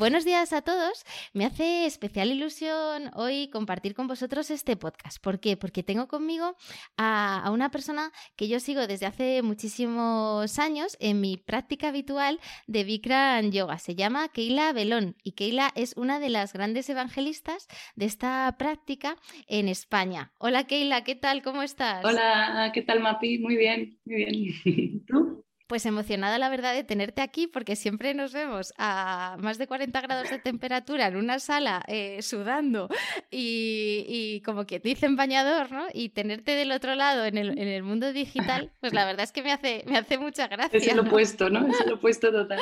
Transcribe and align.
Buenos 0.00 0.24
días 0.24 0.54
a 0.54 0.62
todos. 0.62 1.04
Me 1.34 1.44
hace 1.44 1.84
especial 1.84 2.32
ilusión 2.32 3.10
hoy 3.14 3.50
compartir 3.50 3.92
con 3.92 4.06
vosotros 4.06 4.50
este 4.50 4.74
podcast. 4.74 5.22
¿Por 5.22 5.40
qué? 5.40 5.58
Porque 5.58 5.82
tengo 5.82 6.08
conmigo 6.08 6.56
a, 6.96 7.50
una 7.52 7.70
persona 7.70 8.10
que 8.34 8.48
yo 8.48 8.60
sigo 8.60 8.86
desde 8.86 9.04
hace 9.04 9.42
muchísimos 9.42 10.58
años 10.58 10.96
en 11.00 11.20
mi 11.20 11.36
práctica 11.36 11.88
habitual 11.88 12.40
de 12.66 12.84
Bikram 12.84 13.50
Yoga. 13.50 13.76
Se 13.76 13.94
llama 13.94 14.28
Keila 14.28 14.72
Belón 14.72 15.16
y 15.22 15.32
Keila 15.32 15.70
es 15.74 15.94
una 15.98 16.18
de 16.18 16.30
las 16.30 16.54
grandes 16.54 16.88
evangelistas 16.88 17.68
de 17.94 18.06
esta 18.06 18.56
práctica 18.58 19.16
en 19.48 19.68
España. 19.68 20.32
Hola 20.38 20.64
Keila, 20.64 21.04
¿qué 21.04 21.14
tal? 21.14 21.42
¿Cómo 21.42 21.62
estás? 21.62 22.02
Hola, 22.06 22.70
¿qué 22.72 22.80
tal 22.80 23.00
Mapi? 23.00 23.38
Muy 23.38 23.58
bien, 23.58 23.98
muy 24.06 24.16
bien. 24.16 25.04
¿Tú? 25.06 25.44
Pues 25.70 25.86
emocionada 25.86 26.36
la 26.36 26.48
verdad 26.48 26.74
de 26.74 26.82
tenerte 26.82 27.22
aquí 27.22 27.46
porque 27.46 27.76
siempre 27.76 28.12
nos 28.12 28.32
vemos 28.32 28.74
a 28.76 29.36
más 29.38 29.56
de 29.56 29.68
40 29.68 30.00
grados 30.00 30.28
de 30.28 30.40
temperatura 30.40 31.06
en 31.06 31.14
una 31.14 31.38
sala 31.38 31.84
eh, 31.86 32.22
sudando 32.22 32.88
y, 33.30 34.42
como 34.44 34.66
que 34.66 34.80
dicen 34.80 35.14
bañador, 35.14 35.70
¿no? 35.70 35.86
Y 35.94 36.08
tenerte 36.08 36.56
del 36.56 36.72
otro 36.72 36.96
lado 36.96 37.24
en 37.24 37.38
el, 37.38 37.82
mundo 37.84 38.12
digital, 38.12 38.72
pues 38.80 38.92
la 38.92 39.04
verdad 39.04 39.22
es 39.22 39.30
que 39.30 39.44
me 39.44 39.52
hace, 39.52 39.84
me 39.86 39.96
hace 39.96 40.18
mucha 40.18 40.48
gracia. 40.48 40.76
Es 40.76 40.92
lo 40.92 41.02
opuesto, 41.02 41.48
¿no? 41.50 41.64
Es 41.68 41.86
lo 41.86 41.94
opuesto 41.94 42.32
total. 42.32 42.58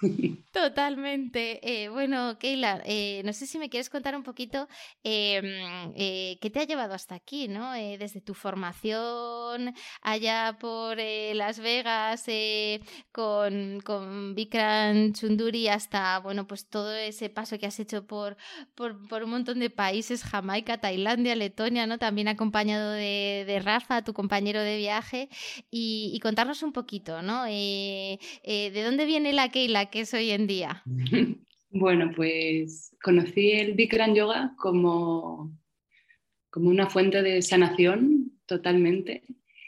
Totalmente. 0.52 1.60
Eh, 1.62 1.88
bueno, 1.90 2.38
Keila, 2.40 2.82
eh, 2.84 3.22
no 3.24 3.32
sé 3.32 3.46
si 3.46 3.58
me 3.58 3.68
quieres 3.68 3.88
contar 3.88 4.16
un 4.16 4.24
poquito 4.24 4.68
em, 5.04 5.94
qué 5.94 6.50
te 6.52 6.58
ha 6.58 6.64
llevado 6.64 6.94
hasta 6.94 7.14
aquí, 7.14 7.46
¿no? 7.46 7.72
desde 7.72 8.20
tu 8.20 8.34
formación 8.34 9.74
allá 10.02 10.56
por 10.60 10.96
Las 10.98 11.60
Vegas, 11.60 12.24
con, 13.12 13.80
con 13.80 14.34
Chunduri 15.12 15.68
hasta, 15.68 16.18
bueno, 16.20 16.46
pues 16.46 16.68
todo 16.68 16.94
ese 16.94 17.28
paso 17.30 17.58
que 17.58 17.66
has 17.66 17.78
hecho 17.80 18.06
por, 18.06 18.36
por, 18.74 19.22
un 19.22 19.30
montón 19.30 19.58
de 19.58 19.70
países, 19.70 20.22
Jamaica, 20.24 20.78
Tailandia, 20.78 21.36
Letonia, 21.36 21.86
¿no? 21.86 21.98
También 21.98 22.28
acompañado 22.28 22.92
de, 22.92 23.60
Rafa, 23.64 24.04
tu 24.04 24.12
compañero 24.12 24.60
de 24.60 24.76
viaje, 24.76 25.28
y, 25.70 26.18
contarnos 26.22 26.62
un 26.62 26.72
poquito, 26.72 27.22
¿no? 27.22 27.46
Eh, 27.46 28.18
eh, 28.42 28.70
¿De 28.70 28.82
dónde 28.82 29.06
viene 29.06 29.32
la 29.32 29.50
Keila 29.50 29.86
que 29.86 30.00
es 30.00 30.14
hoy 30.14 30.30
en 30.30 30.46
día? 30.46 30.82
Bueno, 31.70 32.12
pues 32.16 32.96
conocí 33.02 33.50
el 33.52 33.74
Bikram 33.74 34.14
Yoga 34.14 34.54
como, 34.56 35.52
como 36.48 36.70
una 36.70 36.88
fuente 36.88 37.22
de 37.22 37.42
sanación 37.42 38.32
totalmente. 38.46 39.22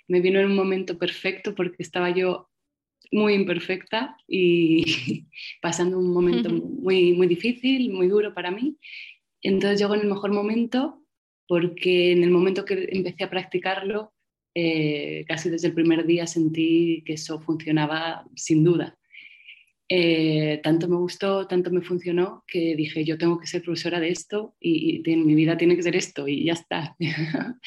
Me 0.09 0.21
vino 0.21 0.41
en 0.41 0.47
un 0.47 0.57
momento 0.57 0.99
perfecto 0.99 1.55
porque 1.55 1.83
estaba 1.83 2.11
yo 2.11 2.50
muy 3.13 3.35
imperfecta 3.35 4.17
y 4.29 5.27
pasando 5.63 5.99
un 5.99 6.13
momento 6.13 6.51
muy, 6.51 7.13
muy 7.13 7.27
difícil, 7.27 7.93
muy 7.93 8.09
duro 8.09 8.35
para 8.35 8.51
mí. 8.51 8.77
Entonces 9.43 9.81
llegó 9.81 9.95
en 9.95 10.03
el 10.03 10.09
mejor 10.09 10.33
momento 10.33 11.03
porque 11.49 12.13
en 12.13 12.23
el 12.23 12.31
momento 12.31 12.65
que 12.65 12.89
empecé 12.93 13.25
a 13.25 13.31
practicarlo, 13.31 14.13
eh, 14.55 15.25
casi 15.27 15.51
desde 15.51 15.69
el 15.69 15.75
primer 15.75 16.07
día 16.07 16.27
sentí 16.27 17.03
que 17.05 17.15
eso 17.15 17.41
funcionaba 17.41 18.25
sin 18.37 18.63
duda. 18.63 18.97
Eh, 19.93 20.61
tanto 20.63 20.87
me 20.87 20.95
gustó, 20.95 21.49
tanto 21.49 21.73
me 21.73 21.83
funcionó, 21.83 22.45
que 22.47 22.77
dije, 22.77 23.05
yo 23.05 23.19
tengo 23.19 23.41
que 23.41 23.49
ser 23.49 23.61
profesora 23.61 23.99
de 23.99 24.11
esto 24.11 24.55
y, 24.61 25.03
y 25.05 25.17
mi 25.17 25.35
vida 25.35 25.57
tiene 25.57 25.75
que 25.75 25.83
ser 25.83 25.97
esto 25.97 26.29
y 26.29 26.45
ya 26.45 26.53
está. 26.53 26.95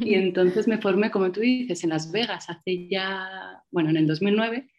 y 0.00 0.14
entonces 0.14 0.66
me 0.66 0.78
formé, 0.78 1.10
como 1.10 1.30
tú 1.30 1.40
dices, 1.40 1.84
en 1.84 1.90
Las 1.90 2.10
Vegas 2.10 2.48
hace 2.48 2.88
ya, 2.88 3.62
bueno, 3.70 3.90
en 3.90 3.98
el 3.98 4.06
2009. 4.06 4.70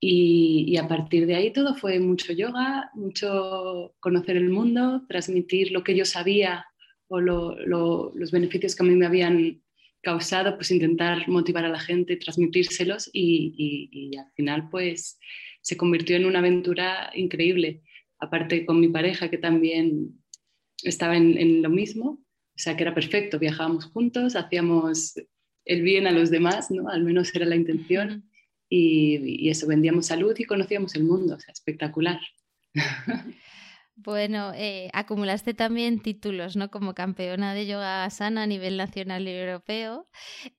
Y, 0.00 0.64
y, 0.66 0.76
a 0.78 0.88
partir 0.88 1.26
de 1.26 1.36
ahí 1.36 1.52
todo 1.52 1.76
fue 1.76 2.00
mucho 2.00 2.32
yoga, 2.32 2.90
mucho 2.94 3.94
conocer 4.00 4.36
el 4.36 4.50
mundo, 4.50 5.04
transmitir 5.08 5.70
lo 5.70 5.84
que 5.84 5.94
yo 5.94 6.04
sabía 6.04 6.66
o 7.06 7.20
lo, 7.20 7.54
los 7.64 8.32
beneficios 8.32 8.74
que 8.74 8.82
a 8.82 8.86
mí 8.86 8.96
me 8.96 9.06
habían 9.06 9.62
causado, 10.00 10.56
pues 10.56 10.72
intentar 10.72 11.28
motivar 11.28 11.64
a 11.64 11.68
la 11.68 11.78
gente, 11.78 12.16
transmitírselos 12.16 13.08
y, 13.12 13.54
y 13.92 14.16
al 14.16 14.32
final 14.34 14.68
pues 14.68 15.20
se 15.62 15.76
convirtió 15.76 16.16
en 16.16 16.26
una 16.26 16.40
aventura 16.40 17.10
increíble. 17.14 17.82
Aparte 18.18 18.66
con 18.66 18.80
mi 18.80 18.88
pareja 18.88 19.30
que 19.30 19.38
también 19.38 20.22
estaba 20.82 21.16
en, 21.16 21.62
lo 21.62 21.70
mismo, 21.70 22.10
o 22.10 22.58
sea 22.58 22.76
que 22.76 22.82
era 22.82 22.94
perfecto, 22.94 23.38
viajábamos 23.38 23.86
juntos, 23.86 24.36
hacíamos 24.36 25.14
el 25.64 25.82
bien 25.82 26.06
a 26.06 26.12
los 26.12 26.30
demás, 26.30 26.70
¿no? 26.70 26.88
Al 26.88 27.04
menos 27.04 27.34
era 27.34 27.46
la 27.46 27.56
intención. 27.56 28.28
Y, 28.68 29.46
y, 29.46 29.50
eso, 29.50 29.66
vendíamos 29.66 30.06
salud 30.06 30.34
y 30.38 30.44
conocíamos 30.44 30.94
el 30.94 31.04
mundo, 31.04 31.34
o 31.36 31.40
sea, 31.40 31.52
espectacular. 31.52 32.20
Bueno, 33.94 34.52
eh, 34.54 34.88
acumulaste 34.94 35.52
también 35.52 36.00
títulos, 36.00 36.56
¿no? 36.56 36.70
Como 36.70 36.94
campeona 36.94 37.52
de 37.54 37.66
yoga 37.66 38.08
sana 38.08 38.44
a 38.44 38.46
nivel 38.46 38.78
nacional 38.78 39.28
y 39.28 39.32
europeo. 39.32 40.08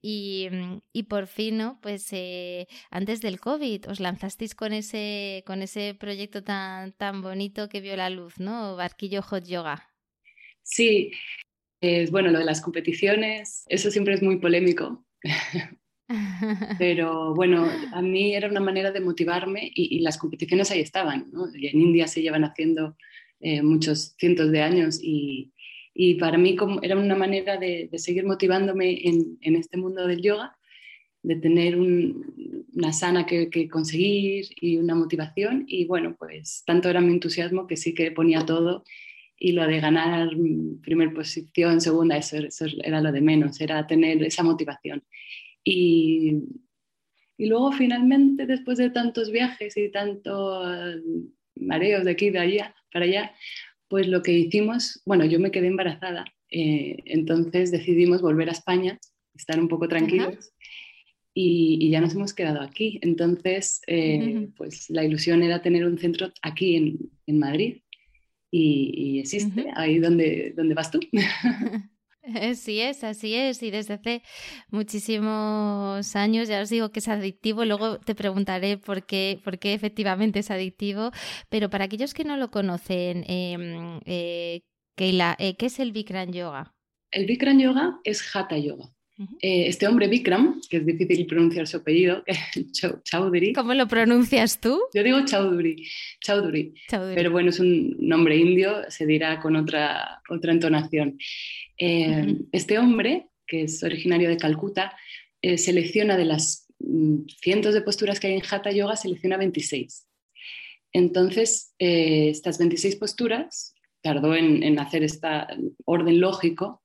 Y, 0.02 0.50
mm, 0.52 1.04
por 1.08 1.28
fin, 1.28 1.58
¿no? 1.58 1.80
Pues 1.82 2.08
eh, 2.12 2.68
antes 2.92 3.22
del 3.22 3.40
COVID 3.40 3.90
os 3.90 4.00
lanzasteis 4.00 4.54
con 4.54 4.72
ese, 4.72 5.44
con 5.48 5.64
ese 5.64 5.96
proyecto 6.00 6.44
tan, 6.44 6.94
tan 6.94 7.22
bonito 7.22 7.70
que 7.70 7.82
vio 7.82 7.96
la 7.96 8.12
luz, 8.12 8.40
¿no? 8.40 8.76
Barquillo 8.76 9.24
Hot 9.24 9.46
Yoga. 9.48 9.90
Sí, 10.62 11.12
es 11.82 12.12
bueno, 12.12 12.30
lo 12.30 12.40
de 12.40 12.46
las 12.46 12.62
competiciones, 12.62 13.66
eso 13.68 13.90
siempre 13.90 14.14
es 14.14 14.22
muy 14.22 14.38
polémico. 14.38 15.06
Pero 16.78 17.34
bueno, 17.34 17.68
a 17.94 18.02
mí 18.02 18.36
era 18.36 18.48
una 18.48 18.60
manera 18.60 18.92
de 18.92 19.02
motivarme 19.02 19.72
y, 19.74 19.98
y 19.98 20.00
las 20.00 20.18
competiciones 20.18 20.70
ahí 20.70 20.82
estaban. 20.82 21.30
¿no? 21.32 21.48
Y 21.56 21.68
en 21.68 21.82
India 21.82 22.08
se 22.08 22.22
llevan 22.22 22.44
haciendo 22.44 22.96
eh, 23.46 23.62
muchos 23.62 24.16
cientos 24.18 24.52
de 24.52 24.62
años 24.62 25.00
y, 25.04 25.52
y, 25.94 26.14
para 26.14 26.38
mí 26.38 26.56
como 26.56 26.82
era 26.82 26.98
una 26.98 27.14
manera 27.14 27.58
de, 27.58 27.90
seguir 27.98 28.26
motivándome 28.26 29.06
en, 29.06 29.38
en, 29.42 29.58
este 29.58 29.76
mundo 29.76 30.08
del 30.08 30.22
yoga, 30.22 30.58
de 31.24 31.36
tener 31.36 31.78
una 31.78 32.94
sana 32.94 33.26
que, 33.26 33.50
que, 33.50 33.68
conseguir 33.68 34.46
y 34.62 34.78
una 34.78 34.96
motivación 34.96 35.66
y 35.68 35.84
bueno, 35.84 36.16
pues 36.18 36.64
tanto 36.66 36.90
era 36.90 37.02
mi 37.02 37.12
entusiasmo 37.12 37.68
que 37.68 37.76
sí 37.76 37.94
que 37.94 38.12
ponía 38.12 38.46
todo 38.46 38.86
y 39.38 39.52
lo 39.52 39.68
de 39.68 39.82
ganar 39.82 40.30
primer 40.82 41.14
posición, 41.14 41.82
segunda, 41.82 42.16
eso, 42.16 42.38
eso 42.38 42.66
era 42.82 43.02
lo 43.02 43.12
de 43.12 43.20
menos, 43.20 43.60
era 43.60 43.86
tener 43.86 44.24
esa 44.24 44.42
motivación. 44.42 45.04
Y, 45.66 46.44
y 47.38 47.48
luego 47.48 47.74
finalmente, 47.74 48.46
después 48.46 48.78
de 48.78 48.90
tantos 48.90 49.32
viajes 49.32 49.76
y 49.76 49.92
tantos 49.92 51.04
mareos 51.56 52.06
de 52.06 52.12
aquí, 52.12 52.30
de 52.30 52.40
allá, 52.40 52.76
para 52.94 53.06
allá, 53.06 53.32
pues 53.90 54.08
lo 54.08 54.24
que 54.24 54.32
hicimos, 54.32 55.02
bueno, 55.06 55.26
yo 55.26 55.40
me 55.40 55.52
quedé 55.52 55.68
embarazada, 55.68 56.26
eh, 56.50 56.98
entonces 57.06 57.72
decidimos 57.72 58.22
volver 58.22 58.50
a 58.50 58.54
España, 58.54 59.00
estar 59.36 59.60
un 59.60 59.68
poco 59.68 59.88
tranquilos. 59.88 60.54
Y, 61.36 61.90
ya 61.90 62.00
nos 62.00 62.14
hemos 62.14 62.32
quedado 62.32 62.62
aquí. 62.62 63.00
Entonces, 63.02 63.82
eh, 63.88 64.50
pues 64.56 64.88
la 64.92 65.04
ilusión 65.04 65.42
era 65.42 65.64
tener 65.64 65.84
un 65.84 65.98
centro 65.98 66.32
aquí 66.44 66.76
en, 66.76 67.00
en 67.26 67.40
Madrid 67.40 67.78
y, 68.56 69.20
existe, 69.20 69.66
ahí 69.76 69.98
donde, 69.98 70.54
donde 70.56 70.76
vas 70.76 70.92
tú. 70.92 71.00
Sí 72.56 72.80
es, 72.80 73.04
así 73.04 73.36
es. 73.36 73.62
Y 73.64 73.72
desde 73.72 73.96
hace 73.96 74.24
muchísimos 74.70 76.16
años, 76.16 76.48
ya 76.48 76.62
os 76.62 76.70
digo 76.70 76.92
que 76.92 77.00
es 77.00 77.08
adictivo, 77.08 77.66
luego 77.66 78.00
te 78.00 78.16
preguntaré 78.16 78.78
por 78.78 79.06
qué, 79.06 79.40
por 79.44 79.60
qué 79.60 79.74
efectivamente 79.74 80.40
es 80.40 80.52
adictivo, 80.52 81.12
pero 81.50 81.70
para 81.70 81.86
aquellos 81.86 82.14
que 82.14 82.24
no 82.24 82.38
lo 82.38 82.52
conocen, 82.52 83.24
eh, 83.28 84.00
eh, 84.06 84.62
Keila, 84.96 85.36
eh, 85.40 85.56
¿qué 85.58 85.68
es 85.68 85.80
el 85.80 85.92
Bikram 85.92 86.32
Yoga? 86.32 86.74
El 87.12 87.26
Bikram 87.26 87.60
Yoga 87.60 88.00
es 88.04 88.36
Hatha 88.36 88.58
Yoga. 88.58 88.94
Eh, 89.42 89.68
este 89.68 89.88
hombre 89.88 90.08
Bikram, 90.08 90.60
que 90.68 90.78
es 90.78 90.86
difícil 90.86 91.28
pronunciar 91.28 91.68
su 91.68 91.78
apellido, 91.78 92.24
Chaudhuri. 93.04 93.54
¿Cómo 93.54 93.76
lo 93.76 93.88
pronuncias 93.88 94.60
tú? 94.60 94.80
Yo 94.94 95.04
digo 95.04 95.24
Chaudhuri, 95.24 95.88
Chaudhuri, 96.20 96.74
pero 96.90 97.30
bueno, 97.30 97.50
es 97.50 97.60
un 97.60 97.96
nombre 98.00 98.36
indio, 98.38 98.90
se 98.90 99.06
dirá 99.06 99.40
con 99.40 99.56
otra, 99.56 100.22
otra 100.30 100.52
entonación. 100.52 101.20
Eh, 101.86 102.38
este 102.54 102.80
hombre, 102.80 103.28
que 103.46 103.64
es 103.64 103.84
originario 103.84 104.30
de 104.30 104.38
Calcuta, 104.38 104.96
eh, 105.42 105.58
selecciona 105.58 106.16
de 106.16 106.24
las 106.24 106.66
mm, 106.80 107.26
cientos 107.42 107.74
de 107.74 107.82
posturas 107.82 108.22
que 108.22 108.28
hay 108.28 108.36
en 108.36 108.44
Hatha 108.50 108.72
Yoga, 108.72 108.96
selecciona 108.96 109.36
26. 109.36 110.08
Entonces, 110.94 111.74
estas 111.78 112.58
26 112.58 112.96
posturas, 112.96 113.74
tardó 114.02 114.34
en, 114.34 114.64
en 114.64 114.80
hacer 114.80 115.04
este 115.04 115.28
orden 115.84 116.22
lógico, 116.22 116.82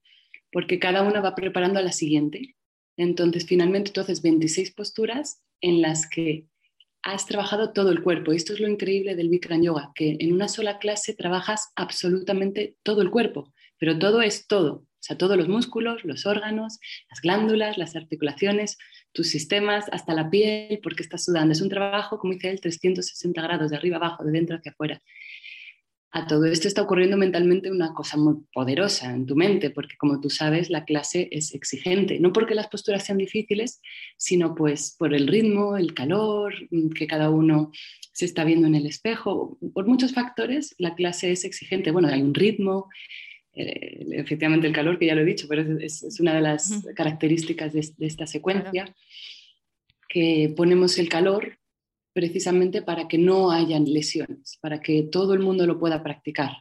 porque 0.51 0.79
cada 0.79 1.03
una 1.03 1.21
va 1.21 1.33
preparando 1.33 1.79
a 1.79 1.83
la 1.83 1.93
siguiente. 1.93 2.57
Entonces, 2.97 3.45
finalmente 3.45 3.91
tú 3.91 4.01
haces 4.01 4.21
26 4.21 4.71
posturas 4.71 5.41
en 5.61 5.81
las 5.81 6.09
que 6.09 6.45
has 7.03 7.25
trabajado 7.25 7.71
todo 7.71 7.91
el 7.91 8.03
cuerpo. 8.03 8.33
Esto 8.33 8.51
es 8.51 8.59
lo 8.59 8.67
increíble 8.67 9.15
del 9.15 9.29
Bikram 9.29 9.61
Yoga, 9.61 9.93
que 9.95 10.17
en 10.19 10.33
una 10.33 10.49
sola 10.49 10.77
clase 10.77 11.13
trabajas 11.13 11.71
absolutamente 11.77 12.75
todo 12.83 13.01
el 13.01 13.11
cuerpo, 13.11 13.53
pero 13.77 13.97
todo 13.97 14.21
es 14.21 14.45
todo. 14.45 14.88
O 14.99 15.01
sea, 15.01 15.17
todos 15.17 15.37
los 15.37 15.47
músculos, 15.47 16.03
los 16.03 16.25
órganos, 16.25 16.79
las 17.09 17.21
glándulas, 17.21 17.77
las 17.77 17.95
articulaciones, 17.95 18.77
tus 19.13 19.29
sistemas, 19.29 19.85
hasta 19.91 20.13
la 20.13 20.29
piel, 20.29 20.79
porque 20.83 21.03
estás 21.03 21.23
sudando. 21.25 21.53
Es 21.53 21.61
un 21.61 21.69
trabajo, 21.69 22.19
como 22.19 22.33
dice 22.33 22.49
él, 22.49 22.61
360 22.61 23.41
grados, 23.41 23.71
de 23.71 23.77
arriba 23.77 23.97
abajo, 23.97 24.23
de 24.23 24.31
dentro 24.31 24.57
hacia 24.57 24.71
afuera 24.71 25.01
a 26.11 26.25
todo 26.25 26.45
esto 26.45 26.67
está 26.67 26.81
ocurriendo 26.81 27.17
mentalmente 27.17 27.69
una 27.69 27.93
cosa 27.93 28.17
muy 28.17 28.37
poderosa 28.51 29.13
en 29.13 29.27
tu 29.27 29.35
mente, 29.35 29.69
porque 29.69 29.95
como 29.97 30.19
tú 30.19 30.29
sabes, 30.29 30.69
la 30.69 30.83
clase 30.83 31.29
es 31.31 31.53
exigente, 31.53 32.19
no 32.19 32.33
porque 32.33 32.55
las 32.55 32.67
posturas 32.67 33.05
sean 33.05 33.19
difíciles, 33.19 33.79
sino 34.17 34.55
pues 34.55 34.95
por 34.97 35.13
el 35.13 35.27
ritmo, 35.27 35.77
el 35.77 35.93
calor, 35.93 36.53
mm, 36.71 36.89
que 36.89 37.05
cada 37.05 37.29
uno 37.29 37.71
se 38.11 38.25
está 38.25 38.43
viendo 38.43 38.65
en 38.65 38.75
el 38.75 38.87
espejo, 38.87 39.59
por 39.73 39.87
muchos 39.87 40.13
factores 40.13 40.73
la 40.79 40.95
clase 40.95 41.31
es 41.31 41.45
exigente. 41.45 41.91
Bueno, 41.91 42.07
hay 42.07 42.21
un 42.21 42.33
ritmo, 42.33 42.89
efectivamente 43.53 44.67
el 44.67 44.73
calor, 44.73 44.97
que 44.97 45.07
ya 45.07 45.15
lo 45.15 45.21
he 45.21 45.25
dicho, 45.25 45.47
pero 45.47 45.61
es, 45.79 46.19
una 46.19 46.33
de 46.33 46.41
las 46.41 46.83
características 46.95 47.73
de, 47.73 47.91
esta 47.99 48.25
secuencia, 48.27 48.93
que 50.07 50.53
ponemos 50.55 50.97
el 50.97 51.09
calor 51.09 51.59
precisamente 52.13 52.81
para 52.81 53.07
que 53.07 53.17
no 53.17 53.51
hayan 53.51 53.85
lesiones, 53.85 54.57
para 54.61 54.81
que 54.81 55.03
todo 55.03 55.33
el 55.33 55.39
mundo 55.39 55.65
lo 55.65 55.79
pueda 55.79 56.03
practicar. 56.03 56.51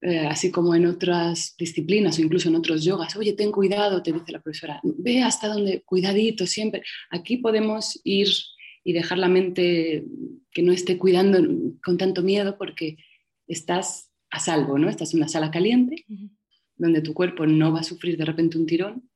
Eh, 0.00 0.26
así 0.26 0.50
como 0.50 0.74
en 0.74 0.84
otras 0.84 1.54
disciplinas 1.58 2.18
o 2.18 2.22
incluso 2.22 2.48
en 2.48 2.56
otros 2.56 2.84
yogas, 2.84 3.16
oye, 3.16 3.32
ten 3.32 3.50
cuidado, 3.50 4.02
te 4.02 4.12
dice 4.12 4.32
la 4.32 4.42
profesora, 4.42 4.80
ve 4.82 5.22
hasta 5.22 5.48
donde, 5.48 5.82
cuidadito 5.82 6.46
siempre. 6.46 6.82
Aquí 7.10 7.38
podemos 7.38 7.98
ir 8.04 8.28
y 8.84 8.92
dejar 8.92 9.18
la 9.18 9.28
mente 9.28 10.04
que 10.50 10.62
no 10.62 10.72
esté 10.72 10.98
cuidando 10.98 11.38
con 11.82 11.96
tanto 11.96 12.22
miedo 12.22 12.58
porque 12.58 12.98
estás 13.46 14.10
a 14.34 14.40
salvo, 14.40 14.78
¿no? 14.78 14.88
Estás 14.88 15.14
en 15.14 15.20
una 15.20 15.28
sala 15.28 15.50
caliente 15.50 16.04
donde 16.76 17.00
tu 17.00 17.14
cuerpo 17.14 17.46
no 17.46 17.72
va 17.72 17.80
a 17.80 17.84
sufrir 17.84 18.16
de 18.16 18.24
repente 18.24 18.58
un 18.58 18.66
tirón 18.66 19.08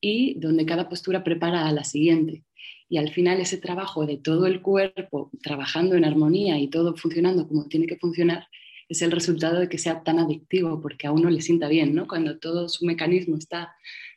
y 0.00 0.38
donde 0.38 0.66
cada 0.66 0.88
postura 0.88 1.24
prepara 1.24 1.66
a 1.66 1.72
la 1.72 1.84
siguiente 1.84 2.44
y 2.88 2.98
al 2.98 3.10
final 3.10 3.40
ese 3.40 3.56
trabajo 3.56 4.04
de 4.04 4.18
todo 4.18 4.46
el 4.46 4.60
cuerpo 4.60 5.30
trabajando 5.42 5.94
en 5.94 6.04
armonía 6.04 6.58
y 6.58 6.68
todo 6.68 6.94
funcionando 6.94 7.48
como 7.48 7.68
tiene 7.68 7.86
que 7.86 7.96
funcionar 7.96 8.48
es 8.88 9.00
el 9.00 9.12
resultado 9.12 9.60
de 9.60 9.68
que 9.68 9.78
sea 9.78 10.02
tan 10.02 10.18
adictivo 10.18 10.80
porque 10.82 11.06
a 11.06 11.12
uno 11.12 11.30
le 11.30 11.40
sienta 11.40 11.68
bien, 11.68 11.94
¿no? 11.94 12.06
Cuando 12.06 12.38
todo 12.38 12.68
su 12.68 12.84
mecanismo 12.84 13.36
está, 13.36 13.72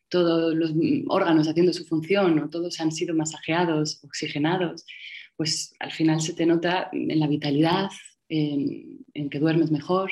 todos 0.09 0.55
los 0.55 0.73
órganos 1.07 1.47
haciendo 1.47 1.71
su 1.71 1.85
función 1.85 2.39
o 2.39 2.49
todos 2.49 2.79
han 2.81 2.91
sido 2.91 3.15
masajeados, 3.15 4.03
oxigenados, 4.03 4.85
pues 5.37 5.73
al 5.79 5.91
final 5.91 6.21
se 6.21 6.33
te 6.33 6.47
nota 6.47 6.89
en 6.91 7.19
la 7.19 7.27
vitalidad, 7.27 7.89
en, 8.29 9.29
que 9.29 9.39
duermes 9.39 9.71
mejor, 9.71 10.11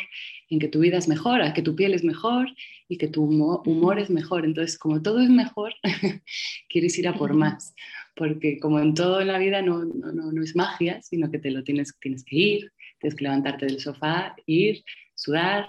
en 0.49 0.59
que 0.59 0.67
tu 0.67 0.79
vida 0.79 0.97
es 0.97 1.07
mejor, 1.07 1.41
que 1.53 1.61
tu 1.61 1.75
piel 1.75 1.93
es 1.93 2.03
mejor 2.03 2.47
y 2.87 2.97
que 2.97 3.07
tu 3.07 3.23
humor 3.23 3.99
es 3.99 4.09
mejor. 4.09 4.45
Entonces, 4.45 4.77
como 4.77 5.01
todo 5.01 5.19
es 5.19 5.29
mejor, 5.29 5.73
quieres 6.69 6.97
ir 6.97 7.07
a 7.07 7.13
por 7.13 7.33
más 7.33 7.73
porque 8.15 8.59
como 8.59 8.79
en 8.79 8.93
todo 8.93 9.21
en 9.21 9.27
la 9.27 9.37
vida 9.37 9.61
no, 9.61 9.83
no, 9.85 10.11
no, 10.11 10.43
es 10.43 10.55
magia, 10.55 11.01
sino 11.01 11.31
que 11.31 11.39
te 11.39 11.51
lo 11.51 11.63
tienes, 11.63 11.97
tienes 11.99 12.23
que 12.23 12.35
ir, 12.35 12.71
tienes 12.99 13.15
que 13.15 13.23
levantarte 13.23 13.65
del 13.65 13.79
sofá, 13.79 14.35
ir, 14.45 14.83
sudar. 15.15 15.65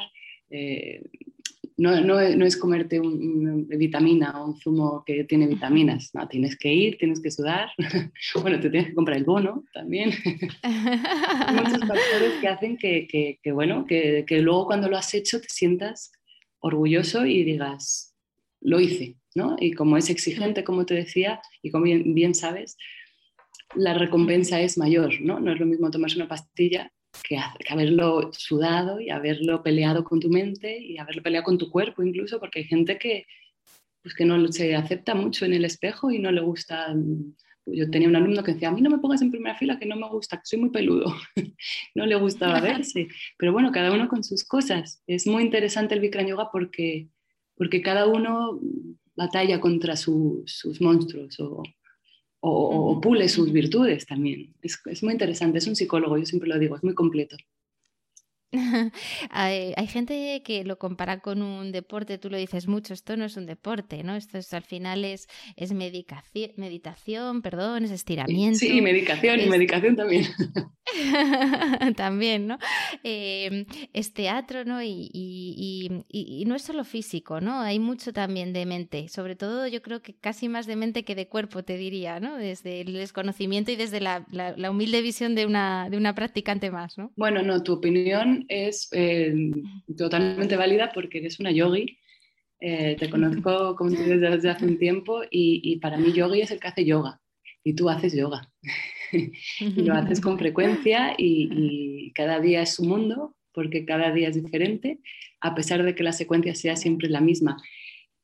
Eh, 0.51 1.03
no, 1.77 2.01
no, 2.01 2.21
no, 2.37 2.45
es 2.47 2.57
comerte 2.57 3.01
una 3.01 3.65
vitamina 3.77 4.41
o 4.41 4.47
un 4.47 4.59
zumo 4.59 5.03
que 5.05 5.25
tiene 5.25 5.47
vitaminas, 5.47 6.11
no, 6.15 6.27
tienes 6.29 6.57
que 6.57 6.73
ir, 6.73 6.99
tienes 6.99 7.21
que 7.21 7.31
sudar, 7.31 7.71
bueno, 8.43 8.61
te 8.61 8.71
tienes 8.71 8.89
que 8.89 8.95
comprar 8.95 9.17
el 9.17 9.25
bono 9.25 9.65
también. 9.73 10.11
muchos 10.65 11.81
factores 11.81 12.41
que 12.41 12.49
hacen 12.49 12.77
que, 12.77 13.07
que, 13.07 13.39
que 13.43 13.53
bueno, 13.53 13.87
que, 13.87 14.25
que 14.27 14.41
luego 14.41 14.67
cuando 14.67 14.89
lo 14.89 14.97
has 14.97 15.13
hecho 15.15 15.41
te 15.41 15.49
sientas 15.49 16.13
orgulloso 16.61 17.27
y 17.27 17.45
digas, 17.45 18.15
lo 18.61 18.81
hice, 18.81 19.17
y 19.59 19.73
como 19.73 19.97
es 19.97 20.11
exigente, 20.11 20.65
como 20.65 20.85
te 20.85 20.95
decía, 20.95 21.41
y 21.63 21.71
como 21.71 21.85
bien, 21.85 22.35
sabes, 22.35 22.77
la 23.75 23.95
recompensa 23.95 24.61
es 24.61 24.77
mayor, 24.77 25.21
¿no? 25.21 25.41
No 25.41 25.53
es 25.53 25.61
lo 25.61 25.67
mismo 25.67 25.91
tomarse 25.91 26.17
una 26.17 26.29
pastilla 26.29 26.93
que, 27.23 27.39
haberlo 27.69 28.31
sudado 28.33 29.01
y 29.01 29.11
haberlo 29.11 29.63
peleado 29.63 30.05
con 30.05 30.21
tu 30.21 30.29
mente 30.29 30.79
y 30.79 30.99
haberlo 30.99 31.23
peleado 31.23 31.45
con 31.45 31.59
tu 31.59 31.71
cuerpo 31.71 32.03
incluso, 32.03 32.41
porque 32.41 32.61
hay 32.61 32.65
gente 32.65 32.99
que, 32.99 33.27
pues 34.03 34.15
que 34.15 34.25
no 34.25 34.51
se 34.53 34.75
acepta 34.75 35.15
mucho 35.15 35.45
en 35.45 35.55
el 35.55 35.65
espejo 35.65 36.11
y 36.11 36.19
no 36.19 36.31
le 36.33 36.41
gusta... 36.41 36.95
Yo 37.65 37.89
tenía 37.91 38.09
un 38.09 38.17
alumno 38.17 38.43
que 38.43 38.55
decía, 38.55 38.71
a 38.71 38.73
mí 38.73 38.81
no 38.81 38.91
me 38.91 38.99
pongas 38.99 39.23
en 39.23 39.31
primera 39.31 39.57
fila, 39.57 39.79
que 39.79 39.87
no 39.87 39.95
me 39.95 40.09
gusta, 40.09 40.37
que 40.37 40.43
soy 40.45 40.59
muy 40.59 40.71
peludo. 40.71 41.15
no 41.95 42.07
le 42.07 42.17
gustaba 42.17 42.61
verse. 42.61 43.07
Pero 43.39 43.53
bueno, 43.53 43.71
cada 43.71 43.93
uno 43.93 44.09
con 44.09 44.25
sus 44.25 44.43
cosas. 44.43 45.01
Es 45.07 45.29
muy 45.29 45.45
interesante 45.45 45.95
el 45.95 46.01
Bikram 46.01 46.27
Yoga 46.27 46.49
porque, 46.51 47.09
porque 47.55 47.81
cada 47.81 48.09
uno 48.09 48.59
batalla 49.15 49.61
contra 49.61 49.95
sus 49.95 50.81
monstruos 50.81 51.39
o, 51.39 51.63
o, 52.45 53.01
pule 53.01 53.29
sus 53.29 53.53
virtudes 53.53 54.07
también. 54.07 54.53
Es, 54.63 54.81
es, 54.87 55.03
muy 55.03 55.13
interesante, 55.13 55.59
es 55.59 55.67
un 55.67 55.77
psicólogo, 55.77 56.19
yo 56.19 56.27
siempre 56.27 56.49
lo 56.49 56.59
digo, 56.59 56.77
es 56.77 56.85
muy 56.85 56.95
completo. 56.95 57.37
hay, 59.31 59.87
gente 59.87 60.43
que 60.45 60.65
lo 60.65 60.79
compara 60.79 61.21
con 61.21 61.43
un 61.43 61.73
deporte, 61.73 62.19
tú 62.19 62.29
lo 62.29 62.37
dices 62.37 62.69
mucho, 62.69 62.93
esto 62.93 63.17
no 63.17 63.25
es 63.25 63.37
un 63.37 63.47
deporte, 63.47 64.03
¿no? 64.03 64.15
Esto 64.15 64.39
es, 64.39 64.53
al 64.53 64.63
final 64.63 65.05
es, 65.05 65.29
es 65.57 65.73
medicación, 65.73 66.51
meditación, 66.57 67.43
perdón, 67.43 67.85
es 67.85 67.91
estiramiento. 67.91 68.59
Sí, 68.59 68.81
medicación 68.81 69.41
y 69.41 69.47
medicación 69.47 69.97
también. 69.97 70.27
también, 71.97 72.47
¿no? 72.47 72.59
Em, 73.03 73.65
es 73.93 74.13
teatro, 74.13 74.65
¿no? 74.65 74.83
Y, 74.83 75.11
y, 75.13 76.45
no 76.47 76.57
es 76.57 76.63
solo 76.63 76.85
físico, 76.85 77.41
¿no? 77.41 77.61
Hay 77.61 77.79
mucho 77.79 78.13
también 78.13 78.53
de 78.53 78.67
mente, 78.67 79.09
sobre 79.09 79.37
todo 79.37 79.67
yo 79.67 79.81
creo 79.81 80.03
que 80.03 80.15
casi 80.15 80.49
más 80.49 80.67
de 80.67 80.77
mente 80.77 81.05
que 81.05 81.15
de 81.15 81.29
cuerpo, 81.29 81.63
te 81.63 81.79
diría, 81.79 82.21
¿no? 82.21 82.37
Desde 82.37 82.83
el 82.83 82.93
desconocimiento 82.93 83.71
y 83.71 83.77
desde 83.77 84.01
la, 84.01 84.27
la 84.31 84.71
humilde 84.71 85.01
visión 85.01 85.35
de 85.35 85.47
una, 85.47 85.89
de 85.89 85.97
una 85.97 86.15
practicante 86.15 86.71
más, 86.71 86.99
¿no? 86.99 87.13
Bueno, 87.17 87.43
no, 87.43 87.63
tu 87.63 87.73
opinión 87.73 88.42
es 88.49 88.89
eh, 88.93 89.35
totalmente 89.97 90.57
válida 90.57 90.91
porque 90.93 91.19
eres 91.19 91.41
una 91.41 91.51
yogi. 91.51 91.99
Eh, 92.61 92.97
te 92.99 93.11
conozco 93.11 93.75
como 93.75 93.91
tú 93.91 94.03
desde 94.03 94.49
hace 94.49 94.65
un 94.65 94.79
tiempo 94.79 95.23
y, 95.31 95.77
para 95.81 95.97
mí 95.97 96.13
yogi 96.13 96.43
es 96.43 96.51
el 96.53 96.61
que 96.61 96.69
hace 96.69 96.85
yoga 96.85 97.21
y 97.65 97.75
tú 97.75 97.89
haces 97.89 98.15
yoga. 98.15 98.49
lo 99.77 99.95
haces 99.95 100.21
con 100.21 100.39
frecuencia 100.39 101.15
y, 101.19 102.13
cada 102.15 102.41
día 102.41 102.63
es 102.63 102.75
su 102.75 102.85
mundo 102.85 103.37
porque 103.53 103.85
cada 103.85 104.13
día 104.13 104.29
es 104.29 104.43
diferente, 104.43 105.01
a 105.41 105.55
pesar 105.55 105.83
de 105.83 105.95
que 105.95 106.03
la 106.03 106.13
secuencia 106.13 106.55
sea 106.55 106.77
siempre 106.77 107.09
la 107.09 107.21
misma. 107.21 107.57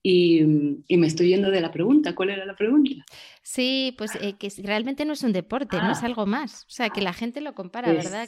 Y, 0.02 0.42
me 0.44 1.06
estoy 1.06 1.28
yendo 1.28 1.50
de 1.50 1.60
la 1.60 1.72
pregunta. 1.72 2.14
¿Cuál 2.14 2.30
era 2.30 2.46
la 2.46 2.56
pregunta? 2.56 3.04
Sí, 3.42 3.94
pues 3.98 4.14
eh, 4.20 4.34
que 4.38 4.50
realmente 4.62 5.04
no 5.04 5.12
es 5.12 5.22
un 5.22 5.32
deporte, 5.32 5.76
no 5.76 5.90
es 5.90 6.02
ah. 6.02 6.06
algo 6.06 6.24
más. 6.24 6.64
O 6.64 6.70
sea, 6.70 6.90
que 6.90 7.02
la 7.02 7.12
gente 7.12 7.40
lo 7.40 7.54
compara, 7.54 7.92
¿verdad, 7.92 8.26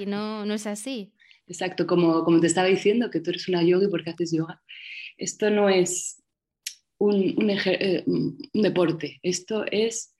Y 0.00 0.06
no, 0.06 0.44
no 0.44 0.54
es 0.54 0.66
así. 0.66 1.13
Exacto, 1.46 1.86
como, 1.86 2.24
como 2.24 2.40
te 2.40 2.46
estaba 2.46 2.68
diciendo, 2.68 3.10
que 3.10 3.20
tú 3.20 3.30
eres 3.30 3.48
una 3.48 3.62
yogi 3.62 3.88
porque 3.88 4.10
haces 4.10 4.32
yoga. 4.32 4.62
Esto 5.16 5.50
no 5.50 5.68
es 5.68 6.22
un, 6.98 7.36
eh, 7.48 8.02
un, 8.06 8.38
deporte, 8.52 9.18
esto 9.22 9.64
es, 9.70 10.14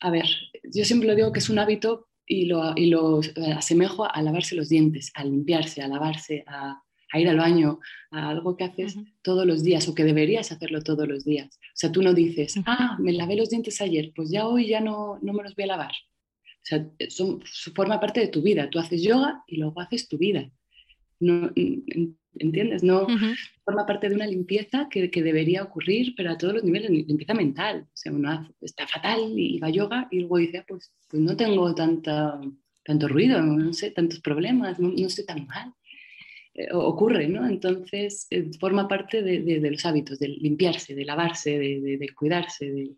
a 0.00 0.10
ver, 0.10 0.26
yo 0.64 0.84
siempre 0.84 1.08
lo 1.08 1.14
digo 1.14 1.32
que 1.32 1.40
es 1.40 1.50
un 1.50 1.58
hábito 1.58 2.08
y 2.26 2.46
lo, 2.46 2.72
y 2.76 2.86
lo 2.86 3.20
eh, 3.22 3.52
asemejo 3.56 4.10
a 4.10 4.22
lavarse 4.22 4.54
los 4.54 4.68
dientes, 4.68 5.10
a 5.14 5.24
limpiarse, 5.24 5.82
a 5.82 5.88
lavarse, 5.88 6.44
a, 6.46 6.82
a 7.12 7.20
ir 7.20 7.28
al 7.28 7.38
baño, 7.38 7.80
a 8.10 8.30
algo 8.30 8.56
que 8.56 8.64
haces 8.64 8.96
todos 9.22 9.46
los 9.46 9.62
días 9.62 9.86
o 9.88 9.94
que 9.94 10.04
deberías 10.04 10.52
hacerlo 10.52 10.82
todos 10.82 11.06
los 11.08 11.24
días. 11.24 11.48
O 11.48 11.74
sea, 11.74 11.92
tú 11.92 12.02
no 12.02 12.14
dices, 12.14 12.54
ah, 12.66 12.96
me 12.98 13.12
lavé 13.12 13.36
los 13.36 13.50
dientes 13.50 13.80
ayer, 13.80 14.12
pues 14.14 14.30
ya 14.30 14.46
hoy 14.46 14.68
ya 14.68 14.80
no, 14.80 15.18
no 15.20 15.32
me 15.32 15.42
los 15.42 15.54
voy 15.54 15.64
a 15.64 15.68
lavar. 15.68 15.92
O 16.62 16.64
sea, 16.64 16.86
son, 17.08 17.42
forma 17.74 17.98
parte 18.00 18.20
de 18.20 18.28
tu 18.28 18.42
vida. 18.42 18.68
Tú 18.70 18.78
haces 18.78 19.02
yoga 19.02 19.42
y 19.46 19.56
luego 19.56 19.80
haces 19.80 20.08
tu 20.08 20.18
vida. 20.18 20.50
No, 21.18 21.50
¿Entiendes? 22.34 22.82
No 22.82 23.06
forma 23.64 23.86
parte 23.86 24.08
de 24.08 24.14
una 24.14 24.26
limpieza 24.26 24.88
que, 24.88 25.10
que, 25.10 25.22
debería 25.22 25.62
ocurrir, 25.62 26.14
pero 26.16 26.30
a 26.30 26.38
todos 26.38 26.54
los 26.54 26.64
niveles, 26.64 26.90
limpieza 26.90 27.34
mental. 27.34 27.86
O 27.86 27.96
sea, 27.96 28.12
uno 28.12 28.48
está 28.60 28.86
fatal 28.86 29.32
y 29.36 29.58
va 29.58 29.66
a 29.66 29.70
yoga 29.70 30.08
y 30.10 30.20
luego 30.20 30.38
dice, 30.38 30.58
ah, 30.58 30.64
pues, 30.66 30.92
pues 31.08 31.22
no 31.22 31.36
tengo 31.36 31.74
tanta, 31.74 32.40
tanto 32.84 33.08
ruido, 33.08 33.42
no 33.42 33.72
sé, 33.72 33.90
tantos 33.90 34.20
problemas, 34.20 34.78
no, 34.78 34.88
no 34.88 35.06
estoy 35.06 35.24
tan 35.26 35.46
mal. 35.46 35.74
Eh, 36.54 36.68
ocurre, 36.72 37.28
¿no? 37.28 37.46
Entonces, 37.46 38.26
eh, 38.30 38.50
forma 38.58 38.88
parte 38.88 39.22
de, 39.22 39.40
de, 39.40 39.70
los 39.70 39.84
hábitos, 39.84 40.18
de 40.18 40.28
limpiarse, 40.28 40.94
de 40.94 41.04
lavarse, 41.04 41.58
de, 41.58 41.96
de 41.98 42.08
cuidarse. 42.14 42.70
De... 42.70 42.96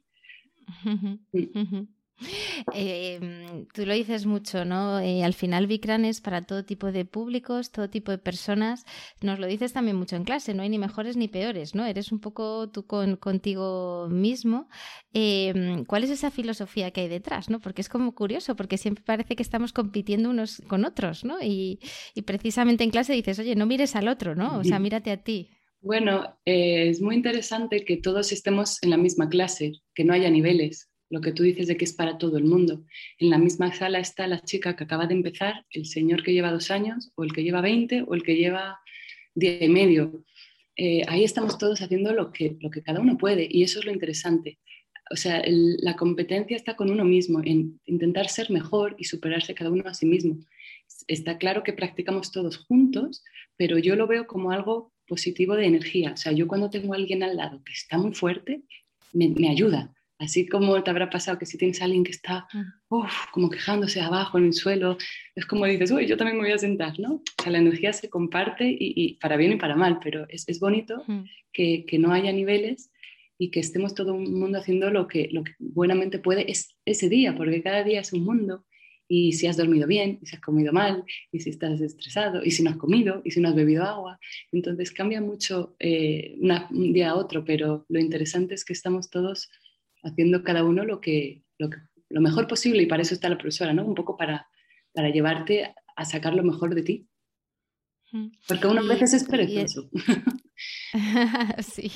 Em, 2.74 3.66
tú 3.72 3.86
lo 3.86 3.94
dices 3.94 4.26
mucho, 4.26 4.64
¿no? 4.64 5.00
Eh, 5.00 5.24
al 5.24 5.34
final 5.34 5.66
Bikram 5.66 6.04
es 6.04 6.20
para 6.20 6.42
todo 6.42 6.64
tipo 6.64 6.92
de 6.92 7.04
públicos, 7.04 7.70
todo 7.70 7.88
tipo 7.90 8.10
de 8.10 8.18
personas. 8.18 8.84
Nos 9.20 9.38
lo 9.38 9.46
dices 9.46 9.72
también 9.72 9.96
mucho 9.96 10.16
en 10.16 10.24
clase, 10.24 10.54
no 10.54 10.62
hay 10.62 10.68
ni 10.68 10.78
mejores 10.78 11.16
ni 11.16 11.28
peores, 11.28 11.74
¿no? 11.74 11.86
Eres 11.86 12.12
un 12.12 12.20
poco 12.20 12.70
tú 12.70 12.86
con, 12.86 13.16
contigo 13.16 14.08
mismo. 14.10 14.68
Em, 15.12 15.84
¿Cuál 15.84 16.04
es 16.04 16.10
esa 16.10 16.30
filosofía 16.30 16.90
que 16.90 17.02
hay 17.02 17.08
detrás, 17.08 17.50
¿no? 17.50 17.60
Porque 17.60 17.82
es 17.82 17.88
como 17.88 18.14
curioso, 18.14 18.56
porque 18.56 18.78
siempre 18.78 19.04
parece 19.04 19.36
que 19.36 19.42
estamos 19.42 19.72
compitiendo 19.72 20.30
unos 20.30 20.62
con 20.68 20.84
otros, 20.84 21.24
¿no? 21.24 21.42
Y, 21.42 21.80
y 22.14 22.22
precisamente 22.22 22.84
en 22.84 22.90
clase 22.90 23.12
dices, 23.12 23.38
oye, 23.38 23.54
no 23.56 23.66
mires 23.66 23.96
al 23.96 24.08
otro, 24.08 24.34
¿no? 24.34 24.58
O 24.58 24.64
sea, 24.64 24.78
mírate 24.78 25.10
a 25.10 25.22
ti. 25.22 25.50
Bueno, 25.82 26.38
eh, 26.44 26.88
es 26.90 27.00
muy 27.00 27.16
interesante 27.16 27.84
que 27.84 27.96
todos 27.96 28.30
estemos 28.30 28.80
en 28.82 28.90
la 28.90 28.96
misma 28.96 29.28
clase, 29.28 29.72
que 29.94 30.04
no 30.04 30.14
haya 30.14 30.30
niveles 30.30 30.91
lo 31.12 31.20
que 31.20 31.32
tú 31.32 31.42
dices 31.42 31.66
de 31.68 31.76
que 31.76 31.84
es 31.84 31.92
para 31.92 32.16
todo 32.16 32.38
el 32.38 32.44
mundo. 32.44 32.86
En 33.18 33.28
la 33.28 33.36
misma 33.36 33.70
sala 33.74 33.98
está 33.98 34.26
la 34.26 34.40
chica 34.40 34.74
que 34.74 34.84
acaba 34.84 35.06
de 35.06 35.12
empezar, 35.12 35.66
el 35.70 35.84
señor 35.84 36.22
que 36.22 36.32
lleva 36.32 36.50
dos 36.50 36.70
años, 36.70 37.12
o 37.16 37.22
el 37.22 37.34
que 37.34 37.42
lleva 37.42 37.60
20, 37.60 38.04
o 38.06 38.14
el 38.14 38.22
que 38.22 38.34
lleva 38.34 38.80
diez 39.34 39.60
y 39.60 39.68
medio. 39.68 40.24
Eh, 40.74 41.02
ahí 41.08 41.22
estamos 41.22 41.58
todos 41.58 41.82
haciendo 41.82 42.14
lo 42.14 42.32
que, 42.32 42.56
lo 42.60 42.70
que 42.70 42.82
cada 42.82 43.00
uno 43.00 43.18
puede 43.18 43.46
y 43.48 43.62
eso 43.62 43.80
es 43.80 43.84
lo 43.84 43.92
interesante. 43.92 44.58
O 45.10 45.16
sea, 45.16 45.42
la 45.46 45.96
competencia 45.96 46.56
está 46.56 46.76
con 46.76 46.90
uno 46.90 47.04
mismo, 47.04 47.42
en 47.44 47.78
intentar 47.84 48.30
ser 48.30 48.50
mejor 48.50 48.96
y 48.98 49.04
superarse 49.04 49.54
cada 49.54 49.70
uno 49.70 49.84
a 49.86 49.92
sí 49.92 50.06
mismo. 50.06 50.38
Está 51.08 51.36
claro 51.36 51.62
que 51.62 51.74
practicamos 51.74 52.32
todos 52.32 52.56
juntos, 52.56 53.22
pero 53.58 53.76
yo 53.76 53.96
lo 53.96 54.06
veo 54.06 54.26
como 54.26 54.50
algo 54.50 54.94
positivo 55.06 55.56
de 55.56 55.66
energía. 55.66 56.12
O 56.14 56.16
sea, 56.16 56.32
yo 56.32 56.48
cuando 56.48 56.70
tengo 56.70 56.94
a 56.94 56.96
alguien 56.96 57.22
al 57.22 57.36
lado 57.36 57.62
que 57.62 57.72
está 57.74 57.98
muy 57.98 58.14
fuerte, 58.14 58.62
me, 59.12 59.28
me 59.28 59.50
ayuda 59.50 59.92
Así 60.22 60.46
como 60.46 60.80
te 60.82 60.90
habrá 60.90 61.10
pasado 61.10 61.38
que 61.38 61.46
si 61.46 61.58
tienes 61.58 61.80
a 61.80 61.86
alguien 61.86 62.04
que 62.04 62.12
está 62.12 62.46
como 63.32 63.50
quejándose 63.50 64.00
abajo 64.00 64.38
en 64.38 64.46
el 64.46 64.52
suelo, 64.52 64.96
es 65.34 65.44
como 65.46 65.66
dices, 65.66 65.90
uy, 65.90 66.06
yo 66.06 66.16
también 66.16 66.36
me 66.36 66.44
voy 66.44 66.52
a 66.52 66.58
sentar, 66.58 66.98
¿no? 67.00 67.14
O 67.14 67.42
sea, 67.42 67.50
la 67.50 67.58
energía 67.58 67.92
se 67.92 68.08
comparte 68.08 68.64
y, 68.68 69.14
para 69.20 69.36
bien 69.36 69.52
y 69.52 69.56
para 69.56 69.74
mal, 69.74 69.98
pero 70.02 70.26
es, 70.28 70.48
es 70.48 70.60
bonito 70.60 71.04
que, 71.52 71.84
que, 71.86 71.98
no 71.98 72.12
haya 72.12 72.32
niveles 72.32 72.92
y 73.36 73.50
que 73.50 73.58
estemos 73.58 73.94
todo 73.94 74.14
el 74.14 74.28
mundo 74.30 74.58
haciendo 74.58 74.90
lo 74.90 75.08
que, 75.08 75.28
lo 75.32 75.42
que 75.42 75.52
buenamente 75.58 76.20
puede 76.20 76.50
es, 76.50 76.76
ese 76.84 77.08
día, 77.08 77.34
porque 77.36 77.62
cada 77.62 77.82
día 77.82 78.00
es 78.00 78.12
un 78.12 78.24
mundo 78.24 78.64
y 79.08 79.32
si 79.32 79.46
has 79.46 79.58
dormido 79.58 79.86
bien, 79.86 80.20
y 80.22 80.26
si 80.26 80.36
has 80.36 80.40
comido 80.40 80.72
mal, 80.72 81.04
y 81.30 81.40
si 81.40 81.50
estás 81.50 81.80
estresado, 81.82 82.42
y 82.42 82.50
si 82.50 82.62
no 82.62 82.70
has 82.70 82.76
comido, 82.76 83.20
y 83.24 83.30
si 83.32 83.40
no 83.40 83.50
has 83.50 83.54
bebido 83.54 83.84
agua. 83.84 84.18
Entonces 84.52 84.90
cambia 84.90 85.20
mucho 85.20 85.76
eh, 85.80 86.38
un 86.40 86.92
día 86.94 87.10
a 87.10 87.16
otro, 87.16 87.44
pero 87.44 87.84
lo 87.90 88.00
interesante 88.00 88.54
es 88.54 88.64
que 88.64 88.72
estamos 88.72 89.10
todos 89.10 89.50
haciendo 90.02 90.42
cada 90.42 90.64
uno 90.64 90.84
lo 90.84 91.00
que, 91.00 91.42
lo, 91.58 91.70
lo 92.08 92.20
mejor 92.20 92.46
posible 92.46 92.82
y 92.82 92.86
para 92.86 93.02
eso 93.02 93.14
está 93.14 93.28
la 93.28 93.38
profesora, 93.38 93.72
¿no? 93.72 93.84
Un 93.84 93.94
poco 93.94 94.16
para, 94.16 94.48
para 94.92 95.10
llevarte 95.10 95.74
a 95.96 96.04
sacar 96.04 96.34
lo 96.34 96.42
mejor 96.42 96.74
de 96.74 96.82
ti. 96.82 97.08
Porque 98.46 98.66
uno 98.66 98.80
a 98.80 98.84
veces 98.84 99.14
es 99.14 99.24
perezoso. 99.24 99.88
sí, 101.58 101.90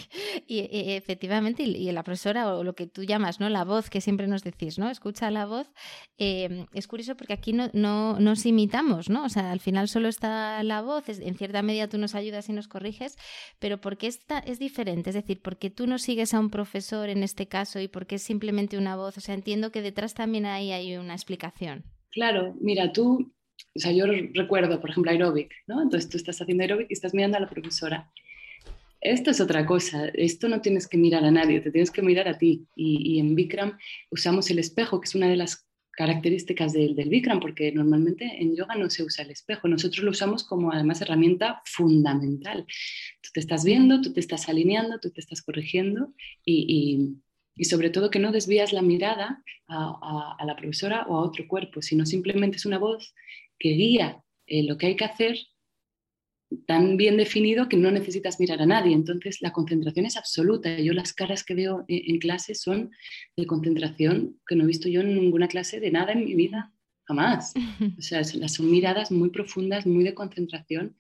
y, 0.46 0.66
efectivamente, 0.94 1.62
y, 1.64 1.90
la 1.92 2.02
profesora, 2.02 2.54
o 2.54 2.64
lo 2.64 2.74
que 2.74 2.86
tú 2.86 3.04
llamas, 3.04 3.40
¿no? 3.40 3.48
La 3.50 3.64
voz 3.64 3.90
que 3.90 4.00
siempre 4.00 4.26
nos 4.26 4.42
decís, 4.42 4.78
¿no? 4.78 4.88
Escucha 4.88 5.30
la 5.30 5.44
voz. 5.44 5.70
Em, 6.16 6.66
es 6.72 6.86
curioso 6.86 7.16
porque 7.16 7.34
aquí 7.34 7.52
no, 7.52 7.68
no, 7.74 8.18
nos 8.20 8.46
imitamos, 8.46 9.10
¿no? 9.10 9.24
O 9.24 9.28
sea, 9.28 9.52
al 9.52 9.60
final 9.60 9.88
solo 9.88 10.08
está 10.08 10.62
la 10.62 10.80
voz, 10.80 11.08
en 11.08 11.34
cierta 11.34 11.62
medida 11.62 11.88
tú 11.88 11.98
nos 11.98 12.14
ayudas 12.14 12.48
y 12.48 12.52
nos 12.52 12.68
corriges, 12.68 13.16
pero 13.58 13.80
porque 13.80 14.06
esta 14.06 14.38
es 14.38 14.58
diferente, 14.58 15.10
es 15.10 15.14
decir, 15.14 15.40
porque 15.42 15.68
tú 15.70 15.86
no 15.86 15.98
sigues 15.98 16.32
a 16.32 16.40
un 16.40 16.50
profesor 16.50 17.10
en 17.10 17.22
este 17.22 17.48
caso 17.48 17.80
y 17.80 17.88
porque 17.88 18.14
es 18.14 18.22
simplemente 18.22 18.78
una 18.78 18.96
voz. 18.96 19.18
O 19.18 19.20
sea, 19.20 19.34
entiendo 19.34 19.72
que 19.72 19.82
detrás 19.82 20.14
también 20.14 20.46
ahí 20.46 20.72
hay 20.72 20.96
una 20.96 21.14
explicación. 21.14 21.84
Claro, 22.10 22.54
mira, 22.60 22.92
tú 22.92 23.32
o 23.74 23.78
sea, 23.78 23.92
yo 23.92 24.06
recuerdo, 24.34 24.80
por 24.80 24.90
ejemplo, 24.90 25.10
aeróbic, 25.10 25.52
¿no? 25.66 25.82
Entonces 25.82 26.08
tú 26.08 26.16
estás 26.16 26.40
haciendo 26.40 26.62
aeróbic 26.62 26.86
y 26.90 26.94
estás 26.94 27.14
mirando 27.14 27.36
a 27.36 27.40
la 27.40 27.48
profesora. 27.48 28.10
Esto 29.00 29.30
es 29.30 29.40
otra 29.40 29.66
cosa, 29.66 30.08
esto 30.14 30.48
no 30.48 30.60
tienes 30.60 30.88
que 30.88 30.96
mirar 30.96 31.24
a 31.24 31.30
nadie, 31.30 31.60
te 31.60 31.70
tienes 31.70 31.90
que 31.90 32.02
mirar 32.02 32.28
a 32.28 32.38
ti. 32.38 32.66
Y, 32.74 33.18
en 33.18 33.34
Bikram 33.34 33.76
usamos 34.10 34.50
el 34.50 34.58
espejo, 34.58 35.00
que 35.00 35.06
es 35.06 35.14
una 35.14 35.28
de 35.28 35.36
las 35.36 35.66
características 35.90 36.72
del, 36.72 36.94
del, 36.94 37.08
Bikram, 37.08 37.40
porque 37.40 37.72
normalmente 37.72 38.24
en 38.40 38.54
yoga 38.54 38.74
no 38.74 38.90
se 38.90 39.02
usa 39.02 39.24
el 39.24 39.30
espejo, 39.30 39.66
nosotros 39.66 40.04
lo 40.04 40.10
usamos 40.10 40.44
como 40.44 40.72
además 40.72 41.00
herramienta 41.00 41.62
fundamental. 41.64 42.66
Tú 43.22 43.30
te 43.32 43.40
estás 43.40 43.64
viendo, 43.64 44.00
tú 44.00 44.12
te 44.12 44.20
estás 44.20 44.48
alineando, 44.48 44.98
tú 45.00 45.10
te 45.10 45.20
estás 45.20 45.42
corrigiendo 45.42 46.12
y, 46.44 47.16
sobre 47.62 47.88
todo 47.88 48.10
que 48.10 48.18
no 48.18 48.32
desvías 48.32 48.74
la 48.74 48.82
mirada 48.82 49.42
a, 49.68 50.36
a, 50.38 50.44
la 50.44 50.56
profesora 50.56 51.06
o 51.08 51.16
a 51.16 51.22
otro 51.22 51.48
cuerpo, 51.48 51.80
sino 51.80 52.04
simplemente 52.04 52.58
es 52.58 52.66
una 52.66 52.78
voz 52.78 53.14
que 53.58 53.70
guía 53.70 54.22
eh, 54.46 54.62
lo 54.62 54.76
que 54.76 54.86
hay 54.86 54.96
que 54.96 55.04
hacer 55.04 55.38
tan 56.66 56.96
bien 56.96 57.16
definido 57.16 57.68
que 57.68 57.76
no 57.76 57.90
necesitas 57.90 58.38
mirar 58.38 58.62
a 58.62 58.66
nadie. 58.66 58.94
Entonces 58.94 59.40
la 59.40 59.52
concentración 59.52 60.06
es 60.06 60.16
absoluta. 60.16 60.78
Yo 60.78 60.92
las 60.92 61.12
caras 61.12 61.44
que 61.44 61.54
veo 61.54 61.84
en, 61.88 62.18
clase 62.18 62.54
son 62.54 62.90
de 63.36 63.46
concentración 63.46 64.38
que 64.46 64.56
no 64.56 64.64
he 64.64 64.66
visto 64.66 64.88
yo 64.88 65.00
en 65.00 65.14
ninguna 65.14 65.48
clase 65.48 65.80
de 65.80 65.90
nada 65.90 66.12
en 66.12 66.24
mi 66.24 66.34
vida, 66.34 66.72
jamás. 67.04 67.52
O 67.98 68.02
sea, 68.02 68.24
son 68.24 68.70
miradas 68.70 69.10
muy 69.10 69.30
profundas, 69.30 69.86
muy 69.86 70.04
de 70.04 70.14
concentración. 70.14 70.96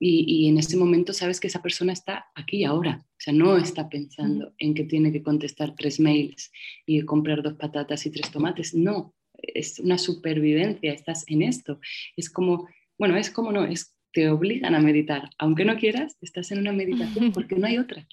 Y, 0.00 0.24
y, 0.26 0.48
en 0.48 0.58
ese 0.58 0.76
momento 0.76 1.12
sabes 1.12 1.38
que 1.38 1.46
esa 1.46 1.62
persona 1.62 1.92
está 1.92 2.26
aquí 2.34 2.58
y 2.58 2.64
ahora. 2.64 3.00
O 3.02 3.16
sea, 3.18 3.32
no 3.32 3.56
está 3.56 3.88
pensando 3.88 4.52
en 4.58 4.74
que 4.74 4.84
tiene 4.84 5.12
que 5.12 5.22
contestar 5.22 5.74
tres 5.76 6.00
mails 6.00 6.50
y 6.84 7.00
comprar 7.02 7.42
dos 7.42 7.54
patatas 7.54 8.04
y 8.04 8.10
tres 8.10 8.30
tomates. 8.30 8.74
No, 8.74 9.14
es 9.38 9.78
una 9.78 9.96
supervivencia, 9.96 10.92
estás 10.92 11.24
en 11.28 11.42
esto. 11.42 11.80
Es 12.16 12.28
como, 12.28 12.68
bueno, 12.98 13.16
es 13.16 13.30
como 13.30 13.52
no, 13.52 13.64
es 13.64 13.93
te 14.14 14.30
obligan 14.30 14.74
a 14.74 14.80
meditar. 14.80 15.28
Aunque 15.38 15.64
no 15.64 15.76
quieras, 15.76 16.16
estás 16.22 16.50
en 16.52 16.60
una 16.60 16.72
meditación 16.72 17.32
porque 17.34 17.56
no 17.56 17.66
hay 17.66 17.76
otra. 17.76 18.06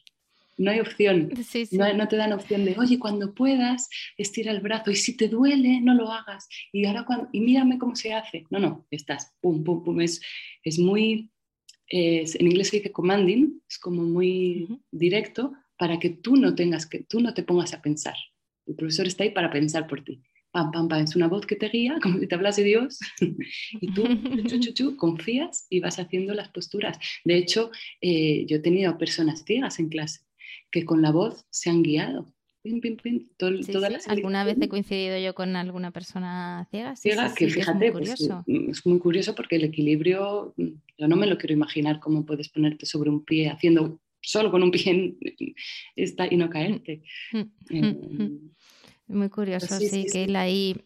No 0.58 0.70
hay 0.70 0.80
opción. 0.80 1.32
No, 1.72 2.08
te 2.08 2.18
dan 2.18 2.34
opción 2.34 2.66
de, 2.66 2.76
oye, 2.78 3.00
cuando 3.00 3.34
puedas, 3.34 3.90
estira 4.18 4.52
el 4.52 4.60
brazo 4.60 4.92
y 4.92 4.96
si 4.96 5.16
te 5.16 5.28
duele, 5.28 5.80
no 5.80 5.94
lo 5.94 6.12
hagas. 6.12 6.50
Y 6.72 6.86
ahora 6.86 7.06
cuando, 7.06 7.30
y 7.32 7.40
mírame 7.40 7.80
cómo 7.80 7.96
se 7.96 8.14
hace. 8.14 8.46
No, 8.50 8.60
no, 8.60 8.86
estás, 8.92 9.34
pum, 9.40 9.64
pum, 9.64 9.84
pum. 9.84 10.02
Es, 10.02 10.22
es 10.64 10.78
muy, 10.78 11.32
en 11.88 12.46
inglés 12.46 12.68
se 12.68 12.78
dice 12.78 12.92
commanding, 12.92 13.62
es 13.68 13.80
como 13.80 14.04
muy 14.04 14.82
directo 14.92 15.54
para 15.78 15.98
que 15.98 16.10
tú 16.10 16.36
no 16.36 16.54
tengas 16.54 16.86
que, 16.86 17.00
tú 17.04 17.22
no 17.22 17.34
te 17.34 17.44
pongas 17.44 17.74
a 17.74 17.82
pensar. 17.82 18.16
El 18.68 18.76
profesor 18.76 19.08
está 19.08 19.24
ahí 19.24 19.32
para 19.32 19.50
pensar 19.50 19.88
por 19.88 20.04
ti 20.04 20.22
pam, 20.52 20.72
pam, 20.72 20.88
pam, 20.88 21.04
es 21.04 21.16
una 21.16 21.28
voz 21.28 21.46
que 21.46 21.56
te 21.56 21.70
guía, 21.70 21.98
como 22.02 22.20
si 22.20 22.28
te 22.28 22.36
hablas 22.36 22.56
de 22.58 22.64
Dios, 22.64 23.00
y 23.82 23.94
tú 23.94 24.04
chu, 24.74 24.96
confías 24.98 25.66
y 25.70 25.80
vas 25.80 26.00
haciendo 26.00 26.34
las 26.34 26.50
posturas. 26.50 27.00
De 27.24 27.38
hecho, 27.38 27.72
eh, 28.02 28.46
yo 28.48 28.58
he 28.58 28.60
tenido 28.60 28.98
personas 28.98 29.44
ciegas 29.46 29.80
en 29.80 29.90
clase 29.90 30.22
que 30.72 30.86
con 30.86 31.02
la 31.02 31.12
voz 31.12 31.46
se 31.50 31.70
han 31.70 31.84
guiado. 31.84 32.34
Pim, 32.64 32.80
pim, 32.80 33.28
¿Alguna 34.06 34.44
vez 34.44 34.56
he 34.62 34.70
coincidido 34.70 35.18
yo 35.18 35.34
con 35.34 35.56
alguna 35.56 35.90
persona 35.90 36.68
ciega? 36.70 36.96
ciega, 36.96 37.34
que 37.34 37.50
fíjate, 37.50 37.88
es 37.88 37.94
muy, 37.94 38.04
pues, 38.04 38.30
mm, 38.46 38.70
es 38.70 38.86
muy 38.86 39.00
curioso 39.00 39.34
porque 39.34 39.56
el 39.56 39.64
equilibrio, 39.64 40.54
mm, 40.58 40.68
yo 41.00 41.08
no 41.08 41.16
me 41.16 41.26
lo 41.26 41.40
quiero 41.40 41.54
imaginar 41.54 42.00
cómo 42.00 42.24
puedes 42.24 42.50
ponerte 42.50 42.86
sobre 42.86 43.10
un 43.10 43.26
pie 43.26 43.50
haciendo 43.50 44.00
solo 44.22 44.52
con 44.52 44.62
un 44.62 44.70
pie 44.70 45.16
y 45.96 46.38
no 46.38 46.50
caerte. 46.52 47.02
Mm, 47.34 48.52
muy 49.12 49.30
curioso, 49.30 49.78
sí, 49.78 50.06
que 50.12 50.26
él 50.26 50.36
ahí 50.36 50.86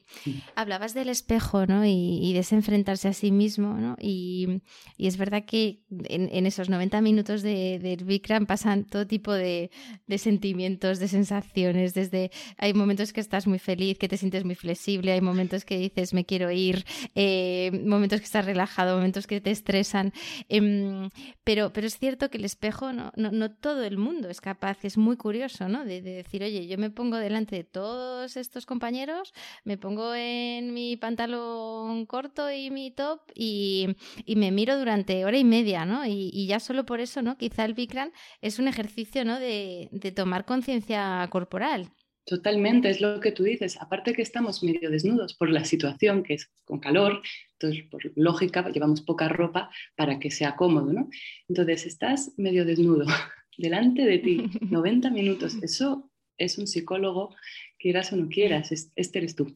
hablabas 0.56 0.94
del 0.94 1.10
espejo, 1.10 1.66
¿no? 1.66 1.86
Y, 1.86 2.20
y 2.22 2.34
desenfrentarse 2.34 3.08
a 3.08 3.14
sí 3.14 3.32
mismo, 3.32 3.74
¿no? 3.76 3.96
Y, 4.00 4.62
y 4.98 5.08
es 5.08 5.18
verdad 5.18 5.46
que 5.46 5.84
en, 5.90 6.46
esos 6.46 6.70
90 6.70 7.02
minutos 7.02 7.42
de, 7.42 7.80
de 7.80 7.96
Bikram 7.98 8.46
pasan 8.46 8.86
todo 8.86 9.08
tipo 9.08 9.32
de, 9.34 9.72
de, 10.08 10.18
sentimientos, 10.18 11.00
de 11.00 11.08
sensaciones, 11.08 11.94
desde 11.94 12.32
hay 12.58 12.74
momentos 12.74 13.14
que 13.14 13.22
estás 13.22 13.48
muy 13.48 13.60
feliz, 13.60 13.98
que 13.98 14.08
te 14.08 14.18
sientes 14.18 14.46
muy 14.46 14.56
flexible, 14.56 15.12
hay 15.12 15.22
momentos 15.22 15.66
que 15.66 15.78
dices 15.78 16.14
me 16.14 16.26
quiero 16.26 16.52
ir, 16.52 16.86
eh, 17.16 17.72
momentos 17.86 18.20
que 18.20 18.26
estás 18.26 18.46
relajado, 18.46 18.96
momentos 18.96 19.28
que 19.28 19.42
te 19.42 19.52
estresan, 19.52 20.14
em, 20.50 21.10
pero, 21.44 21.72
pero 21.74 21.88
es 21.88 21.98
cierto 21.98 22.30
que 22.30 22.38
el 22.38 22.46
espejo 22.46 22.94
no, 22.94 23.12
no, 23.16 23.32
no, 23.32 23.52
todo 23.52 23.84
el 23.84 23.98
mundo 23.98 24.30
es 24.30 24.42
capaz, 24.42 24.84
es 24.84 24.98
muy 24.98 25.18
curioso, 25.18 25.68
¿no? 25.68 25.86
De, 25.86 26.02
de 26.02 26.12
decir, 26.12 26.44
oye, 26.44 26.68
yo 26.68 26.78
me 26.78 26.90
pongo 26.90 27.18
delante 27.18 27.56
de 27.56 27.64
todo 27.64 28.15
estos 28.24 28.66
compañeros, 28.66 29.34
me 29.64 29.78
pongo 29.78 30.14
en 30.16 30.74
mi 30.74 30.98
pantalón 30.98 32.06
corto 32.06 32.52
y 32.52 32.72
mi 32.72 32.92
top 32.92 33.22
y, 33.34 33.96
me 34.36 34.52
miro 34.52 34.78
durante 34.78 35.26
hora 35.26 35.38
y 35.38 35.44
media, 35.44 35.86
¿no? 35.86 36.06
Y, 36.06 36.48
ya 36.48 36.60
solo 36.60 36.86
por 36.86 37.00
eso, 37.00 37.22
¿no? 37.22 37.38
Quizá 37.38 37.66
el 37.66 37.74
Bikram 37.74 38.12
es 38.42 38.60
un 38.60 38.68
ejercicio, 38.68 39.26
¿no? 39.26 39.40
De, 39.40 39.90
tomar 40.16 40.46
conciencia 40.46 41.28
corporal. 41.32 41.90
Totalmente, 42.26 42.90
es 42.90 43.02
lo 43.02 43.20
que 43.20 43.32
tú 43.32 43.44
dices. 43.44 43.78
Aparte 43.80 44.14
que 44.14 44.22
estamos 44.22 44.64
medio 44.64 44.90
desnudos 44.90 45.36
por 45.36 45.50
la 45.50 45.64
situación, 45.64 46.24
que 46.24 46.36
es 46.36 46.50
con 46.64 46.80
calor, 46.80 47.22
entonces 47.54 47.86
por 47.90 48.02
lógica 48.16 48.68
llevamos 48.70 49.02
poca 49.02 49.30
ropa 49.30 49.70
para 49.96 50.20
que 50.20 50.32
sea 50.32 50.56
cómodo, 50.56 50.92
¿no? 50.92 51.10
Entonces 51.48 51.86
estás 51.86 52.34
medio 52.38 52.66
desnudo 52.66 53.06
delante 53.58 54.06
de 54.06 54.18
ti, 54.20 54.44
90 54.62 55.12
minutos. 55.12 55.56
Eso 55.62 56.10
es 56.38 56.58
un 56.58 56.68
psicólogo, 56.68 57.36
quieras 57.78 58.12
o 58.14 58.16
no 58.18 58.30
quieras, 58.30 58.72
este 58.72 59.20
eres 59.20 59.36
tú. 59.36 59.54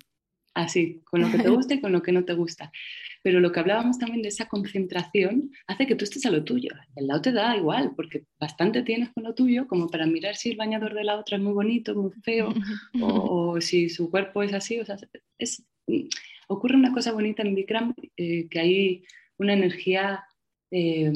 Así, 0.56 1.02
con 1.06 1.22
lo 1.22 1.32
que 1.32 1.38
te 1.38 1.50
gusta 1.50 1.76
y 1.76 1.82
con 1.82 1.92
lo 1.92 2.02
que 2.02 2.12
no 2.12 2.26
te 2.26 2.34
gusta. 2.34 2.72
Pero 3.22 3.40
lo 3.40 3.52
que 3.52 3.60
hablábamos 3.60 3.98
también 4.00 4.22
de 4.22 4.30
esa 4.30 4.48
concentración 4.48 5.52
hace 5.68 5.86
que 5.86 5.96
tú 5.96 6.06
estés 6.06 6.26
a 6.26 6.32
lo 6.32 6.44
tuyo. 6.44 6.72
El 6.96 7.08
lado 7.08 7.22
te 7.22 7.32
da 7.32 7.56
igual, 7.56 7.94
porque 7.96 8.26
bastante 8.40 8.82
tienes 8.84 9.10
con 9.10 9.24
lo 9.24 9.34
tuyo 9.34 9.68
como 9.68 9.88
para 9.88 10.06
mirar 10.06 10.36
si 10.36 10.50
el 10.50 10.58
bañador 10.58 10.94
de 10.94 11.04
la 11.04 11.18
otra 11.18 11.38
es 11.38 11.44
muy 11.44 11.54
bonito, 11.54 11.96
muy 11.96 12.12
feo, 12.24 12.54
o, 13.02 13.62
si 13.62 13.90
su 13.90 14.10
cuerpo 14.10 14.44
es 14.44 14.54
así. 14.54 14.80
O 14.80 14.86
sea, 14.86 14.98
es, 15.38 15.64
ocurre 16.48 16.76
una 16.76 16.92
cosa 16.92 17.12
bonita 17.12 17.44
en 17.44 17.56
Bikram, 17.56 17.94
eh, 18.18 18.48
que 18.50 18.60
hay 18.60 19.04
una 19.38 19.54
energía, 19.54 20.24
eh, 20.72 21.12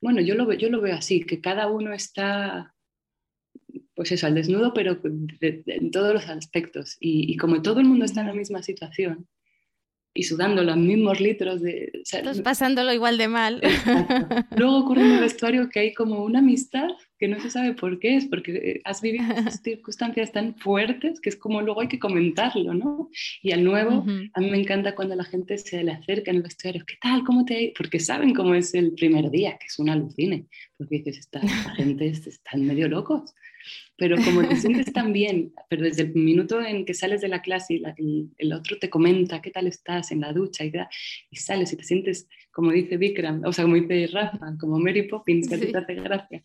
bueno, 0.00 0.20
yo 0.20 0.34
lo, 0.34 0.52
yo 0.52 0.68
lo 0.68 0.80
veo 0.80 0.96
así, 0.96 1.20
que 1.20 1.40
cada 1.40 1.68
uno 1.68 1.92
está 1.92 2.71
pues 4.02 4.12
eso, 4.12 4.26
al 4.26 4.34
desnudo, 4.34 4.74
pero 4.74 4.98
en 5.40 5.90
todos 5.92 6.12
los 6.12 6.28
aspectos. 6.28 6.96
Y, 6.98 7.32
y, 7.32 7.36
como 7.36 7.62
todo 7.62 7.78
el 7.78 7.86
mundo 7.86 8.04
está 8.04 8.20
en 8.20 8.26
la 8.26 8.34
misma 8.34 8.60
situación, 8.62 9.28
y 10.14 10.24
sudando 10.24 10.62
los 10.62 10.76
mismos 10.76 11.20
litros 11.20 11.62
de... 11.62 12.02
O 12.02 12.42
pasándolo 12.42 12.92
igual 12.92 13.16
de 13.16 13.28
mal. 13.28 13.62
Luego 14.56 14.78
ocurre 14.78 15.02
en 15.02 15.12
el 15.12 15.20
vestuario 15.20 15.68
que 15.70 15.80
hay 15.80 15.94
como 15.94 16.22
una 16.22 16.40
amistad 16.40 16.88
que 17.18 17.28
no 17.28 17.40
se 17.40 17.50
sabe 17.50 17.72
por 17.74 17.98
qué 17.98 18.16
es, 18.16 18.26
porque 18.26 18.52
eh, 18.52 18.80
has 18.84 19.00
vivido 19.00 19.24
circunstancias 19.64 20.32
tan 20.32 20.56
fuertes 20.56 21.20
que 21.20 21.30
es 21.30 21.36
como 21.36 21.62
luego 21.62 21.80
hay 21.80 21.88
que 21.88 21.98
comentarlo, 21.98 22.74
¿no? 22.74 23.08
Y 23.42 23.52
al 23.52 23.64
nuevo, 23.64 24.04
a 24.34 24.40
mí 24.40 24.50
me 24.50 24.60
encanta 24.60 24.94
cuando 24.94 25.14
la 25.14 25.24
gente 25.24 25.56
se 25.56 25.82
le 25.82 25.92
acerca 25.92 26.30
en 26.30 26.38
el 26.38 26.42
vestuario, 26.42 26.84
¿qué 26.86 26.96
tal? 27.00 27.22
¿Cómo 27.24 27.44
te 27.44 27.68
ha 27.68 27.72
Porque 27.78 28.00
saben 28.00 28.34
cómo 28.34 28.54
es 28.54 28.74
el 28.74 28.92
primer 28.92 29.30
día, 29.30 29.56
que 29.58 29.66
es 29.66 29.78
un 29.78 29.88
alucine, 29.88 30.46
porque 30.76 30.96
dices, 30.96 31.18
esta, 31.18 31.38
esta 31.38 31.74
gente 31.76 32.08
están 32.08 32.66
medio 32.66 32.88
locos 32.88 33.32
pero 33.96 34.16
como 34.16 34.46
te 34.46 34.56
sientes 34.86 34.92
tan 34.92 35.12
bien, 35.12 35.52
pero 35.68 35.82
desde 35.82 36.02
el 36.02 36.14
minuto 36.14 36.60
en 36.60 36.84
que 36.84 36.94
sales 36.94 37.20
de 37.20 37.28
la 37.28 37.42
clase 37.42 37.80
y, 37.98 38.30
el 38.38 38.52
otro 38.52 38.78
te 38.78 38.90
comenta 38.90 39.42
qué 39.42 39.50
tal 39.50 39.66
estás 39.66 40.10
en 40.12 40.20
la 40.20 40.32
ducha 40.32 40.64
y, 40.64 40.72
y, 41.30 41.36
sales 41.36 41.72
y 41.72 41.76
te 41.76 41.84
sientes, 41.84 42.28
como 42.50 42.72
dice 42.72 42.96
Vikram, 42.96 43.42
o 43.44 43.52
sea, 43.52 43.64
como 43.64 43.76
dice 43.76 44.08
Rafa, 44.12 44.56
como 44.58 44.78
Mary 44.78 45.08
Poppins, 45.08 45.48
que 45.48 45.58
te 45.58 45.76
hace 45.76 45.94
gracia. 45.94 46.42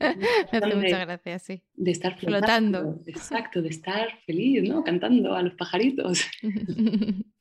Me 0.00 0.58
hace 0.58 0.74
mucha 0.74 1.04
gracia, 1.04 1.38
sí. 1.38 1.62
De 1.74 1.90
estar 1.92 2.18
flotando. 2.18 3.00
Exacto, 3.06 3.62
de 3.62 3.68
estar 3.68 4.08
feliz, 4.26 4.62
¿no? 4.68 4.82
Cantando 4.82 5.34
a 5.34 5.42
los 5.42 5.54
pajaritos. 5.54 6.24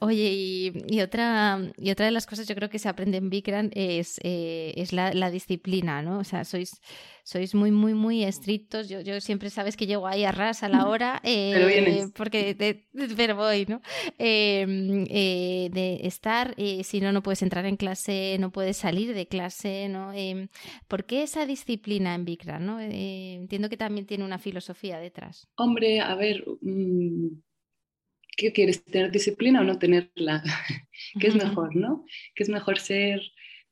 Oye, 0.00 0.72
y, 0.88 1.00
otra, 1.00 1.58
y 1.76 1.90
otra 1.90 2.06
de 2.06 2.12
las 2.12 2.26
cosas 2.26 2.46
yo 2.46 2.54
creo 2.54 2.70
que 2.70 2.78
se 2.78 2.88
aprende 2.88 3.18
en 3.18 3.30
Bikram 3.30 3.70
es, 3.74 4.20
eh, 4.22 4.72
es 4.76 4.92
la, 4.92 5.12
la, 5.12 5.30
disciplina, 5.30 6.02
¿no? 6.02 6.20
O 6.20 6.24
sea, 6.24 6.44
sois, 6.44 6.80
sois 7.24 7.52
muy, 7.54 7.72
muy, 7.72 7.94
muy 7.94 8.22
estrictos. 8.22 8.88
Yo, 8.88 9.00
yo 9.00 9.20
siempre 9.20 9.50
sabes 9.50 9.76
que 9.76 9.86
llego 9.86 10.06
ahí 10.06 10.24
a 10.24 10.30
ras 10.30 10.62
a 10.62 10.68
la 10.68 10.86
hora, 10.88 11.20
eh, 11.24 12.06
porque 12.14 12.84
pero 13.16 13.34
voy, 13.34 13.66
¿no? 13.66 13.80
Em, 14.18 15.04
eh, 15.10 15.68
de 15.72 16.06
estar, 16.06 16.54
si 16.84 17.00
no, 17.00 17.10
no 17.10 17.22
puedes 17.22 17.42
entrar 17.42 17.66
en 17.66 17.76
clase, 17.76 18.36
no 18.38 18.52
puedes 18.52 18.76
salir 18.76 19.14
de 19.14 19.26
clase, 19.26 19.88
¿no? 19.88 20.12
Em, 20.12 20.48
¿Por 20.86 21.06
qué 21.06 21.24
esa 21.24 21.44
disciplina 21.44 22.14
en 22.14 22.24
Bikram, 22.24 22.64
no? 22.64 22.78
entiendo 22.80 23.68
que 23.68 23.76
también 23.76 24.06
tiene 24.06 24.24
una 24.24 24.38
filosofía 24.38 25.00
detrás. 25.00 25.48
Hombre, 25.56 26.00
a 26.00 26.14
ver... 26.14 26.44
Mm, 26.60 27.47
¿qué 28.38 28.52
quieres? 28.52 28.82
¿Tener 28.84 29.10
disciplina 29.10 29.60
o 29.60 29.64
no 29.64 29.78
tenerla? 29.78 30.42
¿Qué 31.20 31.26
es 31.26 31.34
mejor, 31.34 31.76
no? 31.76 32.06
¿Qué 32.34 32.44
es 32.44 32.48
mejor 32.48 32.78
ser 32.78 33.20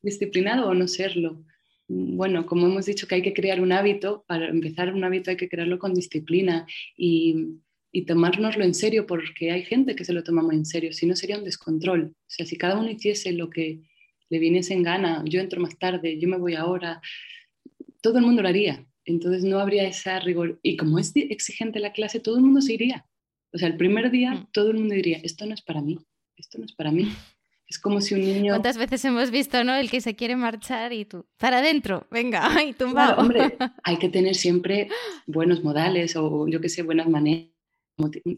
disciplinado 0.03 0.69
o 0.69 0.75
no 0.75 0.89
serlo? 0.89 1.45
Bueno, 1.89 2.47
como 2.47 2.67
hemos 2.67 2.85
dicho 2.85 3.07
que 3.07 3.15
hay 3.15 3.23
que 3.23 3.33
crear 3.33 3.61
un 3.61 3.73
hábito, 3.73 4.25
para 4.27 4.49
empezar 4.49 4.93
un 4.93 5.05
hábito 5.05 5.31
hay 5.31 5.37
que 5.37 5.49
crearlo 5.49 5.79
con 5.79 5.95
disciplina 5.95 6.67
y, 6.97 7.61
y 7.93 8.05
tomárnoslo 8.07 8.65
en 8.65 8.75
serio 8.75 9.07
porque 9.07 9.53
hay 9.53 9.63
gente 9.63 9.95
que 9.95 10.05
se 10.05 10.13
lo 10.13 10.25
toma 10.25 10.43
muy 10.43 10.57
en 10.57 10.67
serio, 10.67 10.93
si 10.93 11.07
no 11.07 11.15
sería 11.15 11.39
un 11.39 11.45
descontrol. 11.45 12.13
O 12.17 12.25
sea, 12.27 12.45
si 12.45 12.59
cada 12.59 12.77
uno 12.77 12.91
hiciese 12.91 13.33
lo 13.33 13.49
que 13.49 13.83
le 14.29 14.39
viniese 14.41 14.75
en 14.75 14.83
gana, 14.83 15.23
yo 15.25 15.41
entro 15.41 15.61
más 15.61 15.79
tarde, 15.79 16.19
yo 16.19 16.29
me 16.29 16.39
voy 16.39 16.55
ahora, 16.55 17.01
todo 18.03 18.19
el 18.19 18.25
mundo 18.25 18.43
lo 18.43 18.49
haría. 18.49 18.85
Entonces 19.05 19.45
no 19.45 19.61
habría 19.61 19.87
esa 19.87 20.19
rigor. 20.19 20.59
Y 20.65 20.77
como 20.77 20.99
es 20.99 21.13
exigente 21.15 21.79
la 21.79 21.93
clase, 21.93 22.19
todo 22.19 22.37
el 22.37 22.43
mundo 22.43 22.61
se 22.61 22.75
iría. 22.75 23.07
O 23.53 23.59
sea, 23.59 23.69
el 23.69 23.77
primer 23.77 24.11
día 24.11 24.33
mm. 24.33 24.49
todo 24.53 24.71
el 24.71 24.79
mundo 24.79 24.95
diría, 24.95 25.19
esto 25.23 25.47
no 25.47 25.55
es 25.55 25.63
para 25.63 25.81
mí, 25.81 25.99
esto 26.37 26.59
no 26.59 26.65
es 26.65 26.73
para 26.73 26.91
mí. 26.91 27.13
Es 27.69 27.81
como 27.81 28.01
si 28.01 28.15
un 28.15 28.21
niño... 28.21 28.53
¿Cuántas 28.53 28.79
veces 28.79 29.05
hemos 29.05 29.33
visto, 29.33 29.65
no? 29.65 29.75
El 29.75 29.91
que 29.91 30.01
se 30.01 30.15
quiere 30.15 30.37
marchar 30.37 30.93
y 30.93 31.05
tú, 31.05 31.27
para 31.37 31.59
adentro, 31.59 32.07
venga, 32.11 32.49
y 32.65 32.73
tumbado. 32.75 33.21
hombre, 33.21 33.57
hay 33.83 33.97
que 33.99 34.09
tener 34.09 34.37
siempre 34.37 34.89
buenos 35.27 35.65
modales 35.65 36.15
o 36.17 36.47
yo 36.47 36.61
qué 36.61 36.69
sé, 36.69 36.83
buenas 36.83 37.09
maneras 37.09 37.51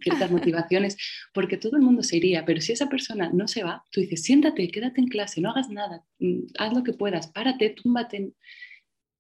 ciertas 0.02 0.30
motivaciones, 0.30 0.96
porque 1.34 1.56
todo 1.56 1.76
el 1.76 1.82
mundo 1.82 2.02
se 2.02 2.16
iría, 2.16 2.44
pero 2.44 2.60
si 2.60 2.72
esa 2.72 2.88
persona 2.88 3.30
no 3.32 3.48
se 3.48 3.64
va, 3.64 3.84
tú 3.90 4.00
dices, 4.00 4.22
siéntate, 4.22 4.70
quédate 4.70 5.00
en 5.00 5.08
clase, 5.08 5.40
no 5.40 5.50
hagas 5.50 5.68
nada, 5.68 6.04
mm, 6.18 6.40
haz 6.58 6.72
lo 6.72 6.84
que 6.84 6.92
puedas, 6.92 7.28
párate, 7.28 7.70
túmbate. 7.70 8.32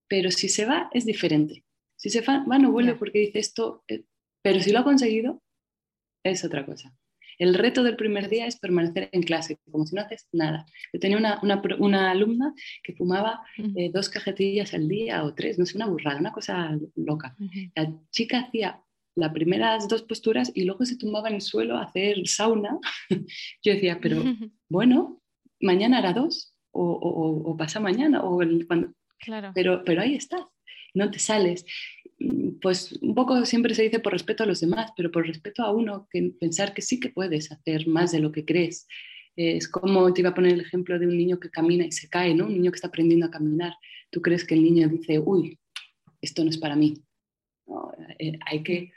Pero 0.08 0.30
si 0.30 0.48
se 0.48 0.64
va, 0.64 0.88
es 0.92 1.04
diferente. 1.04 1.64
Si 1.96 2.10
se 2.10 2.20
va, 2.20 2.44
no 2.46 2.70
vuelve 2.70 2.94
porque 2.94 3.18
dice 3.18 3.40
esto, 3.40 3.84
eh, 3.88 4.04
pero 4.42 4.60
si 4.60 4.70
lo 4.70 4.78
ha 4.78 4.84
conseguido, 4.84 5.42
es 6.22 6.44
otra 6.44 6.64
cosa. 6.64 6.94
El 7.38 7.54
reto 7.54 7.84
del 7.84 7.96
primer 7.96 8.28
día 8.28 8.46
es 8.46 8.58
permanecer 8.58 9.08
en 9.12 9.22
clase, 9.22 9.58
como 9.70 9.86
si 9.86 9.94
no 9.94 10.02
haces 10.02 10.26
nada. 10.32 10.66
Yo 10.92 10.98
tenía 10.98 11.16
una, 11.16 11.40
una, 11.78 12.10
alumna 12.10 12.52
que 12.82 12.94
fumaba 12.94 13.42
eh, 13.76 13.90
dos 13.92 14.08
cajetillas 14.08 14.74
al 14.74 14.88
día 14.88 15.22
o 15.22 15.34
tres, 15.34 15.58
no 15.58 15.64
sé, 15.64 15.76
una 15.76 15.86
burrada, 15.86 16.18
una 16.18 16.32
cosa 16.32 16.76
loca. 16.96 17.36
La 17.76 17.92
chica 18.10 18.40
hacía 18.40 18.82
las 19.14 19.32
primeras 19.32 19.88
dos 19.88 20.02
posturas 20.02 20.50
y 20.54 20.64
luego 20.64 20.84
se 20.84 20.96
tumbaba 20.96 21.28
en 21.28 21.36
el 21.36 21.40
suelo 21.40 21.76
a 21.76 21.84
hacer 21.84 22.26
sauna. 22.26 22.78
Yo 23.62 23.72
decía, 23.72 23.98
pero 24.00 24.22
bueno, 24.68 25.22
mañana 25.60 25.98
hará 25.98 26.12
dos 26.12 26.54
o, 26.72 26.82
o, 26.82 27.56
pasa 27.56 27.80
mañana 27.80 28.22
o 28.22 28.40
cuando... 28.66 28.92
Claro. 29.20 29.50
Pero, 29.52 29.82
pero 29.84 30.02
ahí 30.02 30.14
estás, 30.14 30.42
no 30.94 31.10
te 31.10 31.18
sales 31.18 31.64
pues 32.60 32.92
un 33.00 33.14
poco 33.14 33.44
siempre 33.44 33.74
se 33.74 33.82
dice 33.82 34.00
por 34.00 34.12
respeto 34.12 34.42
a 34.42 34.46
los 34.46 34.60
demás, 34.60 34.92
pero 34.96 35.10
por 35.10 35.26
respeto 35.26 35.62
a 35.62 35.72
uno, 35.72 36.08
que 36.10 36.32
pensar 36.38 36.74
que 36.74 36.82
sí 36.82 36.98
que 36.98 37.10
puedes 37.10 37.52
hacer 37.52 37.86
más 37.86 38.12
de 38.12 38.20
lo 38.20 38.32
que 38.32 38.44
crees. 38.44 38.86
Es 39.36 39.68
como 39.68 40.12
te 40.12 40.22
iba 40.22 40.30
a 40.30 40.34
poner 40.34 40.54
el 40.54 40.60
ejemplo 40.60 40.98
de 40.98 41.06
un 41.06 41.16
niño 41.16 41.38
que 41.38 41.50
camina 41.50 41.86
y 41.86 41.92
se 41.92 42.08
cae, 42.08 42.34
¿no? 42.34 42.46
Un 42.46 42.54
niño 42.54 42.72
que 42.72 42.76
está 42.76 42.88
aprendiendo 42.88 43.26
a 43.26 43.30
caminar. 43.30 43.74
Tú 44.10 44.20
crees 44.20 44.44
que 44.44 44.54
el 44.54 44.64
niño 44.64 44.88
dice, 44.88 45.20
uy, 45.20 45.58
esto 46.20 46.42
no 46.42 46.50
es 46.50 46.58
para 46.58 46.74
mí. 46.74 46.94
Eh, 48.18 48.38
hay, 48.46 48.62
que, 48.64 48.90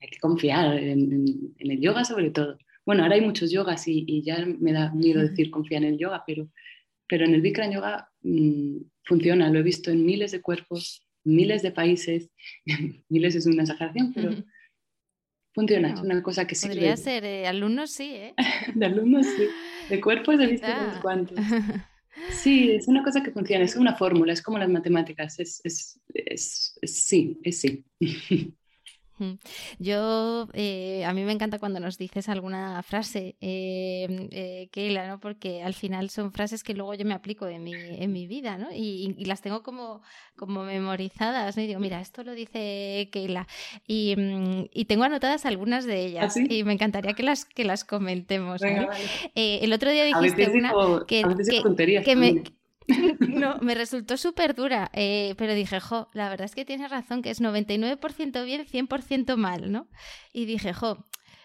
hay 0.00 0.08
que 0.08 0.18
confiar 0.20 0.78
en, 0.78 1.54
el 1.58 1.80
yoga 1.80 2.04
sobre 2.04 2.30
todo. 2.30 2.58
Bueno, 2.84 3.02
ahora 3.02 3.16
hay 3.16 3.22
muchos 3.22 3.50
yogas 3.50 3.88
y, 3.88 4.22
ya 4.22 4.46
me 4.46 4.72
da 4.72 4.92
miedo 4.92 5.20
decir 5.20 5.50
confiar 5.50 5.82
en 5.82 5.94
el 5.94 5.98
yoga, 5.98 6.22
pero, 6.24 6.48
pero 7.08 7.24
en 7.24 7.34
el 7.34 7.40
Bikram 7.40 7.72
Yoga 7.72 8.08
mm, 8.22 8.76
funciona. 9.02 9.50
Lo 9.50 9.58
he 9.58 9.64
visto 9.64 9.90
en 9.90 10.06
miles 10.06 10.30
de 10.30 10.42
cuerpos 10.42 11.05
miles 11.26 11.62
de 11.62 11.72
países, 11.72 12.30
miles 13.08 13.34
es 13.34 13.46
una 13.46 13.62
exageración, 13.62 14.12
pero 14.14 14.44
funciona, 15.54 15.92
es 15.92 16.00
una 16.00 16.22
cosa 16.22 16.46
que 16.46 16.54
sí. 16.54 16.68
Podría 16.68 16.96
ser, 16.96 17.24
eh, 17.24 17.46
alumnos 17.46 17.90
sí, 17.90 18.10
¿eh? 18.14 18.34
de 18.74 18.86
alumnos 18.86 19.26
sí, 19.26 19.48
de 19.90 20.00
cuerpos 20.00 20.40
he 20.40 20.46
visto 20.46 20.68
cuantos. 21.02 21.38
Sí, 22.30 22.70
es 22.70 22.88
una 22.88 23.02
cosa 23.04 23.22
que 23.22 23.30
funciona, 23.30 23.62
es 23.62 23.76
una 23.76 23.94
fórmula, 23.94 24.32
es 24.32 24.40
como 24.40 24.58
las 24.58 24.70
matemáticas, 24.70 25.38
es, 25.38 25.60
es, 25.64 26.00
es, 26.14 26.78
es 26.80 27.04
sí, 27.04 27.38
es 27.42 27.60
sí. 27.60 27.84
Yo, 29.78 30.48
eh, 30.52 31.04
a 31.04 31.12
mí 31.12 31.24
me 31.24 31.32
encanta 31.32 31.58
cuando 31.58 31.80
nos 31.80 31.98
dices 31.98 32.28
alguna 32.28 32.82
frase, 32.82 33.36
eh, 33.40 34.28
eh, 34.30 34.68
Keila, 34.70 35.08
¿no? 35.08 35.20
Porque 35.20 35.62
al 35.62 35.74
final 35.74 36.10
son 36.10 36.32
frases 36.32 36.62
que 36.62 36.74
luego 36.74 36.94
yo 36.94 37.04
me 37.04 37.14
aplico 37.14 37.46
en 37.48 37.64
mi, 37.64 37.72
en 37.74 38.12
mi 38.12 38.26
vida, 38.26 38.58
¿no? 38.58 38.68
Y, 38.72 39.14
las 39.26 39.40
tengo 39.40 39.62
como, 39.62 40.02
como 40.36 40.62
memorizadas, 40.62 41.56
¿no? 41.56 41.62
Y 41.62 41.66
digo, 41.66 41.80
mira, 41.80 42.00
esto 42.00 42.22
lo 42.22 42.32
dice 42.32 43.08
Keila. 43.10 43.46
Y, 43.86 44.14
mm, 44.16 44.66
y 44.72 44.84
tengo 44.84 45.04
anotadas 45.04 45.46
algunas 45.46 45.84
de 45.84 45.94
¿Ah, 45.94 45.98
ellas 45.98 46.36
y 46.36 46.62
me 46.64 46.74
encantaría 46.74 47.14
que 47.14 47.22
las, 47.22 47.44
que 47.44 47.64
las 47.64 47.84
comentemos. 47.84 48.60
el 49.34 49.72
otro 49.72 49.90
día 49.90 50.04
dijiste 50.04 50.50
una 50.50 50.72
que, 51.06 51.24
que, 52.04 52.16
me, 52.16 52.42
no, 53.20 53.58
me 53.58 53.74
resultó 53.74 54.16
súper 54.16 54.54
dura, 54.54 54.90
eh, 54.92 55.34
pero 55.36 55.54
dije, 55.54 55.80
jo, 55.80 56.08
la 56.12 56.28
verdad 56.28 56.46
es 56.46 56.54
que 56.54 56.64
tienes 56.64 56.90
razón, 56.90 57.22
que 57.22 57.30
es 57.30 57.40
99% 57.40 58.44
bien, 58.44 58.66
100% 58.66 59.36
mal, 59.36 59.72
¿no? 59.72 59.88
Y 60.32 60.44
dije, 60.44 60.72
jo, 60.72 61.04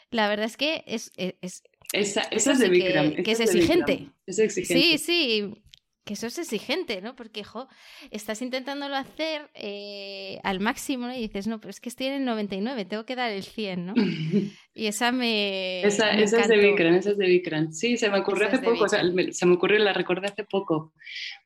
la 0.10 0.28
verdad 0.28 0.46
es 0.46 0.58
que 0.58 0.84
es... 0.88 1.12
es, 1.16 1.64
esa, 1.94 2.22
es 2.22 2.60
de 2.60 2.70
Bikram. 2.70 3.16
Que, 3.16 3.32
es, 3.32 3.40
exigente. 3.40 4.10
Es 4.26 4.40
exigente. 4.40 4.82
Sí, 4.82 4.98
sí. 4.98 5.54
Que 6.04 6.14
eso 6.14 6.28
es 6.28 6.38
exigente, 6.40 7.02
¿no? 7.02 7.16
Porque, 7.16 7.44
jo, 7.44 7.68
estás 8.10 8.42
intentándolo 8.42 8.96
hacer 8.96 9.50
eh, 9.54 10.40
al 10.44 10.60
máximo 10.60 11.08
¿no? 11.08 11.14
y 11.14 11.22
dices, 11.22 11.48
no, 11.48 11.60
pero 11.60 11.70
es 11.70 11.80
que 11.80 11.90
estoy 11.90 12.08
en 12.08 12.14
el 12.14 12.26
99, 12.26 12.86
tengo 12.86 13.06
que 13.06 13.16
dar 13.16 13.32
el 13.32 13.44
100, 13.44 13.86
¿no? 13.86 13.94
Y 14.74 14.88
esa 14.88 15.12
me. 15.12 15.82
Esa, 15.82 16.12
esa 16.12 16.40
es 16.40 16.48
de 16.48 16.58
Vikran, 16.58 16.96
esa 16.96 17.12
es 17.12 17.18
de 17.18 17.28
Vikran. 17.28 17.74
Sí, 17.74 17.98
se 17.98 18.10
me 18.10 18.20
ocurrió 18.20 18.48
hace 18.48 18.60
poco, 18.60 18.86
o 18.86 18.88
sea, 18.88 19.02
se 19.32 19.46
me 19.46 19.56
ocurrió, 19.56 19.78
la 19.80 19.92
recordé 19.92 20.28
hace 20.28 20.46
poco, 20.46 20.94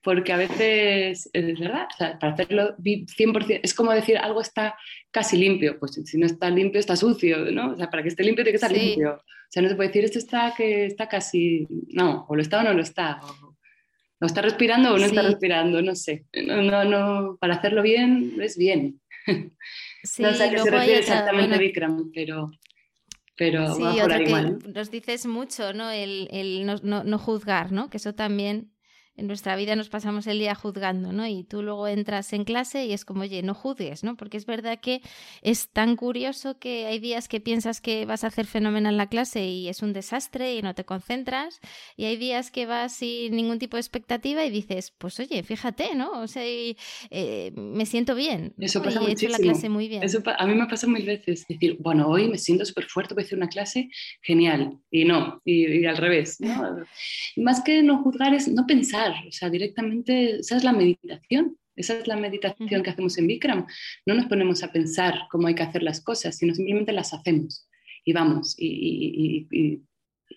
porque 0.04 0.32
a 0.32 0.38
veces, 0.38 1.28
es 1.34 1.60
verdad, 1.60 1.88
o 1.92 1.98
sea, 1.98 2.20
para 2.20 2.34
hacerlo 2.34 2.78
100%, 2.78 3.62
es 3.64 3.74
como 3.74 3.92
decir 3.94 4.20
algo 4.20 4.42
está 4.42 4.76
casi 5.10 5.38
limpio, 5.38 5.80
pues 5.80 6.00
si 6.06 6.20
no 6.20 6.28
está 6.28 6.52
limpio 6.52 6.80
está 6.80 6.96
sucio, 6.96 7.52
¿no? 7.52 7.72
O 7.72 7.78
sea, 7.78 7.90
para 7.90 8.04
que 8.04 8.10
esté 8.10 8.24
limpio 8.24 8.44
tiene 8.44 8.60
que 8.60 8.64
estar 8.64 8.72
limpio. 8.72 9.14
O 9.16 9.48
sea, 9.50 9.64
no 9.64 9.70
se 9.70 9.76
puede 9.76 9.90
decir 9.90 10.06
esto 10.06 10.20
está 10.20 10.54
que 10.56 10.86
está 10.86 11.08
casi, 11.08 11.66
no, 11.94 12.28
o 12.30 12.36
lo 12.36 12.44
está 12.44 12.60
o 12.60 12.64
no 12.64 12.74
lo 12.74 12.82
está. 12.84 13.22
¿No 14.20 14.28
está 14.28 14.42
respirando 14.42 14.94
o 14.94 14.98
no 14.98 15.06
está 15.06 15.22
respirando? 15.22 15.82
No 15.82 15.96
sé. 15.96 16.26
No, 16.46 16.62
no, 16.62 16.86
no, 16.86 17.38
para 17.38 17.56
hacerlo 17.56 17.82
bien, 17.82 18.36
es 18.42 18.58
bien. 18.58 19.02
Sí, 20.04 20.22
no 20.24 20.34
sé 20.34 20.44
a 20.46 20.52
qué 20.52 20.60
se 20.60 20.70
refiere 20.72 21.00
exactamente 21.00 21.58
Vikram, 21.58 22.12
pero, 22.14 22.52
pero 23.36 23.76
sí, 23.76 23.84
por 24.00 24.22
igual. 24.22 24.60
Nos 24.74 24.90
dices 24.90 25.26
mucho, 25.26 25.74
¿no? 25.74 25.92
El, 25.92 26.30
el 26.32 26.66
no, 26.66 26.76
no, 26.84 27.04
no, 27.04 27.20
juzgar, 27.20 27.72
¿no? 27.72 27.90
Que 27.90 27.98
eso 27.98 28.16
también 28.16 28.72
en 29.18 29.28
nuestra 29.28 29.56
vida 29.56 29.76
nos 29.76 29.90
pasamos 29.90 30.28
el 30.28 30.40
día 30.40 30.56
juzgando, 30.56 31.14
¿no? 31.14 31.26
Y 31.26 31.44
tú 31.44 31.62
luego 31.62 31.88
entras 31.88 32.34
en 32.34 32.44
clase 32.44 32.86
y 32.86 32.94
es 32.94 33.06
como, 33.06 33.22
oye, 33.22 33.42
no 33.44 33.54
juzgues, 33.54 34.04
¿no? 34.04 34.18
Porque 34.18 34.36
es 34.38 34.46
verdad 34.46 34.80
que 34.80 35.02
es 35.42 35.70
tan 35.70 35.96
curioso 35.96 36.60
que 36.60 36.86
hay 36.86 37.00
días 37.00 37.30
que 37.30 37.40
piensas 37.40 37.80
que 37.80 38.06
vas 38.06 38.24
a 38.24 38.28
hacer 38.28 38.46
fenómeno 38.46 38.90
en 38.90 38.98
la 38.98 39.08
clase 39.08 39.46
y 39.46 39.70
es 39.70 39.82
un 39.82 39.94
desastre 39.94 40.56
y 40.56 40.62
no 40.62 40.76
te 40.76 40.84
concentras, 40.84 41.62
y 41.96 42.06
hay 42.06 42.18
días 42.18 42.52
que 42.52 42.66
vas 42.66 42.98
sin 42.98 43.36
ningún 43.36 43.58
tipo 43.58 43.78
de 43.78 43.82
expectativa 43.82 44.46
y 44.46 44.50
dices, 44.50 44.94
pues 44.98 45.20
oye, 45.20 45.44
fíjate, 45.44 45.96
¿no? 45.96 46.12
O 46.20 46.28
sea, 46.28 46.44
eh, 46.46 47.52
me 47.56 47.86
siento 47.86 48.16
bien. 48.16 48.54
Eso 48.60 48.82
pasa 48.84 49.02
y 49.02 49.08
he 49.08 49.12
hecho 49.12 49.30
la 49.30 49.38
clase 49.38 49.70
muy 49.70 49.88
bien. 49.88 50.04
Eso 50.04 50.22
a 50.26 50.46
mí 50.46 50.56
me 50.56 50.68
pasa 50.68 50.88
mil 50.88 51.06
veces, 51.06 51.46
decir, 51.48 51.78
bueno, 51.80 52.08
hoy 52.08 52.28
me 52.28 52.38
siento 52.38 52.66
súper 52.66 52.86
fuerte, 52.86 53.14
voy 53.14 53.24
a 53.24 53.26
hacer 53.26 53.38
una 53.38 53.48
clase 53.48 53.90
genial, 54.22 54.78
y 54.92 55.06
no, 55.06 55.42
y, 55.46 55.80
y 55.80 55.86
al 55.86 55.98
revés, 55.98 56.42
¿no? 56.42 56.86
Más 57.38 57.64
que 57.64 57.82
no 57.82 58.04
juzgar 58.04 58.34
es 58.34 58.48
no 58.48 58.66
pensar 58.68 59.05
o 59.12 59.32
sea, 59.32 59.50
directamente, 59.50 60.40
esa 60.40 60.58
es 60.58 60.64
la 60.64 60.74
meditación, 60.74 61.58
esa 61.76 61.98
es 61.98 62.08
la 62.08 62.16
meditación 62.16 62.84
que 62.84 62.90
hacemos 62.90 63.18
en 63.18 63.28
Bikram. 63.28 63.66
No 64.06 64.14
nos 64.16 64.26
ponemos 64.26 64.64
a 64.64 64.72
pensar 64.72 65.28
cómo 65.30 65.48
hay 65.48 65.56
que 65.56 65.64
hacer 65.64 65.84
las 65.84 66.02
cosas, 66.02 66.38
sino 66.38 66.54
simplemente 66.54 66.94
las 66.94 67.14
hacemos 67.14 67.68
y 68.06 68.14
vamos. 68.14 68.56
Y, 68.58 69.48
y, 69.52 69.82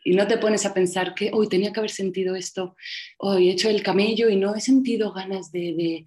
no 0.07 0.27
te 0.27 0.39
pones 0.39 0.65
a 0.65 0.73
pensar 0.73 1.15
que 1.15 1.31
hoy 1.35 1.49
tenía 1.49 1.73
que 1.73 1.81
haber 1.81 1.91
sentido 1.91 2.35
esto, 2.35 2.77
hoy 3.19 3.49
he 3.49 3.53
hecho 3.53 3.69
el 3.69 3.83
camello 3.83 4.31
y 4.31 4.37
no 4.37 4.55
he 4.55 4.61
sentido 4.61 5.13
ganas 5.13 5.53
de, 5.53 5.75
de 5.75 6.05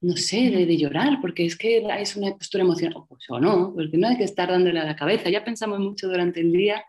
no 0.00 0.16
sé, 0.16 0.50
de, 0.50 0.64
de, 0.64 0.76
llorar, 0.78 1.18
porque 1.20 1.44
es 1.44 1.56
que 1.56 1.84
es 1.98 2.16
una 2.16 2.34
postura 2.36 2.64
emocional, 2.64 3.02
pues, 3.08 3.24
o 3.28 3.38
no, 3.38 3.72
porque 3.74 3.98
no 3.98 4.08
hay 4.08 4.16
que 4.16 4.24
estar 4.24 4.48
dándole 4.50 4.80
a 4.80 4.84
la 4.84 4.96
cabeza. 4.96 5.28
Ya 5.28 5.44
pensamos 5.44 5.78
mucho 5.78 6.08
durante 6.08 6.40
el 6.40 6.52
día 6.52 6.84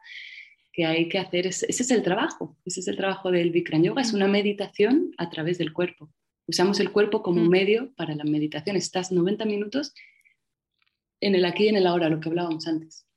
que 0.75 0.85
hay 0.85 1.07
que 1.07 1.19
hacer, 1.19 1.47
ese 1.47 1.65
es 1.69 1.91
el 1.91 2.03
trabajo, 2.03 2.57
ese 2.65 2.81
es 2.81 2.88
el 2.89 2.97
trabajo 2.97 3.31
del 3.31 3.49
Bikram 3.49 3.81
Yoga, 3.81 4.01
es 4.01 4.11
una 4.11 4.27
meditación 4.27 5.13
a 5.17 5.29
través 5.29 5.57
del 5.57 5.71
cuerpo. 5.71 6.11
Usamos 6.47 6.81
el 6.81 6.91
cuerpo 6.91 7.23
como 7.23 7.41
un 7.41 7.47
medio 7.47 7.93
para 7.95 8.13
la 8.13 8.25
meditación. 8.25 8.75
Estás 8.75 9.09
90 9.09 9.45
minutos 9.45 9.93
en 11.21 11.33
el 11.33 11.45
aquí 11.45 11.63
y 11.63 11.67
en 11.69 11.77
el 11.77 11.88
ahora, 11.88 12.09
lo 12.09 12.19
que 12.19 12.27
hablábamos 12.27 12.67
antes. 12.67 13.07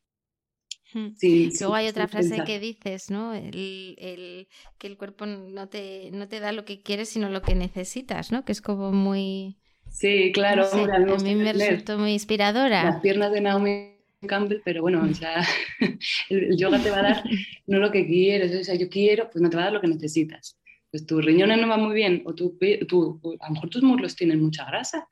Luego 0.95 1.75
hay 1.75 1.89
otra 1.89 2.07
frase 2.07 2.45
que 2.47 2.61
dices, 2.61 3.11
¿no? 3.11 3.35
El, 3.35 4.47
que 4.79 4.87
el 4.87 4.97
cuerpo 4.97 5.27
no 5.27 5.69
te, 5.69 6.11
no 6.13 6.29
te 6.29 6.39
da 6.39 6.53
lo 6.53 6.65
que 6.65 6.81
quieres, 6.81 7.09
sino 7.09 7.29
lo 7.29 7.43
que 7.43 7.57
necesitas, 7.57 8.31
¿no? 8.31 8.45
Que 8.45 8.53
es 8.53 8.63
como 8.63 8.93
muy... 8.93 9.59
Sí, 9.91 10.31
claro. 10.33 10.65
a 10.73 11.17
mí 11.19 11.35
me 11.35 11.53
resultó 11.53 11.99
muy 11.99 12.13
inspiradora. 12.13 12.85
Las 12.85 13.01
piernas 13.01 13.33
de 13.33 13.41
Naomi 13.41 13.98
Campbell, 14.27 14.61
pero 14.65 14.83
bueno, 14.83 15.03
o 15.03 15.15
sea, 15.15 15.45
el, 16.29 16.57
yoga 16.57 16.83
te 16.83 16.91
va 16.91 16.99
a 16.99 17.03
dar 17.03 17.23
no 17.67 17.79
lo 17.79 17.91
que 17.91 18.07
quieres, 18.07 18.55
o 18.55 18.65
sea, 18.65 18.75
yo 18.75 18.89
quiero, 18.89 19.31
pues 19.31 19.41
no 19.43 19.51
te 19.51 19.57
va 19.57 19.63
a 19.63 19.67
dar 19.67 19.75
lo 19.75 19.81
que 19.81 19.89
necesitas. 19.89 20.59
Pues 20.91 21.07
tus 21.07 21.25
riñones 21.25 21.61
no 21.61 21.69
van 21.69 21.83
muy 21.83 21.95
bien, 21.95 22.23
o 22.25 22.35
tu, 22.35 22.59
a 22.61 23.49
lo 23.49 23.55
mejor 23.55 23.71
tus 23.71 23.83
muslos 23.83 24.17
tienen 24.17 24.41
mucha 24.41 24.65
grasa, 24.65 25.07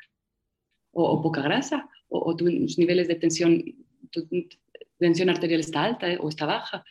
o, 0.92 1.21
poca 1.23 1.42
grasa, 1.42 1.88
o, 2.09 2.35
tus 2.35 2.79
niveles 2.79 3.09
de 3.09 3.16
tensión, 3.16 3.62
tu 4.11 4.27
tensión 4.99 5.29
arterial 5.29 5.61
está 5.61 5.85
alta 5.85 6.11
eh, 6.11 6.19
o 6.21 6.29
está 6.29 6.47
baja. 6.47 6.83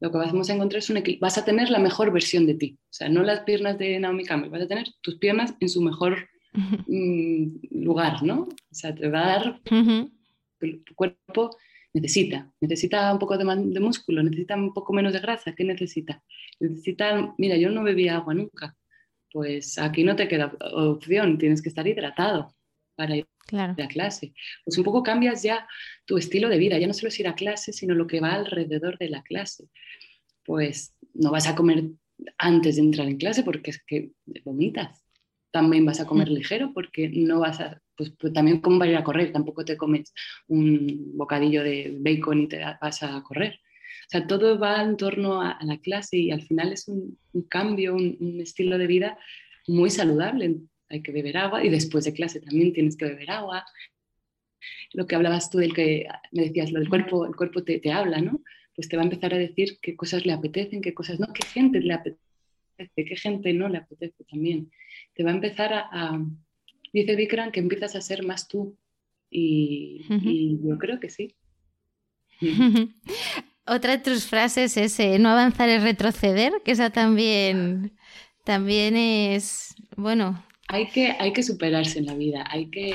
Lo 0.00 0.10
que 0.10 0.18
vamos 0.18 0.50
a 0.50 0.54
encontrar 0.54 0.80
es 0.80 0.90
un 0.90 0.96
equilibrio. 0.96 1.20
Vas 1.20 1.38
a 1.38 1.44
tener 1.44 1.70
la 1.70 1.78
mejor 1.78 2.12
versión 2.12 2.46
de 2.46 2.54
ti. 2.54 2.76
O 2.90 2.92
sea, 2.92 3.08
no 3.08 3.22
las 3.22 3.40
piernas 3.40 3.78
de 3.78 3.98
Naomi 4.00 4.24
Campbell, 4.24 4.50
vas 4.50 4.62
a 4.62 4.66
tener 4.66 4.88
tus 5.00 5.16
piernas 5.18 5.54
en 5.60 5.68
su 5.68 5.80
mejor 5.80 6.28
mm, 6.88 7.84
lugar, 7.84 8.24
¿no? 8.24 8.40
O 8.40 8.74
sea, 8.74 8.92
te 8.92 9.08
va 9.08 9.22
a 9.22 9.38
dar 9.38 9.60
tu 10.84 10.94
cuerpo 10.94 11.50
necesita, 11.92 12.50
necesita 12.60 13.12
un 13.12 13.18
poco 13.18 13.38
de, 13.38 13.44
de, 13.44 13.80
músculo, 13.80 14.22
necesita 14.22 14.56
un 14.56 14.74
poco 14.74 14.92
menos 14.92 15.12
de 15.12 15.20
grasa, 15.20 15.54
¿qué 15.54 15.64
necesita? 15.64 16.22
Necesita, 16.58 17.34
mira, 17.38 17.56
yo 17.56 17.70
no 17.70 17.84
bebía 17.84 18.16
agua 18.16 18.34
nunca, 18.34 18.76
pues 19.32 19.78
aquí 19.78 20.04
no 20.04 20.16
te 20.16 20.28
queda 20.28 20.52
opción, 20.74 21.38
tienes 21.38 21.62
que 21.62 21.68
estar 21.68 21.86
hidratado 21.86 22.54
para 22.96 23.16
ir 23.16 23.26
a 23.52 23.88
clase. 23.88 24.34
Pues 24.64 24.78
un 24.78 24.84
poco 24.84 25.02
cambias 25.02 25.42
ya 25.42 25.66
tu 26.04 26.18
estilo 26.18 26.48
de 26.48 26.58
vida, 26.58 26.78
ya 26.78 26.86
no 26.86 26.94
solo 26.94 27.08
es 27.08 27.20
ir 27.20 27.28
a 27.28 27.34
clase, 27.34 27.72
sino 27.72 27.94
lo 27.94 28.06
que 28.06 28.20
va 28.20 28.32
alrededor 28.32 28.98
de 28.98 29.08
la 29.08 29.22
clase. 29.22 29.68
Pues 30.44 30.94
no 31.14 31.30
vas 31.30 31.46
a 31.46 31.54
comer 31.54 31.84
antes 32.38 32.76
de 32.76 32.82
entrar 32.82 33.08
en 33.08 33.18
clase 33.18 33.42
porque 33.42 33.70
es 33.70 33.82
que 33.84 34.12
vomitas. 34.44 35.02
También 35.50 35.84
vas 35.84 36.00
a 36.00 36.06
comer 36.06 36.28
ligero 36.28 36.72
porque 36.74 37.08
no 37.08 37.40
vas 37.40 37.60
a 37.60 37.80
pues, 37.96 38.10
pues, 38.18 38.32
también 38.32 38.60
como 38.60 38.78
para 38.78 38.90
ir 38.90 38.96
a 38.96 39.04
correr, 39.04 39.32
tampoco 39.32 39.64
te 39.64 39.76
comes 39.76 40.12
un 40.48 41.16
bocadillo 41.16 41.62
de 41.62 41.96
bacon 42.00 42.42
y 42.42 42.48
te 42.48 42.60
vas 42.80 43.02
a 43.02 43.22
correr. 43.22 43.60
O 44.06 44.10
sea, 44.10 44.26
todo 44.26 44.58
va 44.58 44.82
en 44.82 44.96
torno 44.96 45.40
a, 45.40 45.58
la 45.62 45.78
clase 45.78 46.16
y 46.18 46.30
al 46.30 46.42
final 46.42 46.72
es 46.72 46.88
un, 46.88 47.18
cambio, 47.48 47.94
un, 47.94 48.38
estilo 48.40 48.78
de 48.78 48.86
vida 48.86 49.18
muy 49.66 49.90
saludable. 49.90 50.56
Hay 50.90 51.02
que 51.02 51.12
beber 51.12 51.38
agua 51.38 51.64
y 51.64 51.70
después 51.70 52.04
de 52.04 52.12
clase 52.12 52.40
también 52.40 52.72
tienes 52.72 52.96
que 52.96 53.06
beber 53.06 53.30
agua. 53.30 53.64
Lo 54.92 55.06
que 55.06 55.14
hablabas 55.14 55.50
tú 55.50 55.58
del 55.58 55.74
que 55.74 56.06
me 56.32 56.44
decías, 56.44 56.70
lo 56.70 56.80
del 56.80 56.88
cuerpo, 56.88 57.26
el 57.26 57.34
cuerpo 57.34 57.64
te, 57.64 57.78
te 57.78 57.92
habla, 57.92 58.20
¿no? 58.20 58.42
Pues 58.74 58.88
te 58.88 58.96
va 58.96 59.02
a 59.02 59.06
empezar 59.06 59.32
a 59.32 59.38
decir 59.38 59.78
qué 59.80 59.96
cosas 59.96 60.26
le 60.26 60.32
apetecen, 60.32 60.82
qué 60.82 60.94
cosas 60.94 61.20
no, 61.20 61.32
qué 61.32 61.46
gente 61.46 61.80
le 61.80 61.94
apetece, 61.94 62.20
qué 62.94 63.16
gente 63.16 63.52
no 63.52 63.68
le 63.68 63.78
apetece 63.78 64.24
también. 64.24 64.70
Te 65.14 65.22
va 65.22 65.30
a 65.30 65.34
empezar 65.34 65.72
a 65.72 66.18
dice 66.94 67.16
Vikram 67.16 67.50
que 67.50 67.60
empiezas 67.60 67.96
a 67.96 68.00
ser 68.00 68.24
más 68.24 68.48
tú. 68.48 68.78
Y, 69.28 70.06
yo 70.62 70.78
creo 70.78 71.00
que 71.00 71.10
sí. 71.10 71.34
Otra 73.66 73.96
de 73.96 73.98
tus 73.98 74.26
frases 74.26 74.76
es 74.76 74.98
eh, 75.00 75.18
no 75.18 75.30
avanzar 75.30 75.68
es 75.68 75.82
retroceder, 75.82 76.52
que 76.64 76.72
esa 76.72 76.90
también, 76.90 77.96
también 78.44 78.96
es, 78.96 79.74
bueno. 79.96 80.44
Hay 80.68 80.88
que, 80.88 81.16
hay 81.18 81.32
que 81.32 81.42
superarse 81.42 81.98
en 81.98 82.06
la 82.06 82.14
vida, 82.14 82.44
hay 82.48 82.70
que 82.70 82.94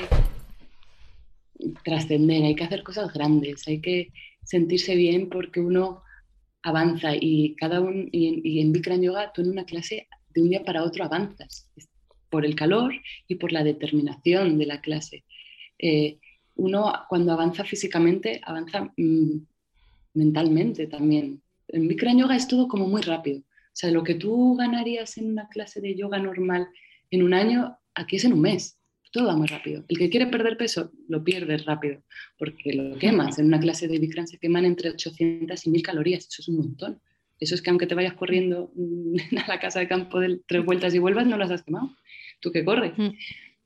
trascender, 1.84 2.44
hay 2.44 2.54
que 2.54 2.64
hacer 2.64 2.82
cosas 2.82 3.12
grandes, 3.12 3.66
hay 3.68 3.80
que 3.80 4.12
sentirse 4.44 4.94
bien 4.94 5.28
porque 5.28 5.60
uno 5.60 6.02
avanza 6.62 7.12
y 7.20 7.54
cada 7.56 7.80
uno, 7.80 8.08
y, 8.12 8.40
y 8.44 8.60
en 8.60 8.72
Bikram 8.72 9.02
Yoga 9.02 9.32
tú 9.32 9.42
en 9.42 9.50
una 9.50 9.64
clase 9.64 10.08
de 10.30 10.42
un 10.42 10.50
día 10.50 10.62
para 10.62 10.84
otro 10.84 11.04
avanzas 11.04 11.68
por 12.30 12.46
el 12.46 12.54
calor 12.54 12.92
y 13.28 13.34
por 13.34 13.52
la 13.52 13.64
determinación 13.64 14.58
de 14.58 14.66
la 14.66 14.80
clase. 14.80 15.24
Eh, 15.78 16.18
uno 16.56 16.92
cuando 17.08 17.32
avanza 17.32 17.64
físicamente, 17.64 18.40
avanza 18.44 18.92
mm, 18.96 19.36
mentalmente 20.14 20.86
también. 20.86 21.42
En 21.68 21.88
Bikram 21.88 22.18
Yoga 22.18 22.36
es 22.36 22.48
todo 22.48 22.68
como 22.68 22.86
muy 22.86 23.02
rápido. 23.02 23.40
O 23.40 23.76
sea, 23.80 23.90
lo 23.90 24.02
que 24.02 24.14
tú 24.14 24.56
ganarías 24.56 25.16
en 25.18 25.30
una 25.30 25.48
clase 25.48 25.80
de 25.80 25.94
yoga 25.94 26.18
normal 26.18 26.68
en 27.10 27.22
un 27.22 27.34
año, 27.34 27.78
aquí 27.94 28.16
es 28.16 28.24
en 28.24 28.32
un 28.32 28.40
mes. 28.40 28.78
Todo 29.12 29.26
va 29.26 29.36
muy 29.36 29.48
rápido. 29.48 29.84
El 29.88 29.98
que 29.98 30.10
quiere 30.10 30.26
perder 30.26 30.56
peso, 30.56 30.92
lo 31.08 31.24
pierde 31.24 31.56
rápido, 31.58 32.02
porque 32.38 32.72
lo 32.72 32.96
quemas. 32.98 33.38
En 33.38 33.46
una 33.46 33.58
clase 33.58 33.88
de 33.88 33.98
Bikram 33.98 34.26
se 34.26 34.38
queman 34.38 34.64
entre 34.64 34.90
800 34.90 35.66
y 35.66 35.70
1000 35.70 35.82
calorías. 35.82 36.28
Eso 36.28 36.42
es 36.42 36.48
un 36.48 36.58
montón. 36.58 37.00
Eso 37.40 37.54
es 37.54 37.62
que 37.62 37.70
aunque 37.70 37.86
te 37.86 37.94
vayas 37.94 38.14
corriendo 38.14 38.70
mm, 38.74 39.16
a 39.44 39.48
la 39.48 39.60
casa 39.60 39.80
de 39.80 39.88
campo 39.88 40.20
de 40.20 40.40
tres 40.46 40.64
vueltas 40.64 40.94
y 40.94 40.98
vuelvas, 40.98 41.26
no 41.26 41.38
las 41.38 41.50
has 41.50 41.62
quemado 41.62 41.90
tú 42.40 42.50
que 42.52 42.64
corres. 42.64 42.92
Mm. 42.96 43.08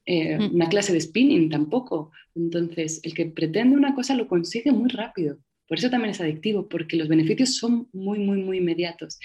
Eh, 0.07 0.39
mm. 0.39 0.55
Una 0.55 0.69
clase 0.69 0.93
de 0.93 1.01
spinning 1.01 1.49
tampoco. 1.49 2.13
Entonces, 2.35 3.01
el 3.05 3.15
que 3.15 3.27
pretende 3.27 3.77
una 3.77 3.95
cosa 3.95 4.15
lo 4.15 4.29
consigue 4.29 4.73
muy 4.73 4.91
rápido. 4.91 5.39
Por 5.67 5.79
eso 5.79 5.91
también 5.91 6.11
es 6.11 6.21
adictivo, 6.21 6.69
porque 6.69 6.97
los 6.97 7.09
beneficios 7.09 7.57
son 7.57 7.89
muy, 7.93 8.19
muy, 8.19 8.43
muy 8.43 8.59
inmediatos 8.59 9.19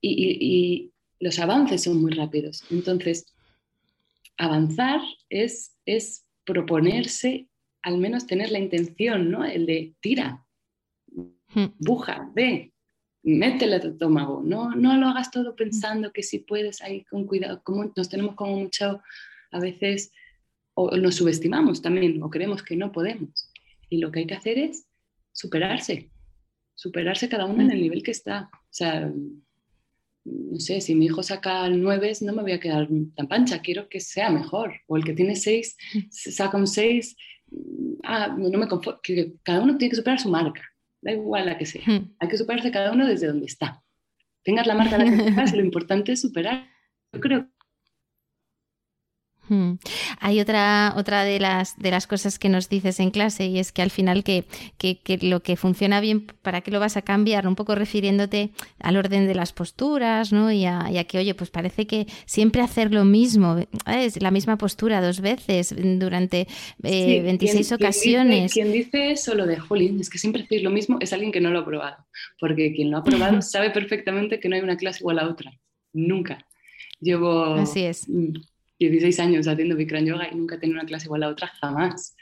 y, 0.00 0.90
los 1.20 1.38
avances 1.38 1.84
son 1.84 2.02
muy 2.02 2.12
rápidos. 2.12 2.64
Entonces, 2.70 3.32
avanzar 4.36 5.00
es, 5.30 5.74
es 5.86 6.26
proponerse, 6.44 7.48
al 7.82 7.96
menos 7.96 8.26
tener 8.26 8.50
la 8.50 8.58
intención, 8.58 9.30
¿no? 9.30 9.44
El 9.44 9.64
de 9.64 9.94
tira, 10.00 10.44
mm. 11.06 11.66
buja, 11.78 12.30
ve, 12.34 12.73
métele 13.24 13.80
tu 13.80 13.88
estómago, 13.88 14.42
no, 14.44 14.74
no 14.74 14.96
lo 14.96 15.08
hagas 15.08 15.30
todo 15.30 15.56
pensando 15.56 16.12
que 16.12 16.22
si 16.22 16.40
puedes 16.40 16.82
ahí 16.82 17.04
con 17.04 17.26
cuidado, 17.26 17.62
como 17.64 17.90
nos 17.96 18.08
tenemos 18.08 18.34
como 18.34 18.58
mucho, 18.58 19.00
a 19.50 19.60
veces, 19.60 20.12
o 20.74 20.96
nos 20.96 21.16
subestimamos 21.16 21.80
también, 21.80 22.22
o 22.22 22.28
creemos 22.28 22.62
que 22.62 22.76
no 22.76 22.92
podemos. 22.92 23.50
Y 23.88 23.98
lo 23.98 24.10
que 24.10 24.20
hay 24.20 24.26
que 24.26 24.34
hacer 24.34 24.58
es 24.58 24.86
superarse, 25.32 26.10
superarse 26.74 27.28
cada 27.28 27.46
uno 27.46 27.62
en 27.62 27.70
el 27.70 27.80
nivel 27.80 28.02
que 28.02 28.10
está. 28.10 28.50
O 28.52 28.72
sea, 28.72 29.10
no 30.24 30.60
sé, 30.60 30.80
si 30.80 30.94
mi 30.94 31.06
hijo 31.06 31.22
saca 31.22 31.68
nueve, 31.70 32.12
no 32.20 32.32
me 32.32 32.42
voy 32.42 32.52
a 32.52 32.60
quedar 32.60 32.88
tan 33.16 33.28
pancha, 33.28 33.62
quiero 33.62 33.88
que 33.88 34.00
sea 34.00 34.30
mejor. 34.30 34.74
O 34.86 34.96
el 34.96 35.04
que 35.04 35.14
tiene 35.14 35.36
seis, 35.36 35.76
saca 36.10 36.58
un 36.58 36.66
seis, 36.66 37.16
ah, 38.02 38.34
no 38.36 38.58
me 38.58 38.68
conformo, 38.68 39.00
que 39.02 39.34
cada 39.42 39.62
uno 39.62 39.78
tiene 39.78 39.90
que 39.90 39.96
superar 39.96 40.20
su 40.20 40.28
marca 40.28 40.62
da 41.04 41.12
igual 41.12 41.46
la 41.46 41.58
que 41.58 41.66
sea. 41.66 41.82
Hmm. 41.86 42.16
Hay 42.18 42.28
que 42.28 42.38
superarse 42.38 42.72
cada 42.72 42.90
uno 42.90 43.06
desde 43.06 43.26
donde 43.26 43.46
está. 43.46 43.84
Tengas 44.42 44.66
la 44.66 44.74
marca 44.74 44.98
la 44.98 45.04
que 45.04 45.10
tengas, 45.24 45.54
lo 45.54 45.62
importante 45.62 46.12
es 46.12 46.22
superar. 46.22 46.66
Yo 47.12 47.20
creo 47.20 47.50
Hmm. 49.48 49.74
Hay 50.20 50.40
otra, 50.40 50.94
otra 50.96 51.22
de, 51.24 51.38
las, 51.38 51.76
de 51.78 51.90
las 51.90 52.06
cosas 52.06 52.38
que 52.38 52.48
nos 52.48 52.68
dices 52.70 52.98
en 52.98 53.10
clase 53.10 53.46
y 53.46 53.58
es 53.58 53.72
que 53.72 53.82
al 53.82 53.90
final 53.90 54.24
que, 54.24 54.44
que, 54.78 55.18
lo 55.20 55.40
que 55.40 55.56
funciona 55.56 56.00
bien, 56.00 56.26
¿para 56.42 56.62
qué 56.62 56.70
lo 56.70 56.80
vas 56.80 56.96
a 56.96 57.02
cambiar? 57.02 57.46
Un 57.46 57.54
poco 57.54 57.74
refiriéndote 57.74 58.50
al 58.80 58.96
orden 58.96 59.26
de 59.26 59.34
las 59.34 59.52
posturas 59.52 60.32
¿no? 60.32 60.50
y, 60.50 60.64
a, 60.64 61.04
que, 61.06 61.18
oye, 61.18 61.34
pues 61.34 61.50
parece 61.50 61.86
que 61.86 62.06
siempre 62.24 62.62
hacer 62.62 62.92
lo 62.92 63.04
mismo, 63.04 63.56
es 63.86 64.22
la 64.22 64.30
misma 64.30 64.56
postura 64.56 65.02
dos 65.02 65.20
veces 65.20 65.74
durante 65.76 66.46
26 66.78 67.70
eh, 67.70 67.74
ocasiones. 67.74 68.52
Quien 68.52 68.72
dice, 68.72 69.10
eso 69.10 69.34
lo 69.34 69.46
de, 69.46 69.58
jolín, 69.58 70.00
es 70.00 70.08
que 70.08 70.18
siempre 70.18 70.44
hacéis 70.44 70.62
lo 70.62 70.70
mismo, 70.70 70.98
es 71.00 71.12
alguien 71.12 71.32
que 71.32 71.40
no 71.40 71.50
lo 71.50 71.60
ha 71.60 71.64
probado, 71.64 72.06
porque 72.40 72.72
quien 72.72 72.90
lo 72.90 72.98
ha 72.98 73.04
probado 73.04 73.42
sabe 73.42 73.70
perfectamente 73.70 74.40
que 74.40 74.48
no 74.48 74.56
hay 74.56 74.62
una 74.62 74.76
clase 74.76 75.00
igual 75.00 75.18
a 75.18 75.28
otra, 75.28 75.52
nunca. 75.92 76.46
Llevo... 77.00 77.54
Así 77.54 77.84
es. 77.84 78.06
Mm, 78.78 78.90
16 78.90 79.20
años 79.20 79.48
haciendo 79.48 79.76
Bikram 79.76 80.04
Yoga 80.04 80.28
y 80.30 80.34
nunca 80.34 80.56
he 80.56 80.58
tenido 80.58 80.78
una 80.78 80.86
clase 80.86 81.06
igual 81.06 81.22
a 81.22 81.28
otra, 81.28 81.48
jamás. 81.60 82.16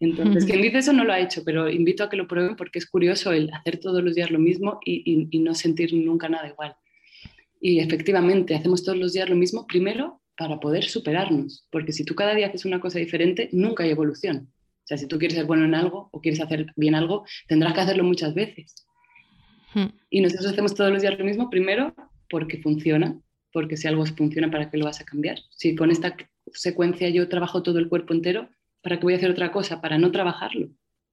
Entonces, 0.00 0.44
quien 0.46 0.62
dice 0.62 0.78
eso 0.78 0.92
no 0.92 1.04
lo 1.04 1.12
ha 1.12 1.20
hecho, 1.20 1.42
pero 1.44 1.68
invito 1.68 2.04
a 2.04 2.10
que 2.10 2.16
lo 2.16 2.26
prueben 2.26 2.56
porque 2.56 2.78
es 2.78 2.86
curioso 2.86 3.32
el 3.32 3.52
hacer 3.52 3.78
todos 3.78 4.02
los 4.02 4.14
días 4.14 4.30
lo 4.30 4.38
mismo 4.38 4.80
y, 4.84 5.28
no 5.38 5.54
sentir 5.54 5.94
nunca 5.94 6.28
nada 6.28 6.48
igual. 6.48 6.76
Y 7.60 7.80
efectivamente, 7.80 8.54
hacemos 8.54 8.84
todos 8.84 8.98
los 8.98 9.12
días 9.12 9.28
lo 9.28 9.36
mismo, 9.36 9.66
primero 9.66 10.20
para 10.36 10.58
poder 10.58 10.84
superarnos, 10.84 11.68
porque 11.70 11.92
si 11.92 12.04
tú 12.04 12.16
cada 12.16 12.34
día 12.34 12.48
haces 12.48 12.64
una 12.64 12.80
cosa 12.80 12.98
diferente, 12.98 13.48
nunca 13.52 13.84
hay 13.84 13.90
evolución. 13.90 14.48
O 14.82 14.86
sea, 14.86 14.98
si 14.98 15.06
tú 15.06 15.16
quieres 15.16 15.36
ser 15.36 15.46
bueno 15.46 15.64
en 15.64 15.76
algo 15.76 16.08
o 16.10 16.20
quieres 16.20 16.40
hacer 16.40 16.66
bien 16.74 16.96
algo, 16.96 17.24
tendrás 17.46 17.72
que 17.72 17.80
hacerlo 17.80 18.02
muchas 18.02 18.34
veces. 18.34 18.74
Hmm. 19.72 19.86
Y 20.10 20.20
nosotros 20.20 20.50
hacemos 20.50 20.74
todos 20.74 20.90
los 20.90 21.02
días 21.02 21.16
lo 21.16 21.24
mismo, 21.24 21.48
primero 21.48 21.94
porque 22.28 22.58
funciona, 22.58 23.16
porque 23.54 23.76
si 23.76 23.86
algo 23.86 24.04
funciona, 24.04 24.50
¿para 24.50 24.68
qué 24.68 24.76
lo 24.76 24.84
vas 24.84 25.00
a 25.00 25.04
cambiar? 25.04 25.38
Si 25.50 25.76
con 25.76 25.92
esta 25.92 26.16
secuencia 26.52 27.08
yo 27.08 27.28
trabajo 27.28 27.62
todo 27.62 27.78
el 27.78 27.88
cuerpo 27.88 28.12
entero, 28.12 28.48
¿para 28.82 28.98
qué 28.98 29.04
voy 29.04 29.14
a 29.14 29.16
hacer 29.16 29.30
otra 29.30 29.52
cosa? 29.52 29.80
Para 29.80 29.96
no 29.96 30.10
trabajarlo, 30.10 30.70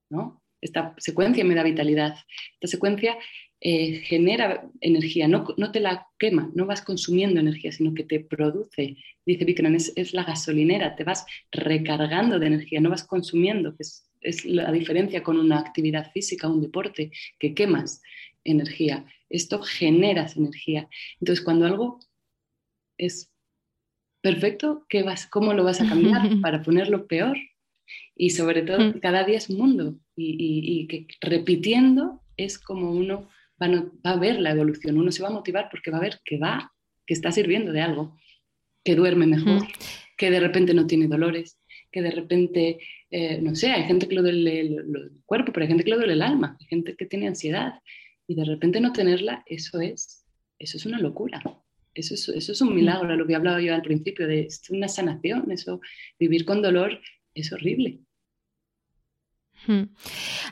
¿no? 0.10 0.42
Esta 0.60 0.96
secuencia 0.98 1.46
me 1.46 1.54
da 1.54 1.62
vitalidad. 1.62 2.16
Esta 2.56 2.66
secuencia 2.66 3.16
eh, 3.60 3.98
genera 4.06 4.68
energía, 4.80 5.28
no, 5.28 5.46
no, 5.56 5.72
te 5.72 5.80
la 5.80 6.08
quema, 6.18 6.50
no 6.56 6.66
vas 6.66 6.82
consumiendo 6.82 7.40
energía, 7.40 7.72
sino 7.72 7.94
que 7.94 8.06
te 8.06 8.20
produce. 8.20 8.98
Dice 9.24 9.46
Vikram, 9.46 9.76
es, 9.76 9.94
es 9.96 10.12
la 10.16 10.24
gasolinera, 10.24 10.96
te 10.96 11.04
vas 11.04 11.28
recargando 11.52 12.40
de 12.40 12.48
energía, 12.48 12.82
no 12.82 12.90
vas 12.90 13.04
consumiendo, 13.04 13.76
es, 13.78 14.10
es 14.20 14.46
la 14.46 14.72
diferencia 14.72 15.22
con 15.22 15.38
una 15.38 15.60
actividad 15.60 16.12
física, 16.12 16.48
un 16.48 16.62
deporte, 16.62 17.12
que 17.38 17.54
quemas 17.54 18.02
energía. 18.44 19.06
Esto 19.30 19.62
generas 19.62 20.36
energía. 20.38 20.90
Entonces, 21.20 21.46
cuando 21.46 21.68
algo 21.68 22.00
es 23.02 23.32
perfecto, 24.22 24.86
¿qué 24.88 25.04
vas, 25.04 25.26
¿cómo 25.26 25.54
lo 25.54 25.64
vas 25.64 25.82
a 25.82 25.88
cambiar 25.88 26.22
para 26.42 26.62
ponerlo 26.62 27.08
peor? 27.08 27.38
Y 28.16 28.30
sobre 28.30 28.62
todo, 28.62 28.80
mm. 28.80 29.00
cada 29.00 29.24
día 29.24 29.38
es 29.38 29.50
un 29.50 29.58
mundo 29.58 29.96
y, 30.16 30.88
que 30.88 31.08
repitiendo 31.20 32.22
es 32.38 32.60
como 32.60 32.92
uno 32.92 33.28
va, 33.62 33.68
a 34.04 34.16
ver 34.18 34.40
la 34.40 34.52
evolución, 34.52 34.98
uno 34.98 35.12
se 35.12 35.24
va 35.24 35.30
a 35.30 35.34
motivar 35.34 35.68
porque 35.70 35.92
va 35.92 35.98
a 35.98 36.02
ver 36.02 36.20
que 36.24 36.38
va, 36.38 36.72
que 37.06 37.14
está 37.14 37.32
sirviendo 37.32 37.72
de 37.72 37.82
algo, 37.82 38.18
que 38.84 38.96
duerme 38.96 39.26
mejor, 39.26 39.68
que 40.18 40.30
de 40.32 40.40
repente 40.40 40.74
no 40.74 40.88
tiene 40.88 41.08
dolores, 41.08 41.60
que 41.92 42.02
de 42.02 42.12
repente, 42.12 42.80
eh, 43.10 43.42
no 43.42 43.56
sé, 43.56 43.72
hay 43.72 43.84
gente 43.84 44.08
que 44.08 44.16
lo 44.16 44.22
duele 44.22 44.62
el, 44.62 45.12
cuerpo, 45.26 45.52
pero 45.52 45.64
hay 45.64 45.68
gente 45.68 45.84
que 45.84 45.92
lo 45.92 45.98
duele 45.98 46.14
el 46.14 46.22
alma, 46.22 46.58
hay 46.60 46.68
gente 46.68 46.96
que 46.96 47.06
tiene 47.06 47.28
ansiedad 47.28 47.82
y 48.28 48.36
de 48.36 48.46
repente 48.46 48.80
no 48.80 48.94
tenerla, 48.94 49.44
eso 49.46 49.82
es, 49.82 50.26
eso 50.58 50.78
es 50.78 50.86
una 50.86 51.00
locura. 51.00 51.42
Eso 51.94 52.14
es, 52.14 52.30
eso 52.30 52.52
es 52.52 52.62
un 52.62 52.74
milagro, 52.74 53.16
lo 53.16 53.28
que 53.28 53.36
hablaba 53.36 53.62
yo 53.62 53.74
al 53.76 53.82
principio, 53.82 54.28
de 54.28 54.42
es 54.42 54.70
una 54.70 54.88
sanación, 54.88 55.52
eso, 55.52 55.82
vivir 56.20 56.46
con 56.46 56.62
dolor 56.62 57.00
es 57.34 57.52
horrible. 57.52 58.00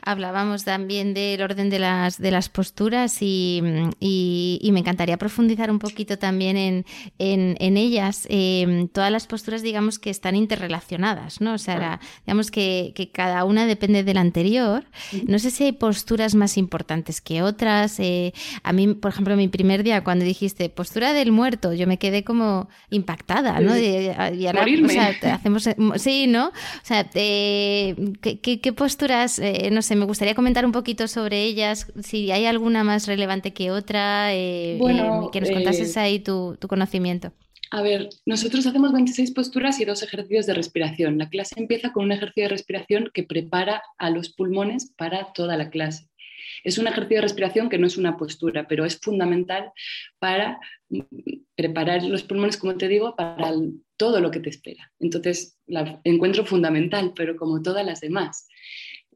Hablábamos 0.02 0.64
también 0.64 1.14
del 1.14 1.42
orden 1.42 1.68
de 1.68 1.80
las, 1.80 2.18
de 2.18 2.30
las 2.30 2.48
posturas 2.48 3.18
y, 3.20 3.60
me 4.70 4.78
encantaría 4.78 5.16
profundizar 5.16 5.70
un 5.70 5.80
poquito 5.80 6.16
también 6.18 6.56
en, 6.56 6.84
en, 7.18 7.76
ellas. 7.76 8.26
Em, 8.30 8.88
todas 8.88 9.10
las 9.10 9.26
posturas, 9.26 9.62
digamos, 9.62 9.98
que 9.98 10.10
están 10.10 10.36
interrelacionadas, 10.36 11.40
¿no? 11.40 11.54
O 11.54 11.58
sea, 11.58 12.00
digamos 12.24 12.50
que, 12.50 13.10
cada 13.12 13.44
una 13.44 13.66
depende 13.66 14.04
de 14.04 14.14
la 14.14 14.20
anterior. 14.20 14.84
No 15.26 15.38
sé 15.38 15.50
si 15.50 15.64
hay 15.64 15.72
posturas 15.72 16.34
más 16.34 16.56
importantes 16.56 17.20
que 17.20 17.42
otras. 17.42 17.98
Eh, 17.98 18.32
a 18.62 18.72
mí, 18.72 18.94
por 18.94 19.10
ejemplo, 19.10 19.36
mi 19.36 19.48
primer 19.48 19.82
día, 19.82 20.04
cuando 20.04 20.24
dijiste 20.24 20.68
postura 20.68 21.12
del 21.12 21.32
muerto, 21.32 21.72
yo 21.72 21.86
me 21.86 21.98
quedé 21.98 22.22
como 22.22 22.68
impactada, 22.90 23.60
¿no? 23.60 23.76
y 23.76 24.46
ahora, 24.46 24.64
o 24.84 24.88
sea, 24.88 25.34
hacemos, 25.34 25.68
sí, 25.96 26.26
¿no? 26.28 26.48
O 26.48 26.84
sea, 26.84 27.08
eh, 27.14 27.96
¿qué, 28.20 28.60
qué 28.60 28.72
postura 28.72 28.99
eh, 29.02 29.70
no 29.70 29.82
sé, 29.82 29.96
me 29.96 30.04
gustaría 30.04 30.34
comentar 30.34 30.66
un 30.66 30.72
poquito 30.72 31.08
sobre 31.08 31.42
ellas, 31.42 31.90
si 32.02 32.30
hay 32.30 32.46
alguna 32.46 32.84
más 32.84 33.06
relevante 33.06 33.52
que 33.52 33.70
otra, 33.70 34.34
eh, 34.34 34.76
eh, 34.76 34.80
que 35.32 35.40
nos 35.40 35.50
contases 35.50 35.96
ahí 35.96 36.18
tu, 36.18 36.58
conocimiento. 36.68 37.32
A 37.70 37.82
ver, 37.82 38.08
nosotros 38.26 38.66
hacemos 38.66 38.92
26 38.92 39.30
posturas 39.30 39.80
y 39.80 39.84
dos 39.84 40.02
ejercicios 40.02 40.46
de 40.46 40.54
respiración. 40.54 41.18
La 41.18 41.28
clase 41.28 41.54
empieza 41.56 41.92
con 41.92 42.04
un 42.04 42.12
ejercicio 42.12 42.44
de 42.44 42.48
respiración 42.48 43.10
que 43.14 43.22
prepara 43.22 43.82
a 43.96 44.10
los 44.10 44.30
pulmones 44.32 44.92
para 44.96 45.32
toda 45.32 45.56
la 45.56 45.70
clase. 45.70 46.08
Es 46.64 46.78
un 46.78 46.88
ejercicio 46.88 47.18
de 47.18 47.22
respiración 47.22 47.68
que 47.68 47.78
no 47.78 47.86
es 47.86 47.96
una 47.96 48.16
postura, 48.16 48.66
pero 48.68 48.84
es 48.84 48.98
fundamental 48.98 49.72
para 50.18 50.58
mm, 50.88 51.00
preparar 51.54 52.02
los 52.02 52.24
pulmones, 52.24 52.56
como 52.56 52.76
te 52.76 52.88
digo, 52.88 53.14
para 53.16 53.52
todo 53.96 54.20
lo 54.20 54.30
que 54.30 54.40
te 54.40 54.50
espera. 54.50 54.92
Entonces, 54.98 55.58
la 55.66 56.00
encuentro 56.04 56.44
fundamental, 56.44 57.12
pero 57.14 57.36
como 57.36 57.62
todas 57.62 57.86
las 57.86 58.00
demás 58.00 58.48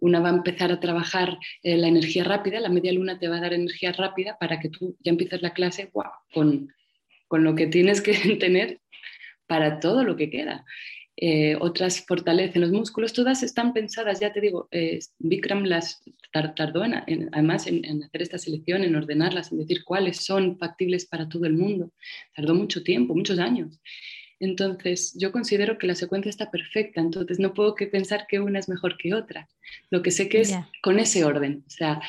una 0.04 0.20
va 0.20 0.28
a 0.28 0.34
empezar 0.34 0.70
a 0.70 0.80
trabajar 0.80 1.38
eh, 1.62 1.78
la 1.78 1.88
energía 1.88 2.24
rápida, 2.24 2.60
la 2.60 2.68
media 2.68 2.92
luna 2.92 3.18
te 3.18 3.26
va 3.26 3.38
a 3.38 3.40
dar 3.40 3.54
energía 3.54 3.90
rápida 3.92 4.36
para 4.38 4.60
que 4.60 4.68
tú 4.68 4.96
ya 5.00 5.10
empieces 5.10 5.40
la 5.40 5.54
clase 5.54 5.90
con, 6.30 6.68
lo 7.30 7.54
que 7.54 7.66
tienes 7.66 8.02
que 8.02 8.12
tener 8.38 8.80
para 9.46 9.80
todo 9.80 10.04
lo 10.04 10.14
que 10.14 10.28
queda. 10.28 10.66
Eh, 11.16 11.56
otras 11.58 12.04
fortalecen 12.06 12.60
los 12.60 12.70
músculos, 12.70 13.14
todas 13.14 13.42
están 13.42 13.72
pensadas, 13.72 14.20
ya 14.20 14.32
te 14.32 14.42
digo, 14.42 14.68
eh, 14.72 14.98
Bikram 15.18 15.64
las 15.64 16.02
tardó 16.54 16.82
además 16.82 17.66
en, 17.66 18.02
hacer 18.02 18.20
esta 18.20 18.36
selección, 18.36 18.82
en 18.82 18.96
ordenarlas, 18.96 19.52
en 19.52 19.58
decir 19.58 19.84
cuáles 19.84 20.18
son 20.18 20.58
factibles 20.58 21.06
para 21.06 21.28
todo 21.28 21.46
el 21.46 21.54
mundo. 21.54 21.92
Tardó 22.36 22.54
mucho 22.54 22.82
tiempo, 22.82 23.14
muchos 23.14 23.38
años. 23.38 23.80
Entonces, 24.40 25.14
yo 25.16 25.32
considero 25.32 25.78
que 25.78 25.86
la 25.86 25.94
secuencia 25.94 26.30
está 26.30 26.50
perfecta, 26.50 27.00
entonces 27.00 27.38
no 27.38 27.54
puedo 27.54 27.74
que 27.74 27.86
pensar 27.86 28.26
que 28.28 28.40
una 28.40 28.58
es 28.58 28.68
mejor 28.68 28.96
que 28.96 29.14
otra. 29.14 29.48
Lo 29.90 30.02
que 30.02 30.10
sé 30.10 30.28
que 30.28 30.40
es 30.40 30.54
con 30.82 30.98
ese 30.98 31.24
orden. 31.24 31.64
O 31.66 31.70
sea, 31.70 32.00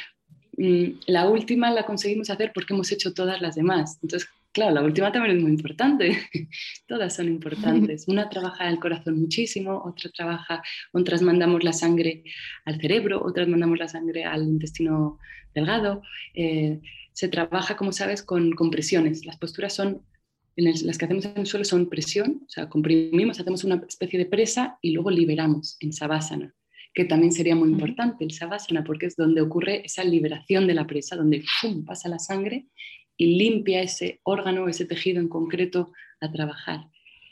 mm, 0.58 1.00
la 1.08 1.28
última 1.30 1.72
la 1.72 1.86
conseguimos 1.86 2.30
hacer 2.30 2.52
porque 2.54 2.74
hemos 2.74 2.92
hecho 2.92 3.14
todas 3.14 3.42
las 3.42 3.56
demás. 3.56 4.00
Entonces, 4.02 4.30
claro, 4.52 4.74
la 4.74 4.84
última 4.84 5.12
también 5.12 5.38
es 5.38 5.44
muy 5.44 5.52
importante. 5.52 6.18
todas 6.88 7.16
son 7.16 7.28
importantes. 7.28 8.06
Una 8.08 8.30
trabaja 8.30 8.70
el 8.70 8.80
corazón 8.80 9.20
muchísimo, 9.20 9.84
otra 9.86 10.10
trabaja, 10.12 10.64
otras 10.94 11.22
mandamos 11.22 11.64
la 11.64 11.74
sangre 11.74 12.24
al 12.66 12.80
cerebro, 12.80 13.22
otras 13.24 13.48
mandamos 13.48 13.78
la 13.78 13.88
sangre 13.88 14.24
al 14.24 14.44
intestino 14.44 15.20
delgado. 15.54 16.02
Eh, 16.34 16.80
se 17.14 17.30
trabaja, 17.30 17.78
como 17.78 17.92
sabes, 17.92 18.24
con 18.24 18.52
compresiones. 18.52 19.26
Las 19.26 19.38
posturas 19.38 19.74
son 19.74 20.02
las 20.56 20.98
que 20.98 21.06
hacemos 21.06 21.26
en 21.26 21.38
el 21.38 21.46
suelo 21.46 21.66
son 21.66 21.90
presión, 21.90 22.44
o 22.46 22.50
sea, 22.50 22.70
comprimimos, 22.70 23.40
hacemos 23.40 23.64
una 23.64 23.84
especie 23.88 24.18
de 24.18 24.26
presa 24.26 24.78
y 24.82 24.92
luego 24.92 25.12
liberamos 25.12 25.78
en 25.80 25.92
Savasana, 25.92 26.54
que 26.94 27.06
también 27.06 27.34
sería 27.34 27.56
muy 27.56 27.70
importante 27.70 28.24
el 28.24 28.32
Savasana 28.32 28.84
porque 28.84 29.08
es 29.08 29.16
donde 29.16 29.42
ocurre 29.42 29.86
esa 29.86 30.04
liberación 30.04 30.66
de 30.68 30.74
la 30.74 30.88
presa, 30.88 31.16
donde 31.16 31.44
pasa 31.86 32.08
la 32.08 32.20
sangre 32.20 32.68
y 33.18 33.38
limpia 33.38 33.82
ese 33.82 34.22
órgano, 34.24 34.68
ese 34.68 34.86
tejido 34.86 35.20
en 35.20 35.28
concreto 35.28 35.92
a 36.22 36.32
trabajar. 36.32 36.88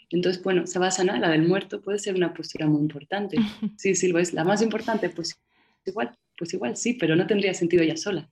Entonces, 0.09 0.43
bueno, 0.43 0.67
Savasana, 0.67 1.17
la 1.17 1.29
del 1.29 1.47
muerto, 1.47 1.81
puede 1.81 1.97
ser 1.99 2.15
una 2.15 2.33
postura 2.33 2.67
muy 2.67 2.81
importante. 2.81 3.37
Sí, 3.77 4.07
lo 4.09 4.19
es. 4.19 4.33
La 4.33 4.43
más 4.43 4.61
importante, 4.61 5.09
pues 5.09 5.41
igual, 5.85 6.15
pues 6.37 6.53
igual 6.53 6.77
sí, 6.77 6.93
pero 6.93 7.15
no 7.15 7.25
tendría 7.25 7.53
sentido 7.53 7.83
ella 7.83 7.97
sola. 7.97 8.29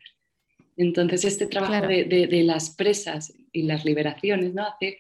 Entonces, 0.82 1.26
este 1.26 1.46
trabajo 1.46 1.86
de, 1.88 2.44
las 2.44 2.72
presas 2.72 3.32
y 3.52 3.63
las 3.63 3.86
liberaciones 3.86 4.56
¿no? 4.56 4.65
hace 4.65 4.98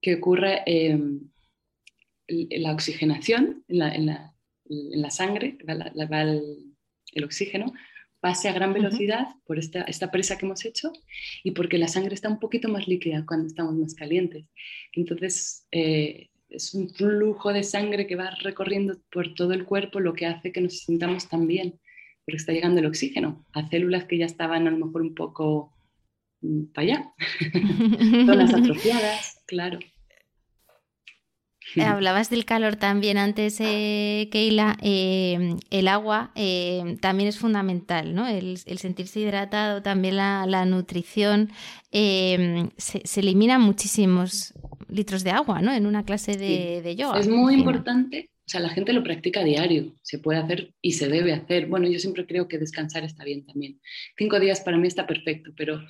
que 0.00 0.14
ocurra 0.14 0.62
em, 0.64 1.28
la 2.26 2.72
oxigenación 2.72 3.62
en 3.68 4.06
la, 4.06 5.10
sangre, 5.10 5.58
el, 5.66 7.24
oxígeno, 7.24 7.74
pase 8.20 8.48
a 8.48 8.54
gran 8.54 8.72
velocidad 8.72 9.26
por 9.44 9.58
esta, 9.58 10.10
presa 10.10 10.38
que 10.38 10.46
hemos 10.46 10.64
hecho 10.64 10.92
y 11.44 11.50
porque 11.50 11.76
la 11.76 11.88
sangre 11.88 12.14
está 12.14 12.30
un 12.30 12.40
poquito 12.40 12.70
más 12.70 12.88
líquida 12.88 13.26
cuando 13.26 13.48
estamos 13.48 13.74
más 13.74 13.94
calientes. 13.94 14.46
Entonces, 14.94 15.66
eh, 15.72 16.30
es 16.48 16.72
un 16.72 16.88
flujo 16.88 17.52
de 17.52 17.64
sangre 17.64 18.06
que 18.06 18.16
va 18.16 18.30
recorriendo 18.40 18.96
por 19.10 19.34
todo 19.34 19.52
el 19.52 19.66
cuerpo, 19.66 20.00
lo 20.00 20.14
que 20.14 20.24
hace 20.24 20.52
que 20.52 20.62
nos 20.62 20.78
sintamos 20.78 21.28
tan 21.28 21.46
bien, 21.46 21.78
porque 22.24 22.36
está 22.36 22.52
llegando 22.52 22.80
el 22.80 22.86
oxígeno 22.86 23.44
a 23.52 23.68
células 23.68 24.04
que 24.04 24.18
ya 24.18 24.26
estaban 24.26 24.66
a 24.66 24.70
lo 24.70 24.86
mejor 24.86 25.02
un 25.02 25.14
poco 25.14 25.72
mm, 26.40 26.64
para 26.74 26.84
allá, 26.84 27.12
zonas 28.26 28.54
atrofiadas, 28.54 29.42
claro. 29.46 29.78
Eh, 31.76 31.82
hablabas 31.82 32.28
del 32.28 32.44
calor 32.44 32.76
también 32.76 33.18
antes, 33.18 33.58
eh, 33.60 34.28
Keila. 34.30 34.76
Eh, 34.82 35.56
el 35.70 35.88
agua 35.88 36.32
eh, 36.34 36.96
también 37.00 37.28
es 37.28 37.38
fundamental, 37.38 38.14
¿no? 38.14 38.26
El, 38.26 38.58
sentirse 38.58 39.20
hidratado, 39.20 39.82
también 39.82 40.16
la, 40.16 40.64
nutrición. 40.66 41.50
Se, 41.90 42.70
se, 42.76 43.20
eliminan 43.20 43.60
muchísimos 43.60 44.54
litros 44.88 45.24
de 45.24 45.30
agua, 45.30 45.62
¿no? 45.62 45.72
En 45.72 45.86
una 45.86 46.04
clase 46.04 46.36
de, 46.36 46.96
yoga. 46.96 47.18
Es 47.18 47.28
muy 47.28 47.54
importante. 47.54 48.30
Sea, 48.52 48.60
la 48.60 48.68
gente 48.68 48.92
lo 48.92 49.02
practica 49.02 49.40
a 49.40 49.44
diario, 49.44 49.94
se 50.02 50.18
puede 50.18 50.38
hacer 50.38 50.74
y 50.82 50.92
se 50.92 51.08
debe 51.08 51.32
hacer. 51.32 51.68
Bueno, 51.68 51.88
yo 51.88 51.98
siempre 51.98 52.26
creo 52.26 52.48
que 52.48 52.58
descansar 52.58 53.02
está 53.02 53.24
bien 53.24 53.46
también. 53.46 53.80
Cinco 54.18 54.38
días 54.38 54.60
para 54.60 54.76
mí 54.76 54.86
está 54.86 55.06
perfecto, 55.06 55.52
pero 55.56 55.80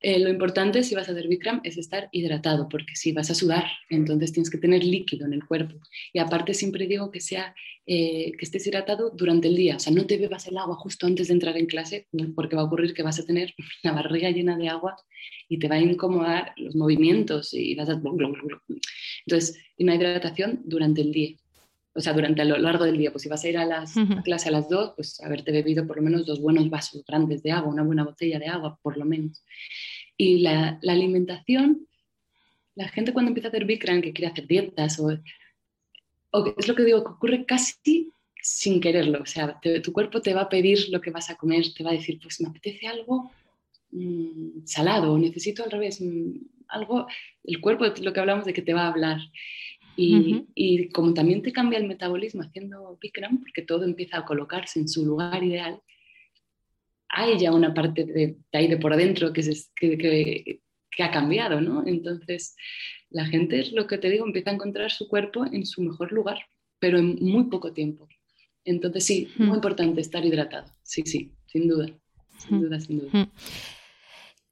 eh, 0.00 0.18
lo 0.18 0.28
importante 0.28 0.82
si 0.82 0.94
vas 0.94 1.08
a 1.08 1.12
hacer 1.12 1.28
Bikram 1.28 1.62
es 1.64 1.78
estar 1.78 2.10
hidratado, 2.12 2.68
porque 2.68 2.94
si 2.94 3.12
vas 3.12 3.30
a 3.30 3.34
sudar, 3.34 3.64
entonces 3.88 4.32
tienes 4.32 4.50
que 4.50 4.58
tener 4.58 4.84
líquido 4.84 5.24
en 5.24 5.32
el 5.32 5.46
cuerpo. 5.46 5.76
Y 6.12 6.18
aparte 6.18 6.52
siempre 6.52 6.86
digo 6.86 7.10
que, 7.10 7.22
sea, 7.22 7.54
eh, 7.86 8.32
que 8.32 8.44
estés 8.44 8.66
hidratado 8.66 9.08
durante 9.08 9.48
el 9.48 9.56
día, 9.56 9.76
o 9.76 9.78
sea, 9.78 9.94
no 9.94 10.04
te 10.04 10.18
bebas 10.18 10.46
el 10.46 10.58
agua 10.58 10.76
justo 10.76 11.06
antes 11.06 11.28
de 11.28 11.32
entrar 11.32 11.56
en 11.56 11.64
clase, 11.64 12.06
porque 12.34 12.54
va 12.54 12.60
a 12.60 12.66
ocurrir 12.66 12.92
que 12.92 13.02
vas 13.02 13.18
a 13.18 13.24
tener 13.24 13.54
la 13.82 13.92
barriga 13.92 14.28
llena 14.30 14.58
de 14.58 14.68
agua 14.68 14.94
y 15.48 15.58
te 15.58 15.68
va 15.68 15.76
a 15.76 15.80
incomodar 15.80 16.52
los 16.58 16.76
movimientos 16.76 17.54
y 17.54 17.74
vas 17.74 17.88
a... 17.88 17.98
Entonces, 19.26 19.58
una 19.78 19.94
hidratación 19.94 20.60
durante 20.66 21.00
el 21.00 21.12
día 21.12 21.34
o 21.96 22.00
sea, 22.00 22.12
durante 22.12 22.44
lo 22.44 22.58
largo 22.58 22.84
del 22.84 22.98
día, 22.98 23.12
pues 23.12 23.22
si 23.22 23.28
vas 23.28 23.44
a 23.44 23.48
ir 23.48 23.56
a, 23.56 23.64
las, 23.64 23.94
clase 24.24 24.48
a 24.48 24.52
las 24.52 24.68
dos, 24.68 24.94
pues 24.96 25.20
haberte 25.20 25.52
bebido 25.52 25.86
por 25.86 25.96
lo 25.96 26.02
menos 26.02 26.26
dos 26.26 26.40
buenos 26.40 26.68
vasos 26.68 27.04
grandes 27.06 27.42
de 27.42 27.52
agua, 27.52 27.72
una 27.72 27.84
buena 27.84 28.02
botella 28.04 28.40
de 28.40 28.48
agua, 28.48 28.78
por 28.82 28.96
lo 28.96 29.04
menos. 29.04 29.44
Y 30.16 30.38
la, 30.38 30.80
alimentación, 30.88 31.86
la 32.74 32.88
gente 32.88 33.12
cuando 33.12 33.28
empieza 33.28 33.48
a 33.48 33.50
hacer 33.50 33.64
Bikram, 33.64 34.02
que 34.02 34.12
quiere 34.12 34.32
hacer 34.32 34.46
dietas, 34.48 34.98
o, 34.98 35.12
es 35.12 36.68
lo 36.68 36.74
que 36.74 36.84
digo, 36.84 37.04
que 37.04 37.12
ocurre 37.12 37.44
casi 37.44 38.10
sin 38.42 38.80
quererlo. 38.80 39.22
O 39.22 39.26
sea, 39.26 39.60
tu 39.82 39.92
cuerpo 39.92 40.20
te 40.20 40.34
va 40.34 40.42
a 40.42 40.48
pedir 40.48 40.88
lo 40.90 41.00
que 41.00 41.12
vas 41.12 41.30
a 41.30 41.36
comer, 41.36 41.64
te 41.76 41.84
va 41.84 41.90
a 41.90 41.94
decir, 41.94 42.18
pues 42.20 42.40
me 42.40 42.48
apetece 42.48 42.88
algo 42.88 43.30
mm, 43.92 44.66
salado, 44.66 45.16
necesito 45.16 45.62
al 45.62 45.70
revés, 45.70 46.00
mm, 46.00 46.38
algo, 46.68 47.06
el 47.44 47.60
cuerpo, 47.60 47.84
lo 48.02 48.12
que 48.12 48.20
hablamos 48.20 48.44
de 48.46 48.52
que 48.52 48.62
te 48.62 48.74
va 48.74 48.82
a 48.82 48.88
hablar. 48.88 49.20
Y, 49.96 50.46
y, 50.54 50.88
como 50.88 51.14
también 51.14 51.42
te 51.42 51.52
cambia 51.52 51.78
el 51.78 51.86
metabolismo 51.86 52.42
haciendo 52.42 52.98
Bikram, 53.00 53.38
porque 53.38 53.62
todo 53.62 53.84
empieza 53.84 54.18
a 54.18 54.24
colocarse 54.24 54.80
en 54.80 54.88
su 54.88 55.04
lugar 55.04 55.42
ideal, 55.44 55.80
hay 57.08 57.38
ya 57.38 57.52
una 57.52 57.72
parte 57.72 58.04
de, 58.04 58.36
ahí 58.52 58.66
de 58.66 58.76
por 58.76 58.92
adentro 58.92 59.32
que, 59.32 59.42
que, 59.76 60.60
que, 60.90 61.02
ha 61.02 61.10
cambiado, 61.10 61.60
¿no? 61.60 61.86
Entonces, 61.86 62.56
la 63.10 63.24
gente, 63.26 63.60
es 63.60 63.72
lo 63.72 63.86
que 63.86 63.98
te 63.98 64.10
digo, 64.10 64.26
empieza 64.26 64.50
a 64.50 64.54
encontrar 64.54 64.90
su 64.90 65.06
cuerpo 65.06 65.44
en 65.46 65.64
su 65.64 65.82
mejor 65.82 66.10
lugar, 66.12 66.38
pero 66.80 66.98
en 66.98 67.16
muy 67.20 67.44
poco 67.44 67.72
tiempo. 67.72 68.08
Entonces, 68.64 69.04
sí, 69.04 69.28
muy 69.36 69.56
importante 69.56 70.00
estar 70.00 70.24
hidratado. 70.24 70.72
Sí, 70.82 71.02
sí, 71.04 71.30
sin 71.46 71.68
duda. 71.68 71.86
Sin 72.38 72.60
duda, 72.60 72.80
sin 72.80 72.98
duda. 72.98 73.30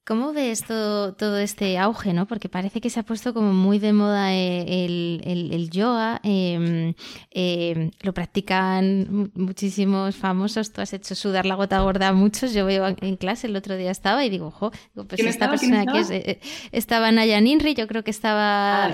¿Cómo 0.04 0.32
ves 0.32 0.64
todo, 0.64 1.14
todo 1.14 1.38
este 1.38 1.78
auge? 1.78 2.12
¿no? 2.12 2.26
Porque 2.26 2.48
parece 2.48 2.80
que 2.80 2.90
se 2.90 2.98
ha 2.98 3.04
puesto 3.04 3.32
como 3.32 3.52
muy 3.52 3.78
de 3.78 3.92
moda 3.92 4.34
eh, 4.34 4.84
el, 4.84 5.70
yoga. 5.70 6.20
Em, 6.24 6.94
em, 7.30 7.92
lo 8.00 8.12
practican 8.12 9.30
muchísimos 9.34 10.16
famosos. 10.16 10.72
Tú 10.72 10.80
has 10.80 10.92
hecho 10.92 11.14
sudar 11.14 11.46
la 11.46 11.54
gota 11.54 11.80
gorda 11.80 12.08
a 12.08 12.12
muchos. 12.12 12.52
Yo 12.52 12.66
veo 12.66 12.88
en 13.00 13.16
clase, 13.16 13.46
el 13.46 13.54
otro 13.54 13.76
día 13.76 13.92
estaba 13.92 14.24
y 14.24 14.30
digo, 14.30 14.48
ojo, 14.48 14.72
pues 15.06 15.20
esta 15.20 15.48
persona 15.48 15.82
aquí 15.82 15.98
eh, 16.12 16.22
eh, 16.26 16.40
estaba 16.72 17.12
Naya 17.12 17.40
Ninri, 17.40 17.74
yo 17.74 17.86
creo 17.86 18.02
que 18.02 18.10
estaba, 18.10 18.86
ah, 18.86 18.92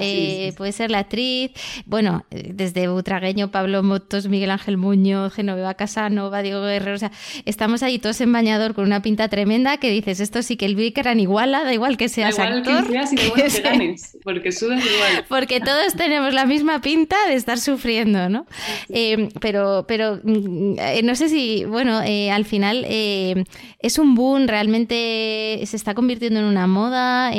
puede 0.58 0.72
ser 0.72 0.90
la 0.90 0.98
actriz. 0.98 1.52
Bueno, 1.86 2.26
desde 2.30 2.86
Butragueño, 2.88 3.50
Pablo 3.50 3.82
Motos, 3.82 4.28
Miguel 4.28 4.50
Ángel 4.50 4.76
Muñoz, 4.76 5.32
Genoveva 5.32 5.72
Casanova, 5.72 6.42
Diego 6.42 6.60
Guerrero. 6.60 6.96
O 6.96 6.98
sea, 6.98 7.12
estamos 7.46 7.82
ahí 7.82 7.98
todos 7.98 8.20
en 8.20 8.30
bañador 8.30 8.74
con 8.74 8.84
una 8.84 9.00
pinta 9.00 9.28
tremenda 9.28 9.78
que 9.78 9.90
dices, 9.90 10.20
esto 10.20 10.42
sí 10.42 10.58
que 10.58 10.66
el 10.66 10.76
eran 11.00 11.20
iguala, 11.20 11.64
da 11.64 11.72
igual 11.72 11.96
que 11.96 12.08
seas 12.08 12.34
igual 12.34 12.58
actor. 12.58 12.87
Que 12.87 12.92
seas 12.92 13.12
y 13.12 13.16
que 13.16 13.62
ganes, 13.62 14.16
porque 14.22 14.52
sudas 14.52 14.84
igual. 14.84 15.24
Porque 15.28 15.61
todos 15.61 15.94
tenemos 15.94 16.34
la 16.34 16.46
misma 16.46 16.80
pinta 16.80 17.16
de 17.28 17.34
estar 17.34 17.58
sufriendo, 17.58 18.28
¿no? 18.28 18.46
Eh, 18.88 19.28
pero, 19.40 19.84
pero 19.87 20.20
mm, 20.22 20.78
eh, 20.78 21.02
no 21.02 21.14
sé 21.14 21.28
si, 21.28 21.64
bueno, 21.64 22.02
eh, 22.02 22.30
al 22.30 22.44
final 22.44 22.84
es 22.88 23.98
un 23.98 24.14
boom, 24.14 24.46
realmente 24.48 25.61
se 25.64 25.76
está 25.76 25.94
convirtiendo 25.94 26.40
en 26.40 26.46
una 26.46 26.66
moda 26.66 27.32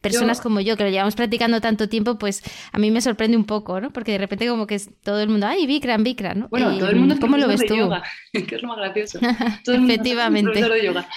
personas 0.00 0.40
como 0.40 0.60
yo, 0.60 0.76
que 0.76 0.84
lo 0.84 0.90
llevamos 0.90 1.16
practicando 1.16 1.60
tanto 1.60 1.88
tiempo, 1.88 2.18
pues 2.18 2.42
a 2.72 2.78
mí 2.78 2.90
me 2.90 3.00
sorprende 3.00 3.36
un 3.36 3.44
poco, 3.44 3.80
¿no? 3.80 3.90
Porque 3.90 4.12
de 4.12 4.18
repente 4.18 4.46
como 4.46 4.66
que 4.66 4.80
todo 5.02 5.20
el 5.20 5.28
mundo, 5.28 5.46
ay, 5.46 5.66
Bikram, 5.66 6.04
Bikram, 6.04 6.38
¿no? 6.38 6.48
Bueno, 6.48 6.76
todo 6.78 6.90
el 6.90 6.96
mundo 6.96 7.16
¿Cómo 7.20 7.36
lo 7.36 7.48
ves 7.48 7.64
tú? 7.66 7.76
Yoga, 7.76 8.02
que 8.32 8.54
es 8.54 8.62
lo 8.62 8.68
más 8.68 8.78
gracioso. 8.78 9.18
Todo 9.64 9.74
el 9.74 9.80
mundo 9.80 9.94
Efectivamente. 9.94 10.60
Es 10.60 10.68
de 10.68 10.84
yoga 10.84 11.08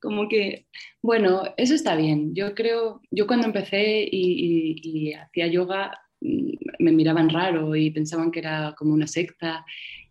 como 0.00 0.28
que, 0.28 0.66
bueno, 1.02 1.42
eso 1.56 1.74
está 1.74 1.94
bien. 1.94 2.34
Yo 2.34 2.54
creo, 2.54 3.00
yo 3.10 3.26
cuando 3.26 3.46
empecé 3.46 4.08
y, 4.10 5.12
hacía 5.12 5.46
yoga 5.46 5.98
mm, 6.20 6.52
me 6.78 6.92
miraban 6.92 7.28
raro 7.28 7.76
y 7.76 7.90
pensaban 7.90 8.30
que 8.30 8.40
era 8.40 8.74
como 8.76 8.94
una 8.94 9.06
secta 9.06 9.64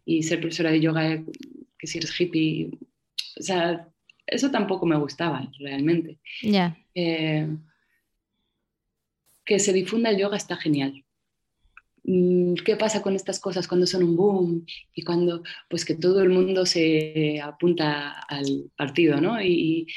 y 0.05 0.23
ser 0.23 0.39
profesora 0.39 0.71
de 0.71 0.79
yoga, 0.79 1.23
que 1.77 1.87
si 1.87 1.97
eres 1.97 2.19
hippie, 2.19 2.71
o 3.39 3.43
sea, 3.43 3.87
eso 4.25 4.51
tampoco 4.51 4.85
me 4.85 4.97
gustaba 4.97 5.49
realmente. 5.59 6.19
Ya. 6.41 6.77
Eh, 6.93 7.47
que 9.45 9.59
se 9.59 9.73
difunda 9.73 10.11
el 10.11 10.17
yoga 10.17 10.37
está 10.37 10.55
genial. 10.55 11.03
Mm, 12.03 12.55
qué 12.65 12.75
pasa 12.75 13.01
con 13.01 13.15
estas 13.15 13.39
cosas 13.39 13.67
cuando 13.67 13.85
son 13.85 14.03
un 14.03 14.15
boom 14.15 14.65
y 14.93 15.03
cuando 15.03 15.43
pues 15.69 15.85
que 15.85 15.95
todo 15.95 16.21
el 16.21 16.29
mundo 16.29 16.65
se 16.65 17.39
apunta 17.41 18.11
al 18.27 18.71
partido, 18.75 19.19
¿no? 19.19 19.41
Y, 19.41 19.87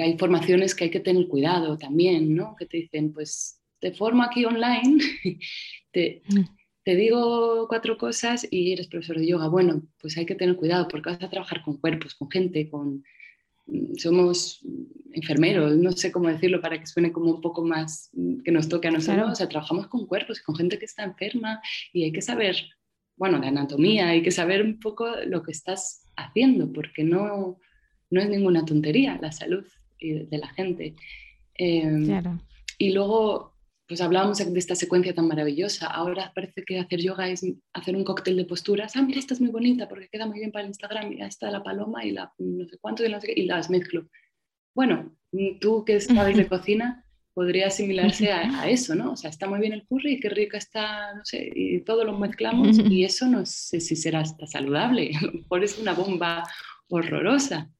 hay 0.00 0.16
formaciones 0.16 0.74
que 0.74 0.84
hay 0.84 0.90
que 0.90 1.00
tener 1.00 1.28
cuidado 1.28 1.76
también, 1.76 2.34
¿no? 2.34 2.56
Que 2.58 2.64
te 2.64 2.78
dicen, 2.78 3.12
pues 3.12 3.60
te 3.78 3.92
formo 3.92 4.22
aquí 4.22 4.44
online, 4.46 4.98
te, 5.92 6.22
mm. 6.26 6.40
te 6.84 6.96
digo 6.96 7.68
cuatro 7.68 7.98
cosas 7.98 8.48
y 8.50 8.72
eres 8.72 8.88
profesor 8.88 9.18
de 9.18 9.26
yoga. 9.26 9.48
Bueno, 9.48 9.82
pues 10.00 10.16
hay 10.16 10.26
que 10.26 10.34
tener 10.34 10.56
cuidado 10.56 10.88
porque 10.88 11.10
vas 11.10 11.22
a 11.22 11.30
trabajar 11.30 11.62
con 11.62 11.76
cuerpos, 11.76 12.14
con 12.14 12.30
gente, 12.30 12.70
con, 12.70 13.04
somos 13.96 14.60
enfermeros, 15.12 15.76
no 15.76 15.92
sé 15.92 16.10
cómo 16.10 16.28
decirlo 16.28 16.60
para 16.60 16.78
que 16.78 16.86
suene 16.86 17.12
como 17.12 17.30
un 17.30 17.40
poco 17.40 17.64
más 17.64 18.10
mm, 18.12 18.42
que 18.42 18.52
nos 18.52 18.68
toque 18.68 18.88
a 18.88 18.90
nosotros, 18.90 19.30
o 19.30 19.34
sea, 19.34 19.48
trabajamos 19.48 19.86
con 19.86 20.06
cuerpos, 20.06 20.40
con 20.40 20.56
gente 20.56 20.78
que 20.78 20.84
está 20.84 21.04
enferma 21.04 21.60
y 21.92 22.04
hay 22.04 22.12
que 22.12 22.22
saber, 22.22 22.56
bueno, 23.16 23.38
la 23.38 23.48
anatomía, 23.48 24.08
hay 24.08 24.22
que 24.22 24.30
saber 24.30 24.62
un 24.62 24.80
poco 24.80 25.06
lo 25.26 25.42
que 25.42 25.52
estás 25.52 26.04
haciendo, 26.16 26.72
porque 26.72 27.04
no, 27.04 27.58
no 28.10 28.20
es 28.20 28.28
ninguna 28.28 28.64
tontería 28.64 29.18
la 29.20 29.32
salud 29.32 29.64
de 30.00 30.38
la 30.38 30.48
gente. 30.48 30.94
Em, 31.54 32.04
claro. 32.04 32.38
Y 32.76 32.92
luego 32.92 33.53
pues 33.94 34.00
hablábamos 34.00 34.38
de 34.38 34.58
esta 34.58 34.74
secuencia 34.74 35.14
tan 35.14 35.28
maravillosa. 35.28 35.86
Ahora 35.86 36.32
parece 36.34 36.64
que 36.64 36.80
hacer 36.80 37.00
yoga 37.00 37.28
es 37.28 37.46
hacer 37.72 37.94
un 37.94 38.02
cóctel 38.02 38.36
de 38.36 38.44
posturas. 38.44 38.96
Ah, 38.96 39.02
mira, 39.02 39.20
esta 39.20 39.34
es 39.34 39.40
muy 39.40 39.50
bonita 39.50 39.88
porque 39.88 40.08
queda 40.08 40.26
muy 40.26 40.40
bien 40.40 40.50
para 40.50 40.64
el 40.64 40.70
Instagram. 40.70 41.10
Mira, 41.10 41.28
esta 41.28 41.48
la 41.48 41.62
paloma 41.62 42.04
y 42.04 42.10
la 42.10 42.32
no 42.38 42.66
sé 42.66 42.76
cuánto 42.80 43.04
y, 43.04 43.14
y 43.36 43.44
las 43.44 43.70
mezclo. 43.70 44.08
Bueno, 44.74 45.16
tú 45.60 45.84
que 45.84 46.00
sabes 46.00 46.36
de 46.36 46.48
cocina, 46.48 47.04
podría 47.34 47.68
asimilarse 47.68 48.32
a, 48.32 48.68
eso, 48.68 48.96
¿no? 48.96 49.12
O 49.12 49.16
sea, 49.16 49.30
está 49.30 49.48
muy 49.48 49.60
bien 49.60 49.72
el 49.72 49.86
curry, 49.86 50.18
qué 50.18 50.28
rica 50.28 50.58
está, 50.58 51.14
no 51.14 51.24
sé, 51.24 51.52
y 51.54 51.80
todo 51.82 52.04
lo 52.04 52.18
mezclamos 52.18 52.76
y 52.76 53.04
eso 53.04 53.28
no 53.28 53.46
sé 53.46 53.78
si 53.80 53.94
será 53.94 54.22
hasta 54.22 54.48
saludable. 54.48 55.12
A 55.22 55.26
lo 55.26 55.32
mejor 55.34 55.62
es 55.62 55.78
una 55.78 55.94
bomba 55.94 56.42
horrorosa. 56.88 57.70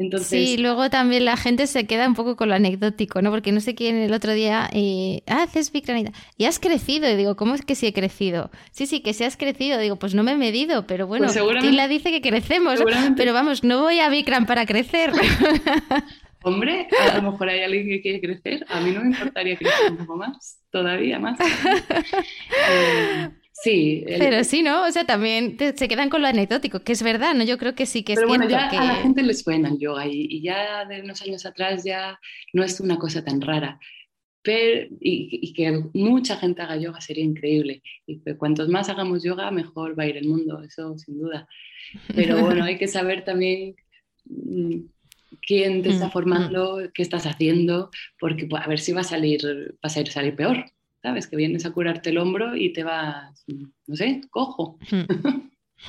Entonces, 0.00 0.28
sí, 0.28 0.56
luego 0.56 0.88
también 0.88 1.26
la 1.26 1.36
gente 1.36 1.66
se 1.66 1.86
queda 1.86 2.08
un 2.08 2.14
poco 2.14 2.34
con 2.34 2.48
lo 2.48 2.54
anecdótico, 2.54 3.20
¿no? 3.20 3.30
Porque 3.30 3.52
no 3.52 3.60
sé 3.60 3.74
quién 3.74 3.96
el 3.96 4.14
otro 4.14 4.32
día, 4.32 4.70
eh, 4.72 5.22
ah, 5.26 5.42
haces 5.42 5.70
Bikram 5.70 6.06
y 6.38 6.44
has 6.46 6.58
crecido. 6.58 7.06
Y 7.06 7.16
digo, 7.16 7.36
¿cómo 7.36 7.54
es 7.54 7.60
que 7.60 7.74
sí 7.74 7.86
he 7.86 7.92
crecido? 7.92 8.50
Sí, 8.70 8.86
sí, 8.86 9.00
que 9.02 9.12
sí 9.12 9.24
has 9.24 9.36
crecido. 9.36 9.78
Digo, 9.78 9.96
pues 9.96 10.14
no 10.14 10.22
me 10.22 10.32
he 10.32 10.36
medido, 10.38 10.86
pero 10.86 11.06
bueno, 11.06 11.26
pues 11.30 11.74
la 11.74 11.86
dice 11.86 12.10
que 12.10 12.22
crecemos. 12.22 12.80
Pero 13.14 13.34
vamos, 13.34 13.62
no 13.62 13.82
voy 13.82 14.00
a 14.00 14.08
Bikram 14.08 14.46
para 14.46 14.64
crecer. 14.64 15.12
Hombre, 16.42 16.88
a 16.98 17.18
lo 17.18 17.32
mejor 17.32 17.50
hay 17.50 17.60
alguien 17.60 17.86
que 17.86 18.00
quiere 18.00 18.22
crecer. 18.22 18.64
A 18.70 18.80
mí 18.80 18.92
no 18.92 19.02
me 19.02 19.08
importaría 19.08 19.58
crecer 19.58 19.90
un 19.90 19.98
poco 19.98 20.16
más, 20.16 20.62
todavía 20.70 21.18
más. 21.18 21.38
Eh, 22.70 23.28
sí. 23.62 24.04
Pero 24.06 24.44
sí, 24.44 24.62
¿no? 24.62 24.86
O 24.86 24.90
sea, 24.90 25.04
también 25.04 25.56
se 25.58 25.88
quedan 25.88 26.10
con 26.10 26.22
lo 26.22 26.28
anecdótico, 26.28 26.80
que 26.80 26.92
es 26.92 27.02
verdad, 27.02 27.34
¿no? 27.34 27.44
Yo 27.44 27.58
creo 27.58 27.74
que 27.74 27.86
sí 27.86 28.02
que 28.02 28.12
es 28.14 28.18
Pero 28.18 28.28
bueno, 28.28 28.48
ya 28.48 28.68
a 28.68 28.84
la 28.84 28.94
gente 28.96 29.22
le 29.22 29.34
suena 29.34 29.68
el 29.68 29.78
yoga 29.78 30.06
y, 30.06 30.42
ya 30.42 30.84
de 30.84 31.02
unos 31.02 31.22
años 31.22 31.46
atrás 31.46 31.84
ya 31.84 32.18
no 32.52 32.62
es 32.62 32.80
una 32.80 32.98
cosa 32.98 33.24
tan 33.24 33.40
rara. 33.40 33.78
Pero, 34.42 34.88
y, 35.00 35.52
que 35.52 35.84
mucha 35.92 36.36
gente 36.36 36.62
haga 36.62 36.76
yoga 36.76 37.00
sería 37.00 37.24
increíble. 37.24 37.82
Y 38.06 38.20
que 38.20 38.36
cuantos 38.36 38.68
más 38.68 38.88
hagamos 38.88 39.22
yoga, 39.22 39.50
mejor 39.50 39.98
va 39.98 40.04
a 40.04 40.08
ir 40.08 40.16
el 40.16 40.28
mundo, 40.28 40.62
eso 40.62 40.96
sin 40.98 41.18
duda. 41.18 41.46
Pero 42.14 42.38
bueno, 42.44 42.64
hay 42.64 42.78
que 42.78 42.88
saber 42.88 43.24
también 43.24 43.76
mm, 44.24 44.76
quién 45.46 45.82
te 45.82 45.90
está 45.90 46.08
mm, 46.08 46.10
formando, 46.10 46.78
mm. 46.78 46.92
qué 46.94 47.02
estás 47.02 47.26
haciendo, 47.26 47.90
porque 48.18 48.46
pues, 48.46 48.62
a 48.62 48.68
ver 48.68 48.78
si 48.78 48.92
va 48.92 49.02
a 49.02 49.04
salir, 49.04 49.76
vas 49.82 49.96
a 49.96 50.00
ir 50.00 50.08
a 50.08 50.12
salir 50.12 50.34
peor, 50.34 50.64
¿sabes? 51.02 51.26
Que 51.26 51.36
vienes 51.36 51.66
a 51.66 51.72
curarte 51.72 52.10
el 52.10 52.18
hombro 52.18 52.56
y 52.56 52.72
te 52.72 52.84
vas, 52.84 53.44
no 53.86 53.96
sé, 53.96 54.22
cojo. 54.30 54.78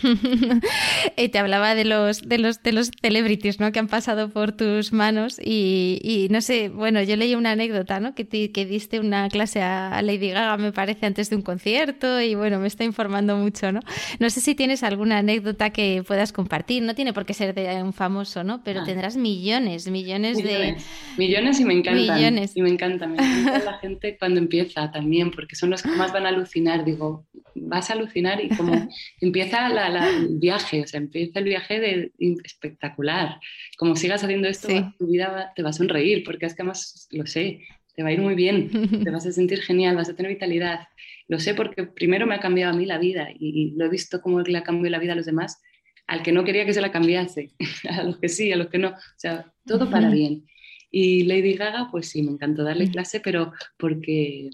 y 1.18 1.30
te 1.30 1.40
hablaba 1.40 1.76
de 1.76 1.86
los, 1.86 2.28
de 2.28 2.38
los, 2.38 2.64
de 2.64 2.72
los 2.72 2.92
celebrities 3.02 3.60
¿no? 3.60 3.72
que 3.72 3.80
han 3.80 3.88
pasado 3.88 4.30
por 4.30 4.52
tus 4.52 4.94
manos 4.94 5.40
y, 5.44 6.28
no 6.32 6.42
sé, 6.42 6.70
bueno, 6.70 7.02
yo 7.04 7.16
leí 7.16 7.36
una 7.36 7.52
anécdota, 7.52 8.00
¿no? 8.00 8.16
Que, 8.16 8.26
que 8.26 8.66
diste 8.66 9.00
una 9.00 9.30
clase 9.30 9.62
a 9.62 10.02
Lady 10.02 10.30
Gaga, 10.30 10.58
me 10.58 10.72
parece, 10.72 11.06
antes 11.06 11.30
de 11.30 11.36
un 11.36 11.42
concierto 11.42 12.22
y 12.22 12.36
bueno, 12.36 12.60
me 12.60 12.68
está 12.68 12.84
informando 12.84 13.36
mucho, 13.36 13.72
¿no? 13.72 13.82
No 14.20 14.30
sé 14.30 14.42
si 14.42 14.56
tienes 14.56 14.84
alguna 14.84 15.20
anécdota 15.20 15.72
que 15.72 16.04
puedas 16.08 16.32
compartir, 16.32 16.84
no 16.84 16.96
tiene 16.96 17.14
por 17.14 17.26
qué 17.26 17.34
ser 17.34 17.54
de 17.54 17.82
un 17.84 17.94
famoso, 17.94 18.44
¿no? 18.44 18.64
Pero 18.64 18.82
ah. 18.82 18.84
tendrás 18.86 19.18
millones, 19.18 19.88
millones, 19.90 20.38
de... 20.42 20.78
Millones 21.18 21.60
y 21.60 21.66
me 21.66 21.74
encantan. 21.74 22.18
Millones. 22.18 22.52
Y 22.56 22.62
me 22.62 22.70
encanta, 22.70 23.08
me 23.08 23.16
encanta 23.16 23.60
la 23.60 23.78
gente 23.80 24.18
cuando 24.18 24.40
empieza 24.40 24.92
también, 24.92 25.32
porque 25.32 25.56
son 25.56 25.70
los 25.70 25.84
que 25.84 25.90
más 25.90 26.12
van 26.12 26.26
a 26.26 26.30
alucinar, 26.30 26.86
digo, 26.86 27.26
vas 27.56 27.90
a 27.90 27.94
alucinar 27.94 28.44
y 28.44 28.50
como 28.50 28.74
empieza 29.22 29.70
la 29.70 29.81
el 29.88 30.38
viaje, 30.40 30.82
o 30.82 30.88
sea, 30.88 31.00
empieza 31.00 31.40
el 31.40 31.46
viaje 31.46 31.80
de, 31.80 32.12
espectacular. 32.44 33.40
Como 33.78 33.96
sigas 33.96 34.24
haciendo 34.24 34.48
esto, 34.48 34.68
tu 34.98 35.08
vida 35.08 35.52
te 35.56 35.64
va 35.64 35.70
a 35.70 35.74
sonreír, 35.74 36.24
porque 36.24 36.46
es 36.46 36.56
que 36.56 36.62
además 36.62 37.08
lo 37.12 37.26
sé, 37.26 37.62
te 37.96 38.04
va 38.04 38.10
a 38.10 38.14
ir 38.14 38.22
muy 38.22 38.36
bien, 38.36 38.70
te 39.04 39.10
vas 39.10 39.26
a 39.26 39.32
sentir 39.32 39.62
genial, 39.62 39.96
vas 39.96 40.10
a 40.10 40.16
tener 40.16 40.32
vitalidad. 40.32 40.88
Lo 41.28 41.40
sé 41.40 41.54
porque 41.54 41.84
primero 41.84 42.26
me 42.28 42.36
ha 42.36 42.40
cambiado 42.40 42.74
a 42.74 42.76
mí 42.76 42.86
la 42.86 42.98
vida 42.98 43.30
y, 43.38 43.72
lo 43.76 43.86
he 43.86 43.90
visto 43.90 44.22
cómo 44.22 44.42
le 44.42 44.58
ha 44.58 44.64
cambiado 44.64 44.90
la 44.90 45.00
vida 45.00 45.14
a 45.14 45.16
los 45.16 45.26
demás, 45.26 45.62
al 46.08 46.24
que 46.24 46.32
no 46.32 46.44
quería 46.44 46.66
que 46.66 46.74
se 46.74 46.82
la 46.82 46.92
cambiase, 46.92 47.52
a 47.90 48.04
los 48.04 48.18
que 48.18 48.30
sí, 48.30 48.52
a 48.52 48.56
los 48.56 48.68
que 48.68 48.78
no, 48.78 48.90
o 48.90 49.18
sea, 49.18 49.52
todo 49.66 49.90
para 49.90 50.10
bien. 50.10 50.46
Y 50.90 51.24
Lady 51.24 51.54
Gaga, 51.54 51.88
pues 51.90 52.10
sí, 52.10 52.22
me 52.22 52.32
encantó 52.32 52.64
darle 52.64 52.90
clase, 52.90 53.22
pero 53.22 53.54
porque, 53.78 54.50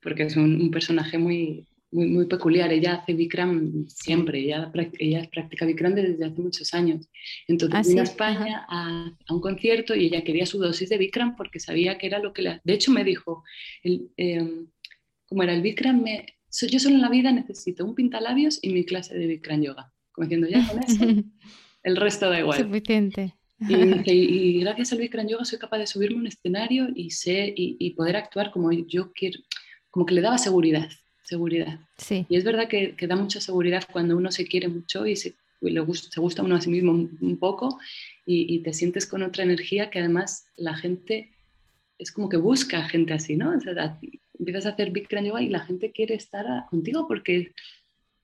porque 0.00 0.22
es 0.22 0.36
un 0.36 0.70
personaje 0.70 1.18
muy, 1.18 1.69
muy, 1.92 2.06
muy 2.06 2.26
peculiar. 2.26 2.72
Ella 2.72 2.94
hace 2.94 3.14
Bikram 3.14 3.86
siempre, 3.88 4.40
ella, 4.40 4.70
ella 4.98 5.28
practica 5.30 5.66
Bikram 5.66 5.94
desde 5.94 6.24
hace 6.24 6.40
muchos 6.40 6.72
años. 6.74 7.08
Entonces 7.48 7.78
ah, 7.78 7.88
vino 7.88 8.00
a 8.00 8.04
España 8.04 8.66
a, 8.68 9.12
un 9.30 9.40
concierto 9.40 9.94
y 9.94 10.06
ella 10.06 10.22
quería 10.22 10.46
su 10.46 10.58
dosis 10.58 10.88
de 10.88 10.98
Bikram 10.98 11.36
porque 11.36 11.60
sabía 11.60 11.98
que 11.98 12.06
era 12.06 12.18
lo 12.18 12.32
que 12.32 12.42
la... 12.42 12.60
De 12.64 12.74
hecho 12.74 12.92
me 12.92 13.04
dijo, 13.04 13.42
el, 13.82 14.10
em, 14.16 14.68
como 15.26 15.42
era 15.42 15.52
el 15.52 15.62
Bikram, 15.62 16.02
me, 16.02 16.26
yo 16.50 16.78
solo 16.78 16.96
en 16.96 17.02
la 17.02 17.10
vida 17.10 17.32
necesito 17.32 17.84
un 17.84 17.94
pintalabios 17.94 18.58
y 18.62 18.70
mi 18.70 18.84
clase 18.84 19.16
de 19.16 19.26
Bikram 19.26 19.62
Yoga. 19.62 19.92
Como 20.12 20.26
diciendo, 20.26 20.48
ya 20.48 20.66
con 20.68 20.82
eso, 20.82 21.04
el 21.82 21.96
resto 21.96 22.28
da 22.28 22.40
igual. 22.40 22.58
Suficiente. 22.58 23.34
Y, 23.68 24.10
y, 24.10 24.60
gracias 24.60 24.92
al 24.92 24.98
Bikram 24.98 25.28
Yoga 25.28 25.44
soy 25.44 25.58
capaz 25.58 25.78
de 25.78 25.86
subirme 25.86 26.16
a 26.16 26.20
un 26.20 26.26
escenario 26.28 26.88
y, 26.94 27.10
sé, 27.10 27.52
y, 27.56 27.76
y 27.78 27.90
poder 27.90 28.16
actuar 28.16 28.50
como 28.52 28.72
yo 28.72 29.12
quiero, 29.12 29.40
como 29.90 30.06
que 30.06 30.14
le 30.14 30.20
daba 30.20 30.38
seguridad 30.38 30.88
seguridad. 31.30 31.78
Sí. 31.96 32.26
Y 32.28 32.36
es 32.36 32.44
verdad 32.44 32.68
que, 32.68 32.94
da 33.06 33.16
mucha 33.16 33.40
seguridad 33.40 33.84
cuando 33.90 34.16
uno 34.16 34.30
se 34.32 34.46
quiere 34.46 34.68
mucho 34.68 35.06
y 35.06 35.16
se, 35.16 35.34
le 35.60 35.80
gusta, 35.80 36.10
se 36.10 36.20
gusta 36.20 36.42
a 36.42 36.44
uno 36.44 36.56
a 36.56 36.60
sí 36.60 36.70
mismo 36.70 36.92
un, 36.92 37.38
poco 37.38 37.78
y, 38.26 38.58
te 38.60 38.72
sientes 38.72 39.06
con 39.06 39.22
otra 39.22 39.44
energía 39.44 39.90
que 39.90 40.00
además 40.00 40.46
la 40.56 40.74
gente 40.76 41.30
es 41.98 42.10
como 42.12 42.28
que 42.28 42.36
busca 42.36 42.88
gente 42.88 43.12
así, 43.12 43.36
¿no? 43.36 43.52
empiezas 44.38 44.66
a 44.66 44.70
hacer 44.70 44.90
Bikram 44.90 45.24
Yoga 45.24 45.42
y 45.42 45.50
la 45.50 45.60
gente 45.60 45.92
quiere 45.92 46.14
estar 46.14 46.46
contigo 46.70 47.06
porque 47.06 47.52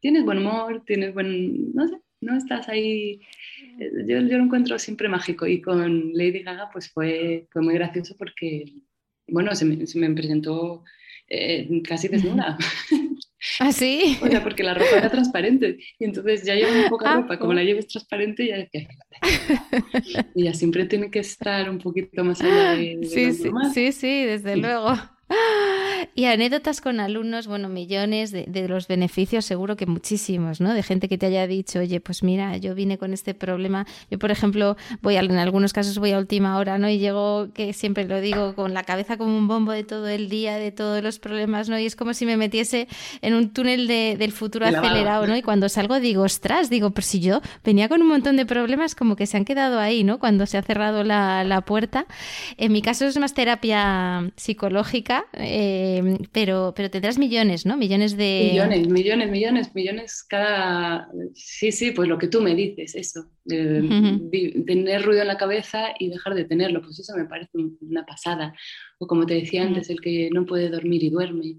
tienes 0.00 0.24
buen 0.24 0.38
humor, 0.38 0.82
tienes 0.86 1.12
buen, 1.12 1.74
no 1.74 1.86
sé, 1.88 1.96
no 2.22 2.36
estás 2.36 2.68
ahí. 2.68 3.20
Eh, 3.78 4.04
yo, 4.06 4.20
yo, 4.20 4.38
lo 4.38 4.44
encuentro 4.44 4.78
siempre 4.78 5.08
mágico 5.08 5.46
y 5.46 5.60
con 5.60 6.12
Lady 6.14 6.42
Gaga 6.42 6.70
pues 6.72 6.88
fue, 6.88 7.46
fue 7.50 7.62
muy 7.62 7.74
gracioso 7.74 8.16
porque, 8.16 8.64
bueno, 9.28 9.54
se 9.54 9.66
me, 9.66 9.86
se 9.86 9.98
me 9.98 10.10
presentó 10.14 10.84
eh, 11.28 11.82
casi 11.82 12.08
desnuda. 12.08 12.56
¿Ah, 13.60 13.72
sí? 13.72 14.18
o 14.22 14.26
sea, 14.26 14.42
porque 14.42 14.62
la 14.62 14.74
ropa 14.74 14.96
era 14.96 15.10
transparente. 15.10 15.78
Y 15.98 16.04
entonces 16.04 16.44
ya 16.44 16.54
llevo 16.54 16.72
un 16.72 16.84
poca 16.90 17.12
ah, 17.12 17.16
ropa. 17.16 17.38
Como 17.38 17.52
la 17.52 17.62
lleves 17.62 17.86
transparente, 17.86 18.46
ya 18.46 18.56
decía, 18.56 18.88
y 20.34 20.44
ya 20.44 20.54
siempre 20.54 20.84
tiene 20.86 21.10
que 21.10 21.20
estar 21.20 21.70
un 21.70 21.78
poquito 21.78 22.24
más 22.24 22.40
allá 22.40 22.72
de, 22.72 22.98
sí, 23.02 23.32
sí, 23.32 23.50
sí, 23.72 23.92
sí, 23.92 24.24
desde 24.24 24.56
luego. 24.56 24.94
Y 26.16 26.24
anécdotas 26.24 26.80
con 26.80 26.98
alumnos, 26.98 27.46
bueno, 27.46 27.68
millones 27.68 28.32
de, 28.32 28.68
los 28.68 28.88
beneficios, 28.88 29.44
seguro 29.44 29.76
que 29.76 29.84
muchísimos, 29.84 30.62
¿no? 30.62 30.72
De 30.72 30.82
gente 30.82 31.10
que 31.10 31.18
te 31.18 31.26
haya 31.26 31.46
dicho, 31.46 31.80
oye, 31.80 32.00
pues 32.00 32.22
mira, 32.22 32.56
yo 32.56 32.74
vine 32.74 32.96
con 32.96 33.12
este 33.12 33.34
problema. 33.34 33.86
Yo, 34.10 34.18
por 34.18 34.30
ejemplo, 34.30 34.78
voy 35.02 35.16
a, 35.16 35.20
en 35.20 35.36
algunos 35.36 35.74
casos 35.74 35.98
voy 35.98 36.12
a 36.12 36.18
última 36.18 36.56
hora, 36.56 36.78
¿no? 36.78 36.88
Y 36.88 36.98
llego, 36.98 37.48
que 37.52 37.74
siempre 37.74 38.06
lo 38.08 38.18
digo, 38.22 38.54
con 38.54 38.72
la 38.72 38.82
cabeza 38.82 39.18
como 39.18 39.36
un 39.36 39.46
bombo 39.46 39.72
de 39.72 39.84
todo 39.84 40.08
el 40.08 40.30
día, 40.30 40.56
de 40.56 40.72
todos 40.72 41.02
los 41.02 41.18
problemas, 41.18 41.68
¿no? 41.68 41.78
Y 41.78 41.84
es 41.84 41.96
como 41.96 42.14
si 42.14 42.24
me 42.24 42.38
metiese 42.38 42.88
en 43.20 43.34
un 43.34 43.50
túnel 43.50 43.86
del 43.86 44.32
futuro 44.32 44.64
acelerado, 44.64 45.26
¿no? 45.26 45.36
Y 45.36 45.42
cuando 45.42 45.68
salgo 45.68 46.00
digo, 46.00 46.22
ostras, 46.22 46.70
digo, 46.70 46.92
pero 46.92 47.06
si 47.06 47.20
yo 47.20 47.42
venía 47.62 47.90
con 47.90 48.00
un 48.00 48.08
montón 48.08 48.38
de 48.38 48.46
problemas, 48.46 48.94
como 48.94 49.16
que 49.16 49.26
se 49.26 49.36
han 49.36 49.44
quedado 49.44 49.78
ahí, 49.78 50.02
¿no? 50.02 50.18
Cuando 50.18 50.46
se 50.46 50.56
ha 50.56 50.62
cerrado 50.62 51.04
la, 51.04 51.44
la 51.44 51.60
puerta. 51.60 52.06
En 52.56 52.72
mi 52.72 52.80
caso 52.80 53.04
es 53.04 53.18
más 53.18 53.34
terapia 53.34 54.32
psicológica. 54.36 55.26
Eh, 55.34 56.04
Pero, 56.32 56.72
pero 56.76 56.90
tendrás 56.90 57.18
millones, 57.18 57.66
¿no? 57.66 57.76
Millones 57.76 58.16
de... 58.16 58.50
Millones, 58.52 58.88
millones, 58.88 59.30
millones, 59.30 59.74
millones 59.74 60.24
cada... 60.28 61.08
Sí, 61.34 61.72
sí, 61.72 61.90
pues 61.92 62.08
lo 62.08 62.18
que 62.18 62.28
tú 62.28 62.40
me 62.40 62.54
dices, 62.54 62.94
eso. 62.94 63.30
Tener 63.44 65.02
ruido 65.02 65.22
en 65.22 65.28
la 65.28 65.36
cabeza 65.36 65.88
y 65.98 66.08
dejar 66.08 66.34
de 66.34 66.44
tenerlo, 66.44 66.82
pues 66.82 66.98
eso 66.98 67.16
me 67.16 67.26
parece 67.26 67.58
una 67.80 68.04
pasada. 68.04 68.54
O 68.98 69.06
como 69.06 69.26
te 69.26 69.34
decía 69.34 69.62
antes, 69.62 69.90
el 69.90 70.00
que 70.00 70.30
no 70.32 70.46
puede 70.46 70.70
dormir 70.70 71.04
y 71.04 71.10
duerme. 71.10 71.56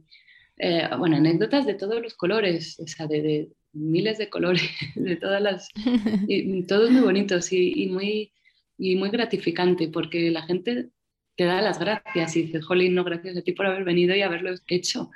Eh, 0.58 0.90
bueno, 0.98 1.18
anécdotas 1.18 1.66
de 1.66 1.76
todos 1.76 2.02
los 2.02 2.16
colores, 2.16 2.80
o 2.80 2.88
sea, 2.88 3.06
de, 3.08 3.50
miles 3.74 4.18
de 4.18 4.30
colores, 4.30 4.64
de 4.96 5.16
todas 5.16 5.42
las... 5.42 5.70
Y, 6.28 6.64
todos 6.64 6.92
muy 6.92 7.02
bonitos 7.02 7.52
y, 7.52 7.88
muy, 7.88 8.32
y 8.78 8.96
muy 8.96 9.10
gratificante, 9.10 9.88
porque 9.88 10.32
la 10.32 10.44
gente 10.44 10.90
te 11.38 11.46
da 11.46 11.62
las 11.62 11.80
gracias 11.80 12.36
y 12.36 12.44
dices, 12.44 12.66
jolín, 12.66 12.96
no, 12.96 13.04
gracias 13.04 13.38
a 13.38 13.42
ti 13.44 13.54
por 13.54 13.68
haber 13.68 13.84
venido 13.84 14.16
y 14.16 14.24
haberlo 14.24 14.56
hecho. 14.68 15.12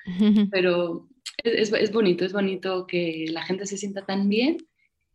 Pero 0.52 1.10
es, 1.44 1.74
es, 1.74 1.92
bonito, 1.92 2.24
es 2.24 2.32
bonito 2.32 2.86
que 2.86 3.26
la 3.30 3.42
gente 3.42 3.66
se 3.66 3.78
sienta 3.78 4.06
tan 4.06 4.30
bien 4.30 4.58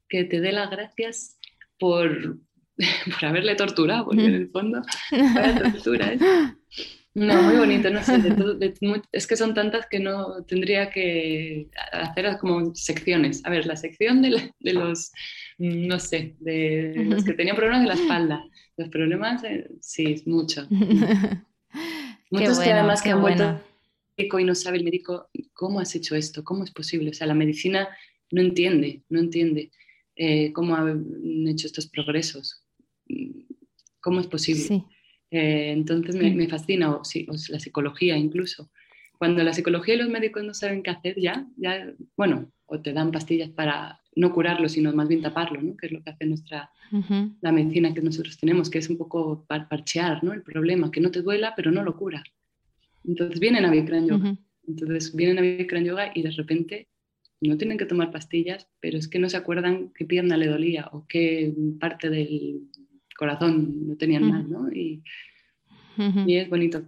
que 0.08 0.24
te 0.24 0.40
dé 0.40 0.50
las 0.50 0.68
gracias 0.68 1.38
por, 1.78 2.38
por 3.14 3.24
haberle 3.24 3.54
torturado, 3.54 4.06
porque 4.06 4.24
en 4.24 4.34
el 4.34 4.50
fondo, 4.50 4.82
tortura, 5.62 6.12
¿eh? 6.12 6.18
No, 7.16 7.42
muy 7.44 7.56
bonito, 7.56 7.88
no 7.88 8.04
sé, 8.04 8.18
es 9.12 9.26
que 9.26 9.36
son 9.36 9.54
tantas 9.54 9.86
que 9.86 9.98
no 9.98 10.44
tendría 10.44 10.90
que 10.90 11.70
hacer 11.90 12.36
como 12.38 12.74
secciones. 12.74 13.42
A 13.46 13.48
ver, 13.48 13.64
la 13.64 13.74
sección 13.74 14.20
de, 14.20 14.52
de 14.60 14.72
los, 14.74 15.12
no 15.56 15.98
sé, 15.98 16.36
de 16.40 16.92
los 17.08 17.24
que 17.24 17.32
tenían 17.32 17.56
problemas 17.56 17.84
de 17.84 17.88
la 17.88 17.94
espalda, 17.94 18.44
los 18.76 18.90
problemas, 18.90 19.42
eh, 19.44 19.66
sí, 19.80 20.12
es 20.12 20.26
mucho. 20.26 20.66
Muchos 22.30 22.58
que 22.58 22.70
además 22.70 23.00
que 23.00 23.10
han 23.10 23.22
vuelto 23.22 23.62
médico 24.18 24.38
y 24.38 24.44
no 24.44 24.54
sabe 24.54 24.76
el 24.76 24.84
médico 24.84 25.30
cómo 25.54 25.80
has 25.80 25.94
hecho 25.94 26.16
esto, 26.16 26.44
cómo 26.44 26.64
es 26.64 26.70
posible. 26.70 27.08
O 27.08 27.14
sea, 27.14 27.26
la 27.26 27.34
medicina 27.34 27.88
no 28.30 28.42
entiende, 28.42 29.04
no 29.08 29.20
entiende 29.20 29.70
eh, 30.16 30.52
cómo 30.52 30.76
han 30.76 31.48
hecho 31.48 31.66
estos 31.66 31.86
progresos, 31.86 32.62
cómo 34.02 34.20
es 34.20 34.26
posible. 34.26 34.84
Eh, 35.30 35.72
entonces 35.72 36.14
me, 36.16 36.48
fascina, 36.48 36.90
o, 36.90 37.02
la 37.48 37.58
psicología 37.58 38.16
incluso. 38.16 38.70
cuando 39.18 39.42
la 39.42 39.52
psicología 39.52 39.94
y 39.94 39.98
los 39.98 40.08
médicos 40.08 40.44
no 40.44 40.54
saben 40.54 40.82
qué 40.82 40.90
hacer 40.90 41.18
ya, 41.18 41.46
ya, 41.56 41.92
bueno, 42.16 42.52
o 42.66 42.80
te 42.80 42.92
dan 42.92 43.10
pastillas 43.10 43.50
para 43.50 44.00
no 44.14 44.32
curarlo, 44.32 44.68
sino 44.68 44.92
más 44.92 45.08
bien 45.08 45.22
taparlo, 45.22 45.60
¿no? 45.60 45.76
que 45.76 45.86
es 45.86 45.92
lo 45.92 46.02
que 46.02 46.10
hace 46.10 46.26
nuestra, 46.26 46.70
la 47.40 47.52
medicina 47.52 47.92
que 47.92 48.00
nosotros 48.00 48.38
tenemos, 48.38 48.70
que 48.70 48.78
es 48.78 48.88
un 48.88 48.96
poco 48.96 49.46
parchear 49.46 50.24
¿no? 50.24 50.32
el 50.32 50.42
problema, 50.42 50.90
que 50.90 51.00
no 51.00 51.10
te 51.10 51.22
duela, 51.22 51.54
pero 51.54 51.70
no 51.70 51.82
lo 51.82 51.96
cura. 51.96 52.24
Entonces 53.04 53.38
vienen 53.38 53.64
a 53.64 53.70
Bikram 53.70 54.06
Yoga. 54.06 54.36
Entonces 54.66 55.14
vienen 55.14 55.38
a 55.38 55.42
Bikram 55.42 55.84
Yoga 55.84 56.10
y 56.14 56.22
de 56.22 56.30
repente 56.30 56.88
no 57.40 57.56
tienen 57.56 57.78
que 57.78 57.86
tomar 57.86 58.10
pastillas, 58.10 58.68
pero 58.80 58.98
es 58.98 59.06
que 59.06 59.18
no 59.18 59.28
se 59.28 59.36
acuerdan 59.36 59.92
qué 59.94 60.06
pierna 60.06 60.36
le 60.36 60.48
dolía 60.48 60.88
o 60.92 61.06
qué 61.06 61.54
parte 61.78 62.08
del 62.08 62.62
corazón 63.16 63.88
no 63.88 63.96
tenían 63.96 64.28
mal, 64.28 64.50
¿no? 64.50 64.72
Y, 64.72 65.02
es 66.26 66.50
bonito. 66.50 66.82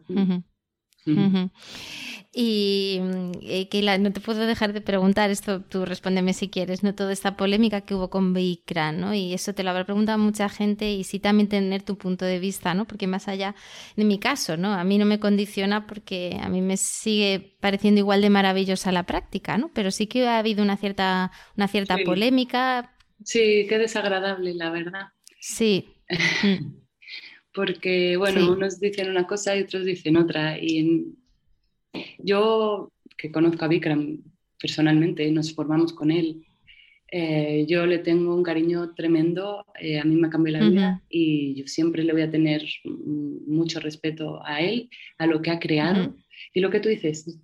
Y 2.41 3.01
eh, 3.43 3.99
no 3.99 4.13
te 4.13 4.21
puedo 4.21 4.47
dejar 4.47 4.73
de 4.73 4.81
preguntar, 4.81 5.31
esto 5.31 5.63
tú 5.63 5.85
respóndeme 5.85 6.35
si 6.35 6.49
quieres, 6.49 6.83
¿no? 6.83 6.95
Toda 6.95 7.13
esta 7.13 7.37
polémica 7.37 7.81
que 7.81 7.95
hubo 7.95 8.11
con 8.11 8.35
Bikran, 8.35 9.01
¿no? 9.01 9.15
Y 9.15 9.33
eso 9.33 9.55
te 9.55 9.65
lo 9.65 9.71
habrá 9.71 9.85
preguntado 9.85 10.19
mucha 10.19 10.49
gente 10.49 10.93
y 10.93 11.05
sí 11.05 11.19
también 11.19 11.49
tener 11.49 11.83
tu 11.83 11.97
punto 11.97 12.27
de 12.27 12.39
vista, 12.39 12.75
¿no? 12.75 12.85
Porque 12.85 13.07
más 13.07 13.29
allá 13.29 13.55
de 13.97 14.05
mi 14.05 14.19
caso, 14.19 14.57
¿no? 14.57 14.75
A 14.75 14.85
mí 14.85 14.99
no 14.99 15.07
me 15.07 15.19
condiciona 15.19 15.87
porque 15.87 16.39
a 16.41 16.49
mí 16.49 16.61
me 16.61 16.77
sigue 16.77 17.57
pareciendo 17.61 17.99
igual 17.99 18.21
de 18.21 18.31
maravillosa 18.31 18.93
la 18.93 19.05
práctica, 19.05 19.57
¿no? 19.57 19.71
Pero 19.73 19.91
sí 19.91 20.07
que 20.07 20.29
ha 20.29 20.39
habido 20.39 20.63
una 20.63 20.77
cierta, 20.77 21.33
una 21.57 21.67
cierta 21.67 21.97
polémica. 22.05 22.95
Sí, 23.25 23.67
qué 23.69 23.79
desagradable, 23.79 24.55
la 24.55 24.71
verdad. 24.71 25.09
Sí. 25.41 25.89
porque, 27.55 28.17
bueno, 28.17 28.53
unos 28.53 28.81
dicen 28.81 29.11
una 29.11 29.27
cosa 29.27 29.57
y 29.57 29.63
otros 29.63 29.85
dicen 29.85 30.17
otra. 30.17 30.59
Y 30.59 31.15
yo, 32.19 32.93
que 33.17 33.31
conozco 33.31 33.65
a 33.65 33.69
Vikram 33.69 34.23
personalmente, 34.61 35.31
nos 35.31 35.55
formamos 35.55 35.93
con 35.93 36.11
él, 36.11 36.45
eh, 37.11 37.65
yo 37.67 37.87
le 37.87 37.99
tengo 37.99 38.35
un 38.35 38.43
cariño 38.43 38.95
tremendo, 38.95 39.65
eh, 39.81 39.99
a 39.99 40.05
mí 40.05 40.15
me 40.15 40.29
cambiado 40.29 40.59
la 40.59 40.71
vida 40.71 41.03
y 41.09 41.55
yo 41.55 41.67
siempre 41.67 42.05
le 42.05 42.13
voy 42.13 42.23
a 42.23 42.31
tener 42.31 42.63
mucho 42.85 43.81
respeto 43.81 44.45
a 44.45 44.61
él, 44.61 44.91
a 45.17 45.27
lo 45.27 45.41
que 45.41 45.51
ha 45.51 45.59
creado. 45.59 46.15
Y 46.53 46.61
lo 46.61 46.71
que 46.71 46.81
tú 46.81 46.89
dices, 46.91 47.41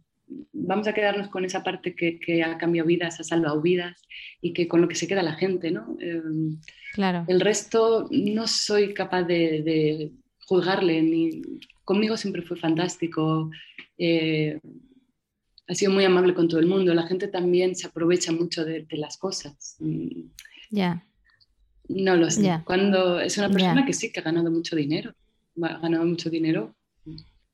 vamos 0.52 0.86
a 0.86 0.92
quedarnos 0.92 1.28
con 1.28 1.46
esa 1.46 1.62
parte 1.62 1.94
que, 1.94 2.42
ha 2.42 2.58
cambiado 2.58 2.88
vidas, 2.88 3.20
ha 3.20 3.24
salvado 3.24 3.62
vidas 3.62 4.02
y 4.42 4.52
que 4.52 4.68
con 4.68 4.82
lo 4.82 4.88
que 4.88 4.96
se 4.96 5.08
queda 5.08 5.22
la 5.22 5.34
gente, 5.34 5.70
¿no? 5.70 5.96
Em, 5.98 6.58
claro. 6.94 7.24
El 7.28 7.40
resto 7.40 8.08
no 8.10 8.46
soy 8.46 8.94
capaz 8.94 9.24
de, 9.24 9.62
de 9.62 10.12
juzgarle, 10.46 11.02
ni 11.02 11.42
conmigo 11.84 12.16
siempre 12.16 12.42
fue 12.42 12.56
fantástico. 12.56 13.50
Eh, 13.98 14.58
ha 15.66 15.74
sido 15.74 15.92
muy 15.92 16.04
amable 16.04 16.34
con 16.34 16.48
todo 16.48 16.60
el 16.60 16.66
mundo. 16.66 16.94
La 16.94 17.06
gente 17.06 17.28
también 17.28 17.74
se 17.74 17.86
aprovecha 17.86 18.32
mucho 18.32 18.64
de, 18.64 18.86
las 18.90 19.16
cosas. 19.16 19.76
Mm. 19.78 20.28
Ya. 20.70 21.06
No 21.88 22.16
lo 22.16 22.30
sé. 22.30 22.62
Cuando 22.64 23.20
es 23.20 23.36
una 23.38 23.50
persona 23.50 23.84
que 23.84 23.92
sí 23.92 24.10
que 24.10 24.20
ha 24.20 24.22
ganado 24.22 24.50
mucho 24.50 24.74
dinero, 24.74 25.14
ha 25.62 25.78
ganado 25.78 26.04
mucho 26.04 26.30
dinero, 26.30 26.74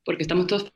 porque 0.04 0.22
estamos 0.22 0.46
todos 0.46 0.72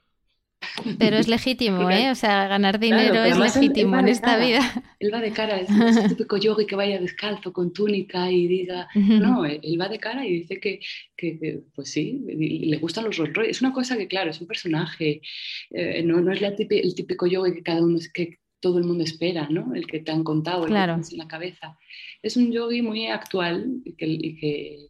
pero 0.98 1.16
es 1.16 1.28
legítimo, 1.28 1.90
¿eh? 1.90 2.10
O 2.10 2.14
sea, 2.14 2.48
ganar 2.48 2.78
dinero 2.78 3.24
es 3.24 3.38
legítimo 3.38 3.98
en 3.98 4.08
esta 4.08 4.36
vida. 4.36 4.60
Él 4.98 5.12
va 5.12 5.20
de 5.20 5.32
cara, 5.32 5.60
es 5.60 5.68
el 5.70 6.08
típico 6.08 6.36
yogi 6.36 6.66
que 6.66 6.76
vaya 6.76 7.00
descalzo 7.00 7.52
con 7.52 7.72
túnica 7.72 8.30
y 8.30 8.46
diga, 8.46 8.88
no, 8.94 9.44
él 9.44 9.80
va 9.80 9.88
de 9.88 9.98
cara 9.98 10.26
y 10.26 10.40
dice 10.40 10.60
que, 10.60 10.80
que, 11.16 11.62
pues 11.74 11.90
sí, 11.90 12.22
le 12.26 12.76
gustan 12.78 13.04
los 13.04 13.16
Rolls 13.16 13.48
Es 13.48 13.62
una 13.62 13.72
cosa 13.72 13.96
que, 13.96 14.08
claro, 14.08 14.30
es 14.30 14.40
un 14.40 14.46
personaje, 14.46 15.20
eh, 15.70 16.02
no, 16.02 16.20
no, 16.20 16.32
es 16.32 16.40
la 16.40 16.48
el 16.48 16.94
típico 16.94 17.26
yogi 17.26 17.54
que 17.54 17.62
cada 17.62 17.82
uno, 17.82 17.98
que 18.12 18.38
todo 18.60 18.78
el 18.78 18.84
mundo 18.84 19.04
espera, 19.04 19.46
¿no? 19.50 19.74
El 19.74 19.86
que 19.86 20.00
te 20.00 20.10
han 20.10 20.24
contado, 20.24 20.66
el 20.66 20.72
que 20.72 20.84
tienes 20.84 21.12
en 21.12 21.18
la 21.18 21.28
cabeza. 21.28 21.76
Es 22.22 22.36
un 22.38 22.50
yogi 22.50 22.80
muy 22.80 23.06
actual 23.08 23.82
y 23.84 23.92
que 23.92 24.06
y 24.06 24.36
que 24.36 24.88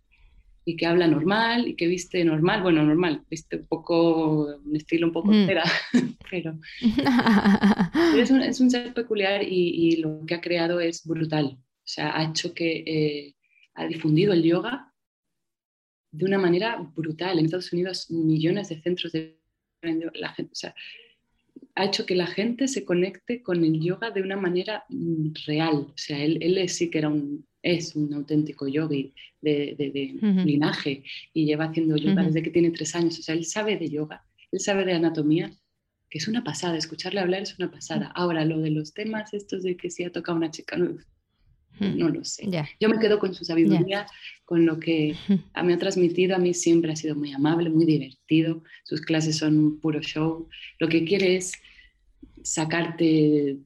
habla 0.87 1.07
normal 1.07 1.69
y 1.69 1.77
que 1.77 1.87
viste 1.87 2.25
normal, 2.25 2.63
bueno, 2.63 2.83
normal, 2.83 3.23
viste 3.31 3.57
un 3.57 3.67
poco, 3.67 4.57
un 4.65 4.77
estilo 4.77 5.07
un 5.07 5.13
poco 5.13 5.31
mm. 5.31 5.47
pero 6.31 6.59
es, 8.17 8.31
un, 8.31 8.41
es, 8.43 8.61
un, 8.61 8.71
ser 8.71 8.93
peculiar 8.95 9.43
y, 9.43 9.93
y, 9.93 9.97
lo 9.97 10.25
que 10.27 10.35
ha 10.35 10.41
creado 10.41 10.81
es 10.81 11.07
brutal. 11.07 11.57
O 11.57 11.87
sea, 11.87 12.17
ha 12.17 12.25
hecho 12.25 12.55
que 12.55 12.83
eh, 12.87 13.35
ha 13.75 13.87
difundido 13.87 14.33
el 14.33 14.43
yoga 14.43 14.93
de 16.11 16.25
una 16.25 16.39
manera 16.39 16.77
brutal. 16.79 17.39
En 17.39 17.45
Estados 17.45 17.73
Unidos 17.73 18.11
millones 18.11 18.69
de 18.71 18.81
centros 18.81 19.13
de 19.13 19.39
la 20.15 20.33
gente, 20.33 20.53
o 20.53 20.57
sea, 20.57 20.75
ha 21.77 21.85
hecho 21.85 22.07
que 22.07 22.15
la 22.15 22.27
gente 22.27 22.69
se 22.69 22.85
conecte 22.85 23.43
con 23.43 23.65
el 23.65 23.81
yoga 23.81 24.11
de 24.11 24.23
una 24.23 24.37
manera 24.37 24.85
mm, 24.89 25.33
real. 25.47 25.75
O 25.75 25.95
sea, 25.97 26.23
él, 26.23 26.39
él 26.41 26.69
sí 26.69 26.91
que 26.91 26.99
era 26.99 27.09
un, 27.09 27.47
es 27.63 27.97
un 27.97 28.13
auténtico 28.15 28.69
yogi 28.69 29.15
de, 29.41 29.75
linaje 30.45 31.03
y 31.33 31.47
lleva 31.47 31.65
haciendo 31.65 31.97
yoga 31.97 32.23
desde 32.23 32.43
que 32.43 32.51
tiene 32.51 32.71
tres 32.71 32.95
años. 32.95 33.19
O 33.19 33.23
sea, 33.23 33.35
él 33.35 33.45
sabe 33.45 33.77
de 33.77 33.89
yoga, 33.89 34.25
él 34.53 34.61
sabe 34.61 34.85
de 34.85 34.93
anatomía, 34.93 35.51
que 36.11 36.19
es 36.19 36.29
una 36.29 36.45
pasada. 36.45 36.77
Escucharle 36.77 37.21
hablar 37.21 37.43
es 37.43 37.59
una 37.59 37.71
pasada. 37.71 38.13
Ahora, 38.15 38.45
lo 38.45 38.61
de 38.61 38.71
los 38.71 38.95
temas 38.95 39.35
estos 39.35 39.63
de 39.63 39.77
que 39.77 39.91
si 39.91 40.05
ha 40.05 40.13
tocado 40.13 40.37
una 40.37 40.51
chica, 40.51 40.77
no, 40.77 40.97
lo 41.81 42.25
sé. 42.25 42.49
Yo 42.81 42.89
me 42.89 42.99
quedo 42.99 43.19
con 43.19 43.35
su 43.35 43.45
sabiduría, 43.45 44.07
con 44.45 44.65
lo 44.67 44.79
que 44.79 45.17
me 45.63 45.75
ha 45.75 45.79
transmitido. 45.79 46.37
A 46.37 46.39
mí 46.39 46.55
siempre 46.55 46.93
ha 46.93 46.97
sido 46.97 47.15
muy 47.15 47.33
amable, 47.33 47.71
muy 47.71 47.85
divertido. 47.85 48.63
Sus 48.85 49.01
clases 49.01 49.39
son 49.39 49.59
un 49.59 49.81
puro 49.81 50.01
show. 50.01 50.49
Lo 50.79 50.89
que 50.89 51.05
quiere 51.05 51.37
es 51.37 51.53
sacarte 52.43 53.59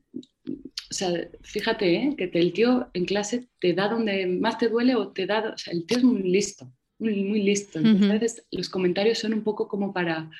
o 0.90 0.94
sea, 0.94 1.28
fíjate 1.42 1.96
¿eh? 1.96 2.14
que 2.16 2.30
el 2.38 2.52
tío 2.52 2.88
en 2.94 3.04
clase 3.04 3.48
te 3.60 3.74
da 3.74 3.88
donde 3.88 4.26
más 4.26 4.56
te 4.56 4.68
duele 4.68 4.94
o 4.94 5.08
te 5.08 5.26
da, 5.26 5.50
o 5.50 5.58
sea, 5.58 5.72
el 5.72 5.84
tío 5.84 5.98
es 5.98 6.04
muy 6.04 6.22
listo, 6.22 6.72
muy, 6.98 7.24
muy 7.24 7.42
listo. 7.42 7.78
Entonces, 7.78 8.10
a 8.10 8.12
veces 8.14 8.46
los 8.50 8.68
comentarios 8.70 9.18
son 9.18 9.34
un 9.34 9.44
poco 9.44 9.68
como 9.68 9.92
para, 9.92 10.30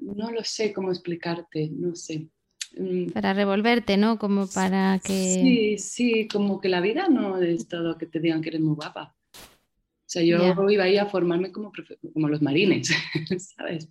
no 0.00 0.30
lo 0.32 0.42
sé 0.42 0.72
cómo 0.72 0.90
explicarte, 0.90 1.70
no 1.70 1.94
sé. 1.94 2.28
Mm. 2.76 3.10
Para 3.10 3.32
revolverte, 3.32 3.96
¿no? 3.96 4.18
Como 4.18 4.46
para 4.48 5.00
que... 5.02 5.12
Sí, 5.12 5.78
sí, 5.78 6.28
como 6.28 6.60
que 6.60 6.68
la 6.68 6.80
vida 6.80 7.08
no 7.08 7.38
es 7.38 7.68
todo 7.68 7.96
que 7.96 8.06
te 8.06 8.20
digan 8.20 8.42
que 8.42 8.50
eres 8.50 8.60
muy 8.60 8.74
guapa. 8.74 9.16
O 9.34 10.08
sea, 10.08 10.22
yo 10.22 10.38
iba 10.70 10.84
ahí 10.84 10.98
a 10.98 11.06
formarme 11.06 11.50
como, 11.50 11.72
como 12.12 12.28
los 12.28 12.40
marines, 12.40 12.92
¿sabes? 13.56 13.88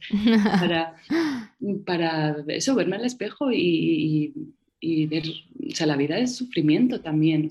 Para, 0.59 0.95
para 1.85 2.37
eso, 2.47 2.73
verme 2.73 2.95
al 2.95 3.05
espejo 3.05 3.51
y, 3.51 4.33
y 4.79 5.07
ver, 5.07 5.23
o 5.27 5.75
sea, 5.75 5.87
la 5.87 5.97
vida 5.97 6.17
es 6.17 6.35
sufrimiento 6.35 7.01
también. 7.01 7.49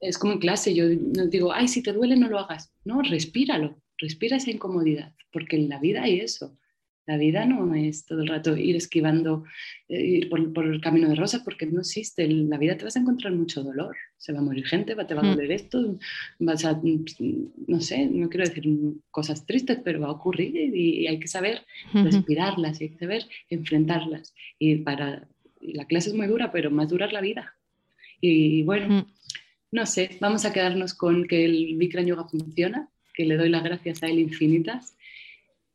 es 0.00 0.18
como 0.18 0.34
en 0.34 0.38
clase, 0.38 0.74
yo 0.74 0.84
no 0.88 1.28
digo, 1.28 1.52
ay, 1.52 1.68
si 1.68 1.82
te 1.82 1.94
duele 1.94 2.16
no 2.16 2.28
lo 2.28 2.38
hagas. 2.38 2.74
No, 2.84 3.00
respíralo, 3.00 3.80
respira 3.96 4.36
esa 4.36 4.50
incomodidad, 4.50 5.14
porque 5.32 5.56
en 5.56 5.70
la 5.70 5.78
vida 5.78 6.02
hay 6.02 6.20
eso. 6.20 6.58
La 7.10 7.16
vida 7.16 7.44
no 7.44 7.74
es 7.74 8.06
todo 8.06 8.20
el 8.20 8.28
rato 8.28 8.56
ir 8.56 8.76
esquivando, 8.76 9.42
eh, 9.88 10.00
ir 10.00 10.28
por, 10.28 10.64
el 10.64 10.80
camino 10.80 11.08
de 11.08 11.16
rosa, 11.16 11.42
porque 11.42 11.66
no 11.66 11.80
existe. 11.80 12.22
En 12.22 12.48
la 12.48 12.56
vida 12.56 12.76
te 12.76 12.84
vas 12.84 12.94
a 12.94 13.00
encontrar 13.00 13.32
mucho 13.32 13.64
dolor. 13.64 13.96
Se 14.16 14.32
va 14.32 14.38
a 14.38 14.42
morir 14.42 14.64
gente, 14.64 14.94
te 14.94 15.14
va 15.14 15.20
a 15.20 15.34
doler 15.34 15.50
esto, 15.50 15.98
vas 16.38 16.64
a, 16.64 16.80
no 17.66 17.80
sé, 17.80 18.06
no 18.06 18.28
quiero 18.28 18.46
decir 18.46 18.64
cosas 19.10 19.44
tristes, 19.44 19.80
pero 19.82 20.02
va 20.02 20.06
a 20.06 20.12
ocurrir 20.12 20.54
y, 20.54 21.08
hay 21.08 21.18
que 21.18 21.26
saber 21.26 21.62
respirarlas 21.92 22.80
y 22.80 22.84
hay 22.84 22.90
que 22.90 22.98
saber 22.98 23.24
enfrentarlas. 23.48 24.32
Y 24.60 24.76
para 24.76 25.26
la 25.60 25.86
clase 25.86 26.10
es 26.10 26.14
muy 26.14 26.28
dura, 26.28 26.52
pero 26.52 26.70
más 26.70 26.90
dura 26.90 27.06
es 27.06 27.12
la 27.12 27.20
vida. 27.20 27.56
Y 28.20 28.62
bueno, 28.62 29.04
no 29.72 29.84
sé, 29.84 30.16
vamos 30.20 30.44
a 30.44 30.52
quedarnos 30.52 30.94
con 30.94 31.26
que 31.26 31.44
el 31.44 31.74
Bikram 31.76 32.06
Yoga 32.06 32.28
funciona, 32.28 32.88
que 33.14 33.24
le 33.24 33.36
doy 33.36 33.48
las 33.48 33.64
gracias 33.64 34.00
a 34.04 34.06
él 34.06 34.20
infinitas 34.20 34.94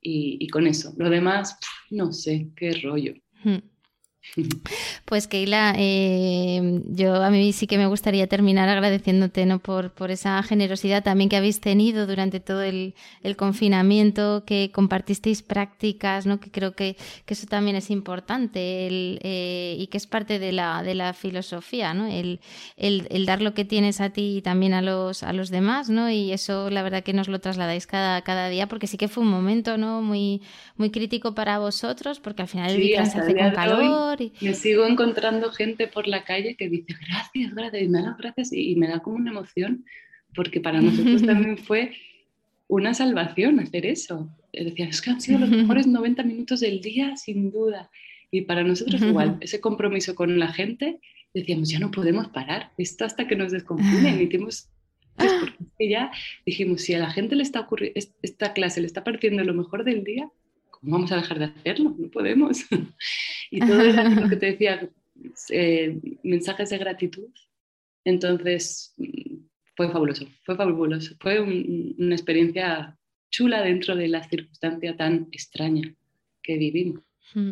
y, 0.06 0.48
con 0.50 0.68
eso. 0.68 0.94
Lo 0.98 1.10
demás, 1.10 1.58
no 1.90 2.12
sé, 2.12 2.50
qué 2.56 2.72
rollo. 2.84 3.14
Pues 5.06 5.28
Keila, 5.28 5.76
eh, 5.78 6.82
yo 6.88 7.16
a 7.24 7.30
mí 7.30 7.54
sí 7.54 7.68
que 7.68 7.78
me 7.78 7.86
gustaría 7.86 8.28
terminar 8.28 8.68
agradeciéndote 8.68 9.46
¿no? 9.46 9.60
por, 9.60 9.92
por 9.92 10.12
esa 10.12 10.42
generosidad 10.44 11.04
también 11.04 11.30
que 11.30 11.38
habéis 11.38 11.62
tenido 11.62 12.06
durante 12.06 12.40
todo 12.40 12.62
el, 12.62 12.96
confinamiento, 13.38 14.44
que 14.46 14.72
compartisteis 14.74 15.42
prácticas, 15.42 16.26
¿no? 16.26 16.40
que 16.40 16.52
creo 16.52 16.76
que, 16.76 16.98
eso 17.28 17.48
también 17.48 17.76
es 17.76 17.90
importante 17.92 18.88
el, 18.88 19.20
eh, 19.24 19.76
y 19.78 19.88
que 19.88 19.98
es 19.98 20.08
parte 20.08 20.40
de 20.40 20.52
la, 20.52 20.84
de 20.84 20.96
la 20.96 21.14
filosofía, 21.14 21.94
¿no? 21.94 22.08
el, 22.08 22.40
el, 22.78 23.26
dar 23.26 23.42
lo 23.42 23.54
que 23.54 23.66
tienes 23.66 24.02
a 24.02 24.10
ti 24.10 24.38
y 24.38 24.42
también 24.42 24.74
a 24.74 24.82
los, 24.82 25.24
a 25.24 25.34
los 25.34 25.50
demás, 25.50 25.90
¿no? 25.90 26.10
y 26.10 26.32
eso 26.32 26.70
la 26.70 26.82
verdad 26.82 27.04
que 27.04 27.14
nos 27.14 27.28
lo 27.28 27.40
trasladáis 27.40 27.88
cada, 27.88 28.22
cada 28.22 28.50
día, 28.50 28.68
porque 28.68 28.88
sí 28.88 28.98
que 28.98 29.08
fue 29.08 29.24
un 29.24 29.30
momento 29.30 29.78
¿no? 29.78 30.02
muy, 30.02 30.42
muy 30.78 30.92
crítico 30.92 31.36
para 31.36 31.60
vosotros, 31.60 32.20
porque 32.20 32.42
al 32.42 32.48
final 32.48 32.72
el 32.72 32.82
día 32.82 33.06
se 33.06 33.20
hace 33.20 33.36
con 33.36 33.52
calor. 33.52 34.15
Me 34.42 34.54
sigo 34.54 34.86
encontrando 34.86 35.52
gente 35.52 35.88
por 35.88 36.08
la 36.08 36.24
calle 36.24 36.56
que 36.56 36.70
dice 36.70 36.96
gracias, 37.08 37.54
gracias, 37.54 37.84
y 37.84 37.88
me 37.88 38.02
da 38.02 38.16
gracias 38.18 38.54
y, 38.54 38.76
me 38.76 38.88
da 38.88 39.00
como 39.00 39.18
una 39.18 39.32
emoción, 39.32 39.86
porque 40.34 40.60
para 40.62 40.82
nosotros 40.82 41.22
también 41.26 41.58
fue 41.58 41.92
una 42.68 42.94
salvación 42.94 43.60
hacer 43.60 43.86
eso. 43.86 44.30
decían, 44.54 44.90
es 44.90 45.02
que 45.02 45.10
han 45.12 45.22
sido 45.22 45.40
los 45.40 45.50
mejores 45.52 45.88
90 45.88 46.24
minutos 46.24 46.60
del 46.60 46.82
día, 46.82 47.16
sin 47.18 47.52
duda. 47.52 47.90
Y 48.32 48.42
para 48.42 48.64
nosotros 48.64 49.02
igual, 49.02 49.38
ese 49.42 49.60
compromiso 49.60 50.16
con 50.16 50.40
la 50.40 50.48
gente, 50.48 51.00
decíamos, 51.34 51.70
ya 51.70 51.80
no 51.80 51.92
podemos 51.92 52.28
parar, 52.30 52.72
esto 52.78 53.04
hadasta 53.04 53.28
que 53.28 53.36
nos 53.36 53.52
desconfinen. 53.52 54.22
Hicimos, 54.22 54.70
porque 55.16 55.90
ya 55.90 56.12
dijimos, 56.46 56.82
si 56.82 56.94
a 56.94 57.00
la 57.00 57.12
gente 57.12 57.36
le 57.36 57.44
está 57.44 57.62
ocurriendo, 57.62 58.00
esta 58.22 58.54
clase 58.54 58.82
le 58.82 58.88
está 58.88 59.04
pareciendo 59.04 59.44
lo 59.44 59.54
mejor 59.54 59.84
del 59.84 60.04
día, 60.04 60.24
¿cómo 60.24 60.45
vamos 60.86 61.12
a 61.12 61.18
dejar 61.18 61.40
de 61.40 61.46
hacerlo? 61.46 61.96
No 61.98 62.10
podemos. 62.10 62.66
y 63.52 63.60
todo 63.60 63.84
lo 63.84 64.30
que 64.30 64.36
te 64.36 64.46
decía, 64.48 64.90
eh, 65.50 66.00
mensajes 66.24 66.70
de 66.70 66.78
gratitud. 66.78 67.30
Entonces, 68.04 68.94
fue 69.76 69.92
fabuloso, 69.92 70.28
fue 70.44 70.56
fabuloso. 70.56 71.16
Fue 71.20 71.40
una 71.40 72.16
experiencia 72.16 72.98
chula 73.30 73.62
dentro 73.62 73.96
de 73.96 74.08
la 74.08 74.24
circunstancia 74.24 74.96
tan 74.96 75.28
extraña 75.32 75.94
que 76.42 76.58
vivimos. 76.58 77.02
Mm. 77.34 77.52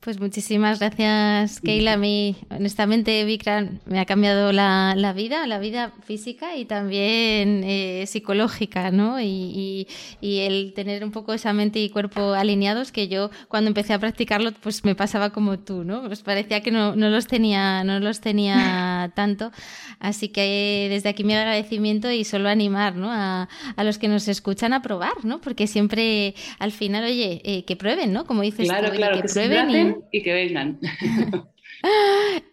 Pues 0.00 0.18
muchísimas 0.18 0.78
gracias, 0.78 1.60
Keila. 1.60 1.92
A 1.92 1.96
mí, 1.98 2.34
honestamente, 2.48 3.22
Vikram 3.26 3.80
me 3.84 4.00
ha 4.00 4.06
cambiado 4.06 4.50
la, 4.50 5.12
vida, 5.14 5.46
la 5.46 5.58
vida 5.58 5.92
física 6.04 6.56
y 6.56 6.64
también 6.64 7.62
eh, 7.64 8.04
psicológica, 8.06 8.90
¿no? 8.92 9.20
Y, 9.20 9.86
el 10.22 10.72
tener 10.72 11.04
un 11.04 11.10
poco 11.10 11.34
esa 11.34 11.52
mente 11.52 11.80
y 11.80 11.90
cuerpo 11.90 12.32
alineados, 12.32 12.92
que 12.92 13.08
yo 13.08 13.30
cuando 13.48 13.68
empecé 13.68 13.92
a 13.92 13.98
practicarlo, 13.98 14.52
pues 14.52 14.86
me 14.86 14.94
pasaba 14.94 15.30
como 15.30 15.58
tú, 15.58 15.84
¿no? 15.84 16.00
Pues 16.06 16.22
parecía 16.22 16.62
que 16.62 16.70
no, 16.70 16.94
los 16.96 17.26
tenía, 17.26 17.84
no 17.84 18.00
los 18.00 18.20
tenía 18.20 19.12
tanto. 19.14 19.52
Así 19.98 20.28
que 20.28 20.86
desde 20.88 21.10
aquí 21.10 21.24
mi 21.24 21.34
agradecimiento 21.34 22.10
y 22.10 22.24
solo 22.24 22.48
animar, 22.48 22.96
¿no? 22.96 23.10
A, 23.12 23.48
los 23.76 23.98
que 23.98 24.08
nos 24.08 24.28
escuchan 24.28 24.72
a 24.72 24.80
probar, 24.80 25.24
¿no? 25.24 25.42
Porque 25.42 25.66
siempre, 25.66 26.34
al 26.58 26.72
final, 26.72 27.04
oye, 27.04 27.42
eh, 27.44 27.64
que 27.66 27.76
prueben, 27.76 28.14
¿no? 28.14 28.24
Como 28.24 28.40
dices 28.40 28.66
tú, 28.66 28.92
que, 28.92 29.28
prueben 29.28 29.89
y 30.12 30.22
que 30.22 30.32
vengan. 30.32 30.78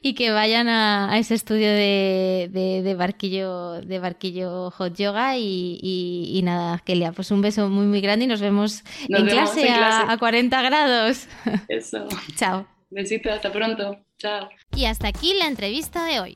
y 0.02 0.14
que 0.14 0.32
vayan 0.32 0.68
a, 0.70 1.18
ese 1.18 1.34
estudio 1.34 1.68
de, 1.68 2.96
barquillo 2.98 3.82
de 3.82 4.00
barquillo 4.00 4.72
hot 4.72 4.96
yoga 4.96 5.38
y, 5.38 6.42
nada, 6.44 6.80
Kelia, 6.86 7.12
pues 7.12 7.32
un 7.32 7.42
beso 7.42 7.70
muy 7.70 7.86
muy 7.86 8.02
grande 8.02 8.26
y 8.26 8.28
nos 8.28 8.42
vemos, 8.42 8.84
en, 9.10 9.26
clase 9.28 9.70
A, 9.70 10.12
a 10.12 10.18
40 10.18 10.62
grados. 10.62 11.28
Eso. 11.68 12.08
Chao. 12.36 12.68
Besito, 12.90 13.32
hasta 13.32 13.52
pronto. 13.52 13.98
Chao. 14.18 14.50
Y 14.76 14.86
hasta 14.86 15.10
aquí 15.10 15.34
la 15.34 15.48
entrevista 15.48 16.06
de 16.06 16.20
hoy. 16.20 16.36